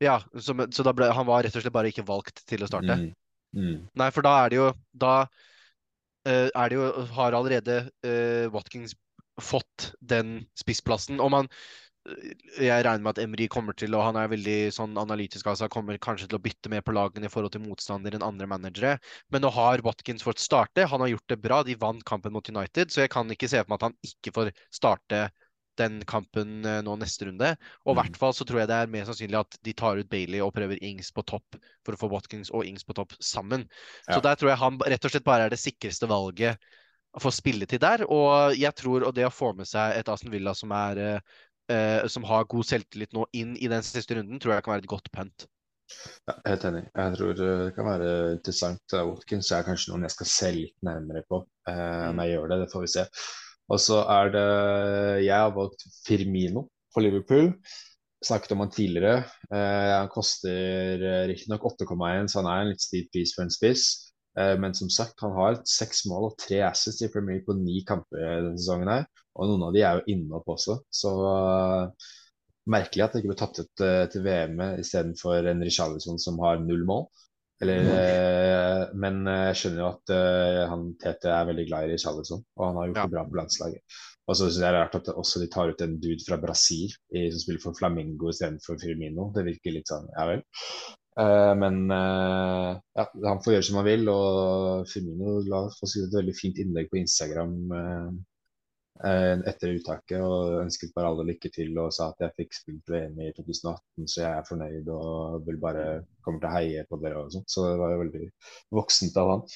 Ja, 0.04 0.20
så, 0.36 0.56
så 0.72 0.86
da 0.86 0.94
ble, 0.96 1.10
han 1.16 1.28
var 1.28 1.44
rett 1.44 1.56
og 1.56 1.64
slett 1.64 1.76
bare 1.76 1.92
ikke 1.92 2.06
valgt 2.08 2.44
til 2.50 2.64
å 2.64 2.70
starte. 2.70 2.96
Mm. 3.00 3.12
Mm. 3.54 3.76
Nei, 4.00 4.10
for 4.16 4.26
da 4.26 4.32
er 4.42 4.50
det 4.50 4.58
jo 4.58 4.68
Da 4.98 5.12
uh, 5.28 6.48
er 6.50 6.72
det 6.72 6.74
jo 6.74 6.86
Har 7.14 7.36
allerede 7.38 7.76
uh, 8.02 8.48
Watkins 8.50 8.96
fått 9.42 9.92
den 10.02 10.48
spissplassen. 10.58 11.22
Og 11.22 11.32
man 11.34 11.48
Jeg 12.04 12.84
regner 12.84 13.00
med 13.00 13.14
at 13.14 13.22
Emry 13.24 13.46
kommer 13.48 13.76
til, 13.80 13.94
og 13.96 14.04
han 14.04 14.18
er 14.20 14.28
veldig 14.28 14.56
sånn 14.76 14.98
analytisk, 15.00 15.48
altså 15.48 15.70
kommer 15.72 15.96
kanskje 16.04 16.28
til 16.28 16.36
å 16.36 16.42
bytte 16.44 16.72
mer 16.74 16.82
på 16.84 16.92
lagene 16.96 17.30
i 17.30 17.32
forhold 17.32 17.54
til 17.56 17.64
motstandere 17.64 18.20
enn 18.20 18.26
andre 18.28 18.48
managere. 18.52 18.98
Men 19.32 19.46
nå 19.46 19.52
har 19.56 19.84
Watkins 19.86 20.26
fått 20.26 20.44
starte. 20.44 20.84
Han 20.92 21.00
har 21.06 21.14
gjort 21.14 21.32
det 21.32 21.40
bra. 21.46 21.62
De 21.64 21.78
vant 21.80 22.04
kampen 22.04 22.36
mot 22.36 22.50
United, 22.52 22.92
så 22.92 23.06
jeg 23.06 23.14
kan 23.14 23.32
ikke 23.32 23.48
se 23.48 23.62
for 23.64 23.72
meg 23.72 23.80
at 23.80 23.88
han 23.88 23.96
ikke 24.10 24.36
får 24.36 24.52
starte 24.76 25.24
den 25.80 26.04
kampen 26.06 26.68
eh, 26.70 26.82
nå 26.86 26.98
neste 27.02 27.26
runde. 27.30 27.54
Og 27.88 27.96
i 27.96 27.96
Mm. 27.96 28.02
hvert 28.02 28.20
fall 28.20 28.36
så 28.36 28.46
tror 28.46 28.60
jeg 28.62 28.70
det 28.70 28.76
er 28.84 28.92
mer 28.94 29.08
sannsynlig 29.08 29.40
at 29.40 29.56
de 29.66 29.74
tar 29.74 29.98
ut 29.98 30.10
Bailey 30.12 30.44
og 30.44 30.52
prøver 30.54 30.84
Ings 30.84 31.10
på 31.16 31.24
topp 31.26 31.56
for 31.88 31.96
å 31.96 32.02
få 32.04 32.12
Watkins 32.12 32.52
og 32.54 32.68
Ings 32.68 32.84
på 32.84 32.94
topp 33.00 33.16
sammen. 33.24 33.64
Så 34.12 34.20
Ja. 34.20 34.22
der 34.22 34.36
tror 34.36 34.50
jeg 34.52 34.60
han 34.60 34.78
rett 34.78 35.06
og 35.08 35.12
slett 35.16 35.24
bare 35.26 35.48
er 35.48 35.50
det 35.50 35.58
sikreste 35.64 36.06
valget 36.12 36.60
få 37.22 37.32
spilletid 37.32 37.80
der. 37.82 38.04
Og 38.12 38.54
jeg 38.60 38.76
tror, 38.76 39.08
og 39.08 39.16
det 39.16 39.26
å 39.26 39.34
få 39.34 39.56
med 39.56 39.66
seg 39.70 39.98
et 39.98 40.10
Aston 40.10 40.32
Villa 40.34 40.54
som 40.54 40.72
er 40.72 41.22
eh, 41.72 42.00
eh, 42.04 42.08
som 42.12 42.26
har 42.28 42.50
god 42.52 42.68
selvtillit 42.68 43.14
nå 43.16 43.28
inn 43.38 43.56
i 43.58 43.70
den 43.72 43.86
siste 43.86 44.18
runden, 44.18 44.42
tror 44.42 44.56
jeg 44.56 44.66
kan 44.66 44.76
være 44.76 44.86
et 44.86 44.94
godt 44.94 45.12
punt. 45.16 45.48
Ja, 46.28 46.36
helt 46.48 46.66
enig. 46.68 46.84
Jeg 46.96 47.16
tror 47.18 47.32
eh, 47.34 47.64
det 47.68 47.72
kan 47.78 47.90
være 47.90 48.12
interessant. 48.38 48.84
Eh, 48.96 49.08
Watkins 49.08 49.52
er 49.54 49.66
kanskje 49.68 49.94
noen 49.94 50.06
jeg 50.08 50.16
skal 50.16 50.32
se 50.34 50.52
litt 50.56 50.78
nærmere 50.86 51.24
på. 51.30 51.44
Eh, 51.70 52.04
om 52.10 52.22
jeg 52.24 52.36
gjør 52.36 52.52
det, 52.52 52.60
det 52.64 52.70
får 52.74 52.86
vi 52.86 52.94
se. 52.96 53.08
Og 53.72 53.80
så 53.80 54.04
er 54.12 54.30
det 54.34 54.48
Jeg 55.24 55.40
har 55.40 55.54
valgt 55.56 55.86
Firmino 56.08 56.68
på 56.94 57.04
Liverpool. 57.04 57.52
Snakket 58.24 58.56
om 58.56 58.64
han 58.64 58.72
tidligere. 58.72 59.24
Eh, 59.52 59.92
han 59.92 60.12
koster 60.12 61.02
uh, 61.04 61.24
riktignok 61.28 61.66
8,1, 61.74 62.30
så 62.32 62.40
han 62.40 62.48
er 62.48 62.62
en 62.62 62.72
litt 62.72 62.84
stiv 62.84 63.10
pris 63.12 63.34
for 63.36 63.44
en 63.44 63.52
spiss. 63.52 64.03
Eh, 64.40 64.56
men 64.60 64.74
som 64.74 64.90
sagt, 64.90 65.22
han 65.22 65.36
har 65.38 65.60
seks 65.70 66.06
mål 66.10 66.32
og 66.32 66.38
tre 66.42 66.64
assists 66.66 67.04
i 67.06 67.10
Premier 67.14 67.38
League 67.38 67.48
på 67.48 67.58
ni 67.60 67.84
kamper 67.88 68.22
denne 68.22 68.58
sesongen 68.58 68.92
her. 68.92 69.08
Og 69.38 69.50
noen 69.50 69.68
av 69.68 69.76
de 69.76 69.84
er 69.86 70.00
jo 70.00 70.16
inne 70.16 70.38
opp 70.38 70.50
også. 70.54 70.80
Så 70.94 71.12
uh, 71.26 72.10
merkelig 72.70 73.06
at 73.06 73.16
det 73.16 73.24
ikke 73.24 73.32
ble 73.32 73.40
tatt 73.40 73.62
ut 73.64 73.84
uh, 73.86 74.06
til 74.14 74.26
VM 74.26 74.62
istedenfor 74.82 75.50
en 75.50 75.64
Richarlison 75.66 76.22
som 76.22 76.38
har 76.44 76.62
null 76.62 76.86
mål. 76.86 77.08
Eller, 77.64 77.88
uh, 77.90 78.94
men 79.00 79.24
jeg 79.26 79.60
skjønner 79.60 79.82
jo 79.82 79.92
at 79.92 80.14
han 80.70 80.90
Tete 81.02 81.32
er 81.34 81.48
veldig 81.50 81.66
glad 81.70 81.88
i 81.88 81.94
Richarlison, 81.96 82.44
og 82.60 82.66
han 82.68 82.80
har 82.82 82.90
gjort 82.90 83.02
Ja. 83.02 83.06
det 83.08 83.16
bra 83.16 83.26
på 83.30 83.40
landslaget. 83.42 84.02
Og 84.24 84.38
så 84.38 84.46
synes 84.46 84.60
jeg 84.62 84.64
det 84.64 84.80
er 84.80 84.86
rart 84.86 85.00
at 85.02 85.10
også 85.20 85.42
de 85.42 85.50
tar 85.52 85.72
ut 85.74 85.82
en 85.84 85.96
dude 86.00 86.24
fra 86.28 86.38
Brasil 86.40 86.94
i, 87.12 87.26
som 87.32 87.42
spiller 87.42 87.64
for 87.64 87.76
Flamingo 87.78 88.30
istedenfor 88.32 88.78
Firmino. 88.80 89.32
Det 89.36 89.48
virker 89.50 89.76
litt 89.76 89.90
sånn, 89.92 90.06
ja 90.14 90.30
vel. 90.30 90.46
Eh, 91.20 91.56
men 91.56 91.92
eh, 91.92 92.70
ja, 92.98 93.06
han 93.28 93.42
får 93.46 93.58
gjøre 93.58 93.66
som 93.68 93.80
han 93.80 93.88
vil, 93.88 94.08
og 94.10 94.88
Firmino 94.90 95.40
la 95.46 95.66
skrive 95.76 96.08
et 96.10 96.18
veldig 96.20 96.36
fint 96.38 96.62
innlegg 96.64 96.90
på 96.90 97.00
Instagram 97.02 97.58
eh, 97.78 98.08
etter 99.04 99.76
uttaket 99.76 100.22
og 100.22 100.62
ønsket 100.64 100.94
bare 100.96 101.12
alle 101.12 101.28
lykke 101.28 101.50
til 101.54 101.78
og 101.82 101.94
sa 101.94 102.12
at 102.12 102.22
jeg 102.24 102.36
fikk 102.40 102.58
spilt 102.58 102.92
VM 102.94 103.22
i 103.26 103.32
2018, 103.36 104.08
så 104.08 104.22
jeg 104.22 104.32
er 104.32 104.50
fornøyd 104.50 104.92
og 104.94 105.48
vil 105.48 105.58
bare 105.62 105.86
kommer 106.26 106.42
til 106.42 106.50
å 106.50 106.54
heie 106.56 106.84
på 106.90 107.02
dere 107.04 107.24
og 107.24 107.34
sånt. 107.34 107.50
Så 107.52 107.66
det 107.68 107.80
var 107.82 107.94
jo 107.94 108.04
veldig 108.06 108.28
voksent 108.80 109.18
av 109.20 109.34
han. 109.34 109.50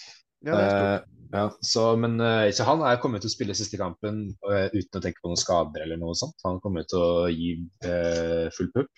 Ja, 0.45 0.53
uh, 0.53 0.97
ja, 1.33 1.45
så, 1.65 1.83
men 1.97 2.19
uh, 2.21 2.45
så 2.53 2.65
han 2.67 2.83
er 2.85 2.99
kommet 3.01 3.23
til 3.23 3.31
å 3.31 3.33
spille 3.33 3.55
siste 3.57 3.79
kampen 3.79 4.27
uh, 4.45 4.67
uten 4.69 4.99
å 4.99 5.01
tenke 5.01 5.23
på 5.23 5.31
noen 5.31 5.39
skader 5.41 5.85
eller 5.85 5.97
noe 6.01 6.13
sånt. 6.17 6.37
Han 6.45 6.59
kommer 6.61 6.85
til 6.89 7.01
å 7.01 7.31
gi 7.31 7.55
full 8.57 8.69
pupp. 8.75 8.91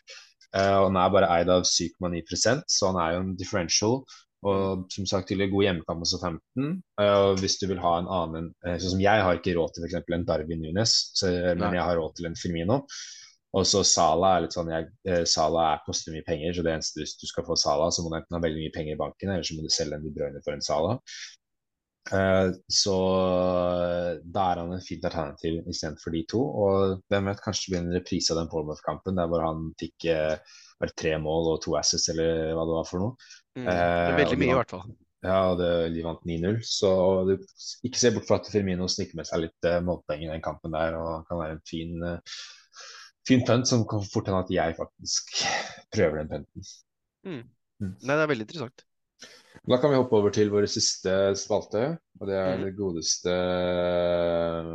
Eh, 0.58 0.76
og 0.80 0.90
han 0.90 0.98
er 0.98 1.14
bare 1.14 1.30
eid 1.38 1.52
av 1.54 1.68
7,9 1.68 2.64
så 2.66 2.90
han 2.90 3.00
er 3.04 3.16
jo 3.16 3.22
en 3.26 3.38
differential. 3.38 4.02
Og 4.48 4.86
som 4.94 5.08
sagt, 5.10 5.28
til 5.28 5.44
en 5.44 5.52
god 5.52 5.66
hjemmekamp 5.66 6.04
også 6.06 6.20
15. 6.22 6.68
Uh, 7.02 7.06
og 7.06 7.42
hvis 7.42 7.58
du 7.60 7.66
vil 7.68 7.82
ha 7.84 7.98
en 8.00 8.08
annen 8.08 8.46
uh, 8.64 8.76
Sånn 8.80 8.94
som 8.94 9.02
jeg 9.04 9.24
har 9.26 9.36
ikke 9.36 9.56
råd 9.58 9.74
til 9.76 9.84
f.eks. 9.84 9.98
en 10.16 10.28
Darwin 10.28 10.62
Nunes, 10.64 10.94
så, 11.20 11.32
men 11.32 11.66
Nei. 11.66 11.74
jeg 11.76 11.88
har 11.90 12.00
råd 12.00 12.14
til 12.16 12.30
en 12.30 12.38
Firmino. 12.40 12.78
Og 13.58 13.66
så 13.66 13.82
Sala 13.84 14.36
er 14.36 14.46
litt 14.46 14.56
sånn 14.56 14.72
jeg, 14.72 14.88
uh, 15.10 15.26
Sala 15.28 15.66
er, 15.74 15.84
koster 15.84 16.16
mye 16.16 16.24
penger, 16.28 16.54
så 16.56 16.64
det 16.64 16.72
eneste 16.78 17.04
hvis 17.04 17.18
du 17.20 17.28
skal 17.28 17.48
få 17.50 17.60
Sala, 17.60 17.90
så 17.92 18.06
må 18.06 18.14
du 18.14 18.20
enten 18.22 18.38
ha 18.38 18.44
veldig 18.46 18.64
mye 18.64 18.76
penger 18.78 18.96
i 18.96 19.02
banken, 19.02 19.34
eller 19.34 19.44
så 19.44 19.58
må 19.58 19.66
du 19.66 19.74
selge 19.76 20.00
en 20.00 20.08
De 20.08 20.14
Bruyne 20.16 20.44
for 20.46 20.56
en 20.56 20.64
Sala. 20.64 20.96
Eh, 22.16 22.52
så 22.72 22.96
da 24.24 24.46
er 24.52 24.62
han 24.64 24.74
en 24.74 24.82
fint 24.84 25.06
alternativ 25.06 25.60
istedenfor 25.70 26.16
de 26.16 26.24
to. 26.32 26.42
Og 26.42 27.04
hvem 27.12 27.30
vet, 27.30 27.44
kanskje 27.44 27.68
det 27.68 27.74
blir 27.74 27.84
en 27.84 27.98
reprise 27.98 28.34
av 28.34 28.42
den 28.42 28.50
Bournemouth-kampen 28.52 29.20
der 29.20 29.30
hvor 29.32 29.46
han 29.46 29.70
fikk 29.82 30.10
eh, 30.14 30.58
bare 30.80 30.96
tre 30.98 31.14
mål 31.22 31.54
og 31.54 31.62
to 31.66 31.76
asses 31.80 32.08
eller 32.14 32.56
hva 32.56 32.66
det 32.66 32.80
var 32.80 32.90
for 32.90 33.04
noe. 33.04 33.30
Mm. 33.60 33.68
Det 33.68 33.76
er 33.76 34.14
eh, 34.14 34.18
veldig 34.24 34.42
mye, 34.42 34.52
i 34.54 34.60
hvert 34.62 34.76
fall. 34.76 34.90
Ja, 35.20 35.40
og 35.52 35.60
det, 35.60 35.70
de 35.98 36.04
vant 36.06 36.24
9-0. 36.28 36.60
Så 36.64 36.90
du, 37.28 37.36
ikke 37.88 38.02
se 38.02 38.14
bort 38.16 38.28
fra 38.30 38.40
at 38.40 38.50
Firmino 38.52 38.88
sniker 38.92 39.20
med 39.20 39.28
seg 39.28 39.44
litt 39.46 39.68
eh, 39.68 39.82
målpoeng 39.84 40.26
i 40.26 40.32
den 40.32 40.44
kampen 40.44 40.76
der, 40.76 40.96
og 41.00 41.28
kan 41.30 41.42
være 41.42 41.58
en 41.58 41.66
fin, 41.68 41.96
eh, 42.08 42.38
fin 43.28 43.44
punt 43.48 43.68
som 43.68 43.84
kan 43.90 44.06
fort 44.08 44.32
hende 44.32 44.46
at 44.46 44.54
jeg 44.56 44.78
faktisk 44.80 45.34
prøver 45.96 46.22
den 46.22 46.32
punten. 46.32 46.70
Mm. 47.28 47.42
Mm. 47.80 47.96
Nei, 47.96 48.16
det 48.16 48.24
er 48.24 48.32
veldig 48.32 48.48
interessant. 48.48 48.86
Da 49.68 49.78
kan 49.78 49.92
vi 49.92 49.98
hoppe 50.00 50.16
over 50.18 50.32
til 50.34 50.50
vår 50.54 50.66
siste 50.72 51.14
spalte, 51.38 51.98
og 52.20 52.28
det 52.30 52.36
er 52.36 52.58
Mm. 52.58 52.64
det 52.64 52.76
godeste 52.78 53.34
eh, 53.34 54.72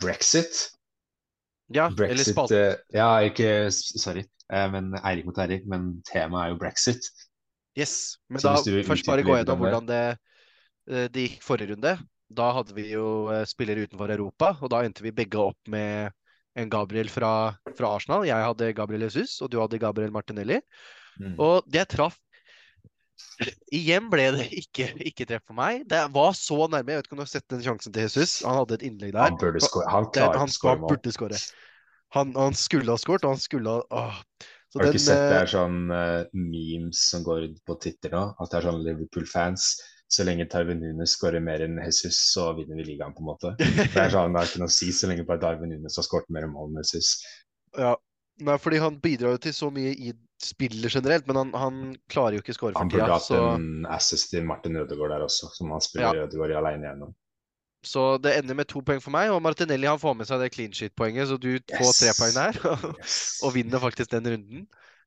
brexit. 0.00 0.70
Ja, 1.74 1.88
eller 1.88 1.96
Brexit 1.96 2.34
spalt. 2.34 2.52
eh, 2.52 2.74
Ja, 2.94 3.08
ikke 3.26 3.70
Sorry, 3.72 4.22
eh, 4.52 4.68
men 4.70 4.92
Eirik 5.02 5.26
mot 5.26 5.38
Eirik, 5.38 5.66
men 5.66 6.02
temaet 6.06 6.46
er 6.46 6.52
jo 6.54 6.58
brexit. 6.60 7.08
Yes. 7.76 8.18
Men 8.30 8.40
Så 8.40 8.54
da 8.54 8.82
først 8.86 9.06
bare 9.06 9.22
gå 9.26 9.34
gjennom 9.36 9.58
hvordan 9.58 9.86
det, 9.86 10.18
det 11.12 11.28
gikk 11.28 11.42
forrige 11.42 11.74
runde. 11.74 11.98
Da 12.32 12.52
hadde 12.52 12.74
vi 12.74 12.88
jo 12.92 13.28
spillere 13.46 13.84
utenfor 13.86 14.10
Europa, 14.10 14.56
og 14.62 14.70
da 14.70 14.82
endte 14.82 15.02
vi 15.02 15.10
begge 15.12 15.38
opp 15.38 15.58
med 15.68 16.10
en 16.56 16.70
Gabriel 16.70 17.08
fra, 17.12 17.52
fra 17.76 17.90
Arsenal. 17.94 18.24
Jeg 18.24 18.34
hadde 18.42 18.72
Gabriel 18.72 19.02
Jesus, 19.02 19.40
og 19.42 19.50
du 19.50 19.60
hadde 19.60 19.78
Gabriel 19.78 20.10
Martinelli. 20.10 20.60
Mm. 21.20 21.34
Og 21.38 21.62
det 21.68 21.88
traff 21.88 22.16
Igjen 23.74 24.08
ble 24.12 24.26
det 24.36 24.46
ikke, 24.56 24.88
ikke 25.10 25.26
treff 25.28 25.44
for 25.44 25.56
meg. 25.58 25.84
Det 25.90 26.00
var 26.14 26.36
så 26.38 26.58
nærme. 26.72 26.94
Jeg 26.94 27.02
vet 27.02 27.08
ikke 27.08 27.16
om 27.16 27.20
du 27.20 27.24
har 27.26 27.32
sett 27.32 27.48
den 27.52 27.64
sjansen 27.64 27.94
til 27.94 28.06
Jesus. 28.06 28.38
Han 28.46 28.60
hadde 28.62 28.78
et 28.78 28.84
innlegg 28.88 29.12
der. 29.12 29.24
Han 29.28 29.40
burde 29.40 29.62
skåre. 29.64 29.88
Han 29.92 30.08
han, 30.16 30.52
han 30.64 30.84
burde 30.86 31.14
skåre. 31.14 31.40
Han, 32.16 32.32
han 32.38 32.56
skulle 32.56 32.94
ha 32.94 33.00
skåret, 33.00 33.26
og 33.26 33.36
han 33.36 33.42
skulle 33.42 33.76
ha 33.76 33.82
åh. 33.90 34.22
Så 34.72 34.78
Har 34.78 34.86
du 34.86 34.88
den, 34.88 34.96
ikke 34.96 35.04
sett 35.04 35.20
det 35.22 35.34
eh, 35.34 35.42
er 35.42 35.50
sånn 35.50 35.76
uh, 35.92 36.36
memes 36.36 37.02
som 37.10 37.22
går 37.26 37.46
på 37.68 37.76
Twitter 37.82 38.12
nå? 38.12 38.22
At 38.40 38.50
det 38.50 38.58
er 38.58 38.66
sånn 38.66 38.82
Liverpool-fans. 38.86 39.68
Så 40.12 40.22
lenge 40.26 40.46
Darwin 40.50 40.78
Nunes 40.82 41.16
skårer 41.16 41.42
mer 41.42 41.64
enn 41.64 41.80
Jesus, 41.82 42.18
så 42.30 42.52
vinner 42.54 42.78
vi 42.78 42.92
ligaen, 42.92 43.14
på 43.14 43.24
en 43.24 43.30
måte. 43.32 43.54
Det 43.58 43.98
er 43.98 44.12
sånn, 44.12 44.34
det 44.34 44.42
har 44.42 44.50
ikke 44.50 44.62
noe 44.62 44.70
å 44.70 44.74
si 44.76 44.92
så 44.94 45.10
lenge 45.10 45.26
bare 45.26 45.42
Darwin 45.42 45.72
Nunes 45.74 45.98
har 45.98 46.06
skåret 46.06 46.30
mer 46.34 46.46
mål 46.50 46.72
enn 46.72 46.84
Jesus. 46.84 47.16
Ja. 47.76 47.96
Nei, 48.46 48.54
fordi 48.60 48.78
han 48.80 48.94
bidrar 49.00 49.34
jo 49.34 49.38
til 49.40 49.52
så 49.56 49.66
mye 49.72 49.90
i 49.92 50.10
spillet 50.42 50.92
generelt, 50.92 51.26
men 51.26 51.36
han, 51.36 51.52
han 51.56 51.76
klarer 52.12 52.36
jo 52.36 52.42
ikke 52.44 52.52
å 52.52 52.58
skåre 52.58 52.74
for 52.74 52.84
Han 52.84 52.90
burde 52.92 53.12
hatt 53.12 53.24
Så, 53.24 53.38
en 53.56 53.86
assist 53.88 54.30
til 54.34 54.44
Martin 54.44 54.76
Ødegaard 54.76 55.14
der 55.14 55.24
også, 55.26 55.48
som 55.56 55.70
han 55.72 55.84
spiller 55.84 56.26
Ødegaard 56.26 56.52
i 56.52 56.58
alene 56.60 56.90
gjennom. 56.90 57.14
så 57.86 58.04
det 58.18 58.34
ender 58.38 58.58
med 58.58 58.68
to 58.68 58.82
poeng 58.82 59.00
for 59.02 59.14
meg, 59.14 59.30
og 59.30 59.40
Martinelli 59.42 59.88
han 59.88 60.00
får 60.02 60.16
med 60.18 60.28
seg 60.28 60.42
det 60.42 60.50
clean 60.54 60.74
shit-poenget, 60.74 61.28
så 61.30 61.38
du 61.40 61.52
får 61.70 61.94
tre 62.00 62.14
poeng 62.18 62.36
der. 62.36 62.60
Yes. 63.00 63.38
Og 63.46 63.54
vinner 63.54 63.82
faktisk 63.82 64.10
den 64.12 64.28
runden. 64.34 64.66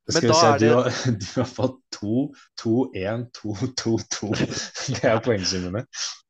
Skal 0.10 0.24
Men 0.26 0.32
vi 0.32 0.38
se, 0.40 0.48
er 0.48 0.62
du, 0.62 0.68
har, 0.74 0.90
du 1.22 1.28
har 1.36 1.50
fått 1.50 1.78
to, 1.94 2.24
to, 2.58 2.74
én, 2.98 3.28
to, 3.36 3.54
to, 3.78 3.96
to. 4.10 4.32
Det 4.90 5.04
er 5.06 5.22
poengsummene. 5.26 5.84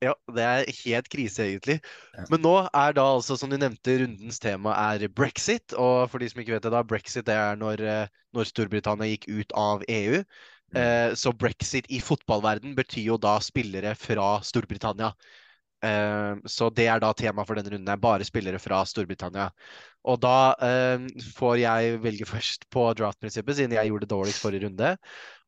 Ja, 0.04 0.14
det 0.36 0.46
er 0.46 0.72
helt 0.84 1.10
krise, 1.12 1.46
egentlig. 1.46 1.78
Ja. 2.18 2.26
Men 2.32 2.44
nå 2.44 2.54
er 2.68 2.96
da 2.98 3.06
altså, 3.16 3.38
som 3.40 3.52
du 3.52 3.58
nevnte, 3.60 3.98
rundens 4.02 4.42
tema 4.44 4.76
er 4.92 5.08
brexit. 5.16 5.76
Og 5.80 6.10
for 6.12 6.20
de 6.20 6.30
som 6.32 6.44
ikke 6.44 6.58
vet 6.58 6.68
det, 6.68 6.74
da, 6.76 6.84
brexit 6.88 7.28
det 7.30 7.38
er 7.40 7.60
når, 7.60 7.84
eh, 7.88 8.24
når 8.36 8.52
Storbritannia 8.52 9.12
gikk 9.14 9.30
ut 9.32 9.56
av 9.60 9.86
EU. 9.88 10.24
Mm. 10.70 10.82
Eh, 10.82 11.10
så 11.18 11.34
brexit 11.34 11.88
i 11.90 12.02
fotballverden 12.04 12.76
betyr 12.78 13.14
jo 13.14 13.20
da 13.22 13.38
spillere 13.44 13.96
fra 13.98 14.38
Storbritannia. 14.46 15.14
Eh, 15.86 16.40
så 16.50 16.68
det 16.76 16.90
er 16.92 17.00
da 17.00 17.14
tema 17.16 17.46
for 17.48 17.60
denne 17.60 17.72
runden, 17.76 18.02
bare 18.02 18.28
spillere 18.28 18.60
fra 18.60 18.82
Storbritannia. 18.88 19.50
Og 20.08 20.20
da 20.24 20.54
eh, 20.64 21.06
får 21.36 21.58
jeg 21.60 21.98
velge 22.04 22.28
først 22.28 22.66
på 22.72 22.86
draft-prinsippet, 23.00 23.58
siden 23.58 23.76
jeg 23.76 23.92
gjorde 23.92 24.08
det 24.08 24.14
dårligst 24.14 24.44
forrige 24.44 24.68
runde. 24.68 24.94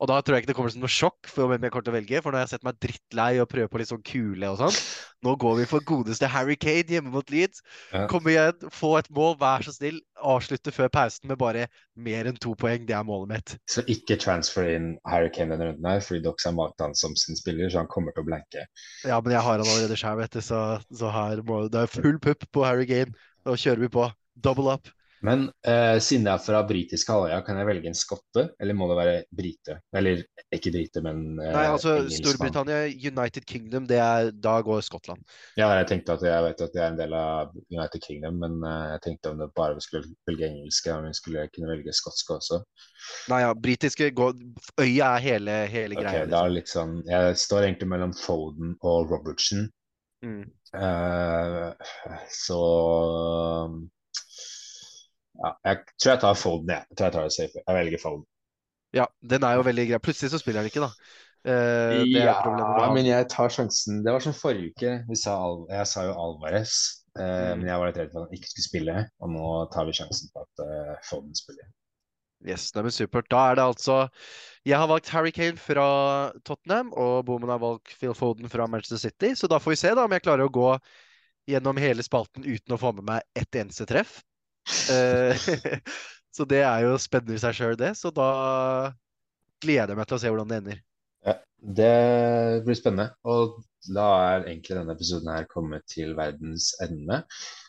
Og 0.01 0.09
da 0.11 0.17
tror 0.19 0.35
jeg 0.35 0.43
ikke 0.43 0.51
det 0.51 0.57
kommer 0.57 0.73
som 0.73 0.83
noe 0.83 0.91
sjokk 0.91 1.29
for 1.29 1.51
hvem 1.51 1.63
jeg 1.63 1.73
kommer 1.73 1.87
til 1.87 1.93
å 1.93 1.97
velge, 1.97 2.21
for 2.23 2.33
nå 2.33 2.39
har 2.39 2.47
jeg 2.47 2.55
sett 2.55 2.67
meg 2.67 2.79
drittlei 2.83 3.31
og 3.39 3.49
prøver 3.51 3.71
på 3.71 3.81
litt 3.81 3.91
sånn 3.91 4.03
kule 4.07 4.51
og 4.51 4.59
sånn. 4.63 4.79
Nå 5.27 5.35
går 5.39 5.59
vi 5.61 5.67
for 5.69 5.87
godeste 5.87 6.29
Harry 6.33 6.57
Kane 6.59 6.97
hjemme 6.97 7.13
mot 7.13 7.31
Leeds. 7.31 7.63
Kom 8.11 8.27
igjen, 8.31 8.67
få 8.73 8.95
et 8.99 9.11
mål, 9.13 9.37
vær 9.41 9.63
så 9.67 9.75
snill. 9.75 10.01
Avslutte 10.21 10.73
før 10.73 10.91
pausen 10.93 11.29
med 11.31 11.39
bare 11.41 11.67
mer 11.95 12.29
enn 12.29 12.39
to 12.41 12.53
poeng. 12.59 12.85
Det 12.87 12.95
er 12.97 13.07
målet 13.07 13.31
mitt. 13.31 13.55
Så 13.71 13.83
ikke 13.91 14.19
transfer 14.21 14.69
inn 14.75 14.93
Harry 15.09 15.31
Kane 15.33 15.55
denne 15.55 15.71
runden 15.71 15.89
her, 15.89 16.03
fordi 16.05 16.23
Dox 16.25 16.47
har 16.47 16.55
valgt 16.57 16.83
han 16.83 16.95
som 16.97 17.15
sin 17.19 17.39
spiller, 17.39 17.69
så 17.69 17.83
han 17.83 17.91
kommer 17.91 18.15
til 18.15 18.25
å 18.25 18.29
blanke. 18.29 18.65
Ja, 19.07 19.19
men 19.19 19.35
jeg 19.35 19.43
har 19.45 19.59
han 19.59 19.67
allerede 19.67 19.99
sjøl, 19.99 20.17
vet 20.21 20.37
du, 20.37 20.41
så, 20.45 20.63
så 20.93 21.11
her 21.13 21.43
må 21.47 21.63
det 21.71 21.85
er 21.85 21.91
full 21.91 22.19
pupp 22.23 22.47
på 22.53 22.65
Harry 22.67 22.87
Kane. 22.89 23.13
Da 23.47 23.57
kjører 23.57 23.85
vi 23.85 23.93
på. 23.93 24.09
Double 24.41 24.73
up. 24.73 24.89
Men 25.21 25.43
eh, 25.67 25.99
siden 26.01 26.25
jeg 26.25 26.33
er 26.33 26.41
fra 26.41 26.59
britisk 26.65 27.09
halvøya, 27.13 27.41
kan 27.45 27.59
jeg 27.59 27.67
velge 27.67 27.89
en 27.91 27.97
skotte, 27.97 28.43
eller 28.59 28.73
må 28.77 28.87
det 28.89 28.95
være 28.97 29.17
brite? 29.37 29.75
Eller 29.93 30.23
ikke 30.53 30.71
brite, 30.73 31.03
men 31.05 31.19
eh, 31.37 31.51
Nei, 31.53 31.65
altså. 31.69 31.93
Storbritannia, 32.09 32.79
United 32.89 33.45
Kingdom, 33.45 33.85
det 33.89 33.99
er 34.01 34.31
Da 34.33 34.55
går 34.65 34.81
Skottland. 34.87 35.21
Ja, 35.59 35.67
jeg 35.77 35.87
tenkte 35.91 36.15
at 36.17 36.25
jeg 36.25 36.45
vet 36.47 36.63
at 36.65 36.73
jeg 36.79 36.83
er 36.83 36.93
en 36.95 36.97
del 36.99 37.13
av 37.17 37.53
United 37.69 38.01
Kingdom, 38.07 38.39
men 38.41 38.57
eh, 38.65 38.87
jeg 38.95 39.03
tenkte 39.05 39.33
om 39.35 39.43
det 39.43 39.49
bare 39.57 39.77
skulle 39.85 40.09
velge 40.29 40.49
engelske, 40.49 40.95
om 40.95 41.05
vi 41.05 41.13
skulle 41.19 41.45
kunne 41.53 41.69
velge 41.75 41.93
skotske 41.93 42.39
også. 42.39 42.61
Nei 43.29 43.43
ja, 43.45 43.53
britiske 43.53 44.09
går 44.17 44.35
Øya 44.81 45.13
er 45.15 45.23
hele, 45.27 45.59
hele 45.69 45.97
Ok, 45.97 46.03
greia. 46.05 46.25
da 46.29 46.41
er 46.45 46.49
Liksom. 46.49 46.49
det 46.49 46.57
litt 46.57 46.69
sånn 46.73 46.91
Jeg 47.09 47.37
står 47.45 47.67
egentlig 47.69 47.87
mellom 47.93 48.11
Foden 48.17 48.75
og 48.81 49.09
Robertson. 49.13 49.67
Mm. 50.25 50.43
Eh, 50.77 51.89
så 52.29 52.59
ja, 55.41 55.51
jeg 55.65 55.81
tror 55.97 56.11
jeg 56.13 56.21
tar 56.23 56.37
Foden, 56.37 56.69
jeg. 56.75 56.85
jeg 56.89 56.97
tror 56.97 57.07
jeg 57.09 57.13
tar 57.17 57.23
det 57.27 57.33
safe. 57.37 57.63
Jeg 57.67 57.77
velger 57.79 58.01
Foden. 58.03 58.23
Ja, 58.93 59.05
den 59.33 59.43
er 59.47 59.57
jo 59.57 59.65
veldig 59.67 59.85
grei. 59.89 59.99
Plutselig 60.03 60.31
så 60.33 60.39
spiller 60.41 60.61
han 60.61 60.69
ikke, 60.71 60.83
da. 60.83 60.91
Eh, 61.47 62.01
er 62.03 62.25
Ja, 62.27 62.89
men 62.93 63.07
jeg 63.07 63.27
tar 63.31 63.49
sjansen. 63.49 64.03
Det 64.05 64.13
var 64.13 64.19
som 64.23 64.35
forrige 64.37 64.73
uke. 64.75 64.95
Vi 65.09 65.15
sa 65.17 65.37
Al 65.41 65.63
jeg 65.71 65.87
sa 65.89 66.03
jo 66.05 66.13
Alvarez, 66.19 66.73
eh, 67.17 67.23
Mm. 67.23 67.59
men 67.59 67.67
jeg 67.67 67.79
var 67.79 67.87
litt 67.87 67.97
redd 68.01 68.11
for 68.11 68.21
at 68.23 68.29
han 68.29 68.37
ikke 68.37 68.51
skulle 68.51 68.69
spille. 68.69 68.97
Og 69.21 69.29
nå 69.31 69.45
tar 69.73 69.85
vi 69.85 69.95
sjansen 69.97 70.29
på 70.33 70.43
at 70.45 70.65
eh, 70.65 70.95
Foden 71.09 71.33
spiller. 71.35 71.69
Yes, 72.41 72.71
nei, 72.75 72.81
men 72.81 72.91
supert. 72.91 73.27
Da 73.29 73.51
er 73.51 73.55
det 73.55 73.63
altså 73.63 74.09
Jeg 74.65 74.77
har 74.77 74.87
valgt 74.89 75.09
Harry 75.09 75.31
Kane 75.31 75.57
fra 75.57 76.31
Tottenham, 76.43 76.91
og 76.93 77.25
Boomen 77.25 77.49
har 77.49 77.59
valgt 77.61 77.93
Phil 77.99 78.13
Foden 78.17 78.49
fra 78.49 78.65
Manchester 78.67 78.97
City. 78.97 79.33
Så 79.35 79.47
da 79.47 79.57
får 79.61 79.71
vi 79.71 79.75
se 79.77 79.93
da 79.95 80.03
om 80.05 80.11
jeg 80.11 80.21
klarer 80.25 80.45
å 80.49 80.51
gå 80.53 80.71
gjennom 81.49 81.77
hele 81.77 82.03
spalten 82.03 82.43
uten 82.45 82.75
å 82.75 82.79
få 82.81 82.91
med 82.97 83.05
meg 83.07 83.21
ett 83.35 83.55
eneste 83.55 83.85
treff. 83.89 84.23
Eh, 84.91 85.49
så 86.35 86.47
det 86.49 86.61
er 86.63 86.85
jo 86.85 86.97
spennende 87.01 87.37
i 87.37 87.41
seg 87.41 87.57
sjøl, 87.57 87.75
det. 87.79 87.93
Så 87.99 88.13
da 88.15 88.29
gleder 89.61 89.93
jeg 89.93 89.99
meg 89.99 90.09
til 90.09 90.17
å 90.17 90.21
se 90.21 90.31
hvordan 90.31 90.51
det 90.51 90.61
ender. 90.61 90.81
Ja, 91.27 91.35
det 91.79 91.93
blir 92.65 92.77
spennende. 92.77 93.11
Og 93.29 93.61
da 93.89 94.07
er 94.33 94.45
egentlig 94.45 94.77
denne 94.77 94.93
episoden 94.95 95.31
her 95.33 95.47
kommet 95.49 95.85
til 95.89 96.13
verdens 96.17 96.71
ende. 96.83 97.23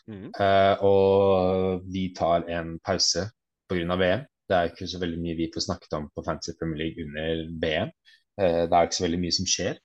Mm. 0.09 0.29
Uh, 0.37 0.83
og 0.85 1.89
vi 1.93 2.09
tar 2.17 2.47
en 2.51 2.77
pause 2.85 3.27
pga. 3.71 3.97
VM. 3.97 4.25
Det 4.49 4.57
er 4.57 4.69
ikke 4.69 4.89
så 4.91 4.99
veldig 4.99 5.21
mye 5.23 5.37
vi 5.39 5.51
får 5.53 5.63
snakket 5.65 5.95
om 5.97 6.09
på 6.11 6.23
Fantasy 6.25 6.53
Premier 6.59 6.83
League 6.83 7.05
under 7.05 7.45
VM. 7.63 7.93
Uh, 8.37 8.65
det 8.67 8.73
er 8.73 8.87
ikke 8.89 8.99
så 8.99 9.07
veldig 9.07 9.21
mye 9.23 9.37
som 9.39 9.49
skjer. 9.49 9.79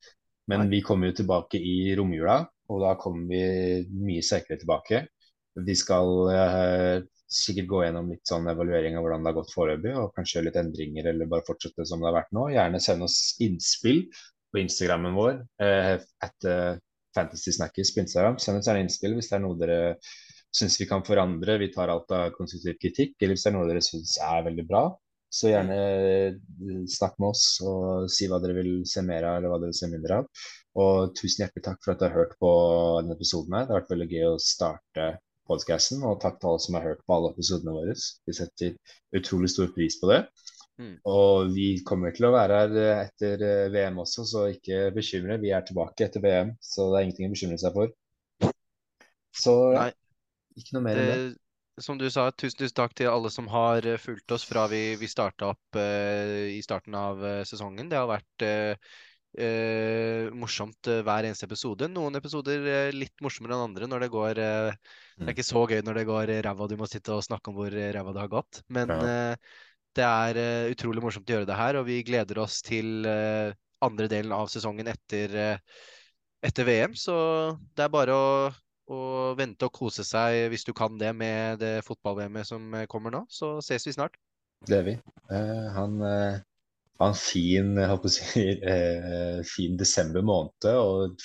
Men 0.49 0.71
vi 0.73 0.81
kommer 0.81 1.11
jo 1.11 1.19
tilbake 1.21 1.61
i 1.61 1.93
romjula, 1.97 2.41
og 2.73 2.79
da 2.81 2.95
kommer 3.01 3.29
vi 3.29 3.41
mye 3.93 4.25
sterkere 4.25 4.57
tilbake. 4.63 5.03
Vi 5.67 5.75
skal 5.79 6.13
eh, 6.33 6.97
sikkert 7.29 7.69
gå 7.71 7.83
gjennom 7.85 8.11
litt 8.13 8.29
sånn 8.29 8.49
evaluering 8.51 8.97
av 8.97 9.05
hvordan 9.05 9.25
det 9.25 9.33
har 9.33 9.39
gått 9.39 9.55
foreløpig, 9.55 9.95
og 10.01 10.13
kanskje 10.17 10.39
gjøre 10.39 10.49
litt 10.49 10.61
endringer, 10.63 11.11
eller 11.11 11.31
bare 11.31 11.47
fortsette 11.47 11.87
som 11.89 12.01
det 12.03 12.09
har 12.11 12.19
vært 12.21 12.35
nå. 12.37 12.49
Gjerne 12.55 12.81
send 12.83 13.05
oss 13.07 13.19
innspill 13.45 14.05
på 14.53 14.63
Instagrammen 14.63 15.17
vår, 15.17 15.43
eh, 15.65 15.97
at 16.25 16.49
eh, 16.49 16.79
Fantasy 17.17 17.53
Snackers 17.53 17.93
på 17.95 18.03
Instagram. 18.05 18.39
Send 18.43 18.61
oss 18.61 18.71
gjerne 18.71 18.87
innspill 18.87 19.19
hvis 19.19 19.29
det 19.31 19.39
er 19.39 19.45
noe 19.45 19.59
dere 19.61 19.83
syns 20.59 20.79
vi 20.81 20.89
kan 20.89 21.05
forandre. 21.05 21.59
Vi 21.61 21.71
tar 21.75 21.93
alt 21.93 22.13
av 22.15 22.33
konstruktiv 22.37 22.79
kritikk, 22.81 23.19
eller 23.21 23.37
hvis 23.37 23.45
det 23.45 23.53
er 23.53 23.59
noe 23.59 23.69
dere 23.69 23.85
syns 23.85 24.17
er 24.25 24.49
veldig 24.49 24.65
bra. 24.71 24.87
Så 25.29 25.51
gjerne 25.53 25.77
eh, 25.77 26.39
snakk 26.89 27.19
med 27.21 27.35
oss 27.35 27.45
og 27.61 28.09
si 28.13 28.31
hva 28.31 28.41
dere 28.41 28.57
vil 28.57 28.73
se 28.89 29.05
mer 29.05 29.29
av, 29.29 29.39
eller 29.39 29.53
hva 29.53 29.61
dere 29.61 29.75
vil 29.75 29.81
se 29.83 29.93
mindre 29.93 30.23
av. 30.23 30.45
Og 30.81 31.13
tusen 31.19 31.45
hjertelig 31.45 31.67
takk 31.67 31.83
for 31.85 31.93
at 31.93 32.01
du 32.01 32.09
har 32.09 32.17
hørt 32.17 32.37
på 32.41 32.51
denne 33.03 33.17
episoden 33.19 33.59
her. 33.59 33.67
Det 33.67 33.75
har 33.75 33.83
vært 33.83 33.93
veldig 33.93 34.13
gøy 34.15 34.29
å 34.31 34.39
starte 34.41 35.09
podcasten, 35.49 36.05
og 36.07 36.21
takk 36.23 36.39
til 36.39 36.51
alle 36.51 36.63
som 36.65 36.77
har 36.79 36.87
hørt 36.91 37.03
på 37.07 37.17
alle 37.17 37.33
episodene 37.33 37.75
våre. 37.75 37.97
Vi 38.29 38.37
setter 38.37 38.77
utrolig 39.17 39.51
stor 39.53 39.73
pris 39.75 39.99
på 40.01 40.11
det. 40.13 40.21
Mm. 40.79 40.95
Og 41.11 41.51
vi 41.57 41.69
kommer 41.87 42.15
til 42.15 42.29
å 42.29 42.35
være 42.37 42.61
her 42.61 42.77
eh, 42.79 43.01
etter 43.09 43.43
eh, 43.43 43.71
VM 43.75 43.99
også, 44.05 44.27
så 44.29 44.45
ikke 44.53 44.93
bekymre. 44.95 45.41
Vi 45.43 45.51
er 45.55 45.67
tilbake 45.67 46.07
etter 46.07 46.23
VM, 46.23 46.55
så 46.63 46.87
det 46.93 47.01
er 47.01 47.09
ingenting 47.09 47.31
å 47.31 47.35
bekymre 47.35 47.59
seg 47.59 47.75
for. 47.75 48.53
Så 49.35 49.57
Nei. 49.75 49.91
ikke 50.59 50.77
noe 50.77 50.87
mer 50.87 51.01
enn 51.03 51.11
det. 51.11 51.19
Det, 51.25 51.83
som 51.83 51.99
du 51.99 52.07
sa, 52.11 52.29
tusen, 52.31 52.61
tusen 52.63 52.79
takk 52.79 52.95
til 52.99 53.11
alle 53.11 53.31
som 53.35 53.51
har 53.51 53.87
eh, 53.87 53.99
fulgt 53.99 54.35
oss 54.35 54.47
fra 54.47 54.69
vi, 54.71 54.83
vi 55.01 55.11
starta 55.11 55.53
opp 55.53 55.79
uh, 55.79 56.47
i 56.51 56.63
starten 56.63 56.95
av 56.99 57.23
eh, 57.27 57.45
sesongen. 57.47 57.91
Det 57.91 57.99
har 57.99 58.11
vært 58.11 58.47
uh, 58.47 58.97
uh, 59.37 60.31
morsomt 60.37 60.89
eh, 60.91 61.03
hver 61.07 61.29
eneste 61.29 61.47
episode. 61.49 61.89
Noen 61.93 62.19
episoder 62.19 62.65
eh, 62.73 62.95
litt 62.95 63.17
morsommere 63.25 63.57
enn 63.57 63.69
andre 63.71 63.89
når 63.91 64.05
det 64.05 64.11
går 64.15 64.41
eh, 64.43 64.97
Det 65.19 65.25
Mm. 65.25 65.29
er 65.29 65.35
ikke 65.35 65.47
så 65.49 65.63
gøy 65.67 65.81
når 65.85 65.95
det 65.99 66.07
går 66.09 66.31
ræva, 66.47 66.67
du 66.71 66.77
må 66.79 66.87
sitte 66.87 67.13
og 67.15 67.25
snakke 67.27 67.51
om 67.51 67.57
hvor 67.59 67.71
ræva 67.75 68.13
det 68.15 68.23
har 68.23 68.29
gått. 68.33 68.63
Men 68.69 68.89
Ja. 68.89 69.03
eh, 69.03 69.37
det 69.99 70.05
er 70.05 70.37
eh, 70.43 70.71
utrolig 70.73 71.03
morsomt 71.03 71.29
å 71.29 71.35
gjøre 71.35 71.49
det 71.49 71.57
her, 71.59 71.77
og 71.81 71.87
vi 71.89 72.03
gleder 72.07 72.39
oss 72.39 72.61
til 72.63 73.05
eh, 73.07 73.53
andre 73.83 74.09
delen 74.09 74.33
av 74.33 74.49
sesongen 74.53 74.89
etter, 74.91 75.59
etter 76.43 76.65
VM. 76.65 76.95
Så 76.95 77.15
det 77.77 77.87
er 77.87 77.95
bare 77.95 78.15
å 78.15 78.25
å 78.89 79.35
vente 79.37 79.67
og 79.69 79.75
kose 79.77 80.01
seg 80.01 80.47
hvis 80.49 80.65
du 80.65 80.73
kan 80.73 80.95
det 80.97 81.11
med 81.13 81.59
det 81.61 81.75
fotball-VM-et 81.85 82.49
som 82.49 82.73
kommer 82.89 83.13
nå. 83.13 83.27
Så 83.29 83.59
ses 83.61 83.85
vi 83.85 83.93
snart. 83.93 84.15
Det 84.65 84.79
er 84.79 84.87
vi. 84.87 84.95
Uh, 85.29 85.67
han 85.77 86.01
uh 86.01 86.39
en 87.01 87.15
fin, 87.15 87.77
si, 88.11 88.41
eh, 88.75 89.43
fin 89.47 89.77
desember 89.79 90.23
måned 90.23 90.67
og 90.73 91.21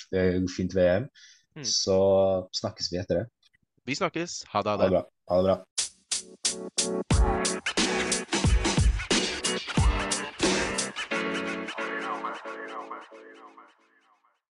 fint 0.54 0.74
VM. 0.76 1.08
Mm. 1.56 1.64
Så 1.66 1.96
snakkes 2.54 2.92
vi 2.92 3.00
etter 3.00 3.22
det. 3.22 3.24
Vi 3.86 3.94
snakkes. 3.96 4.44
Ha 4.48 4.62
det. 4.62 4.70
Ha 4.70 4.76
det 4.76 4.90
bra. 4.90 5.04
Ha 5.28 5.36
det 5.36 5.42
bra. 5.44 5.64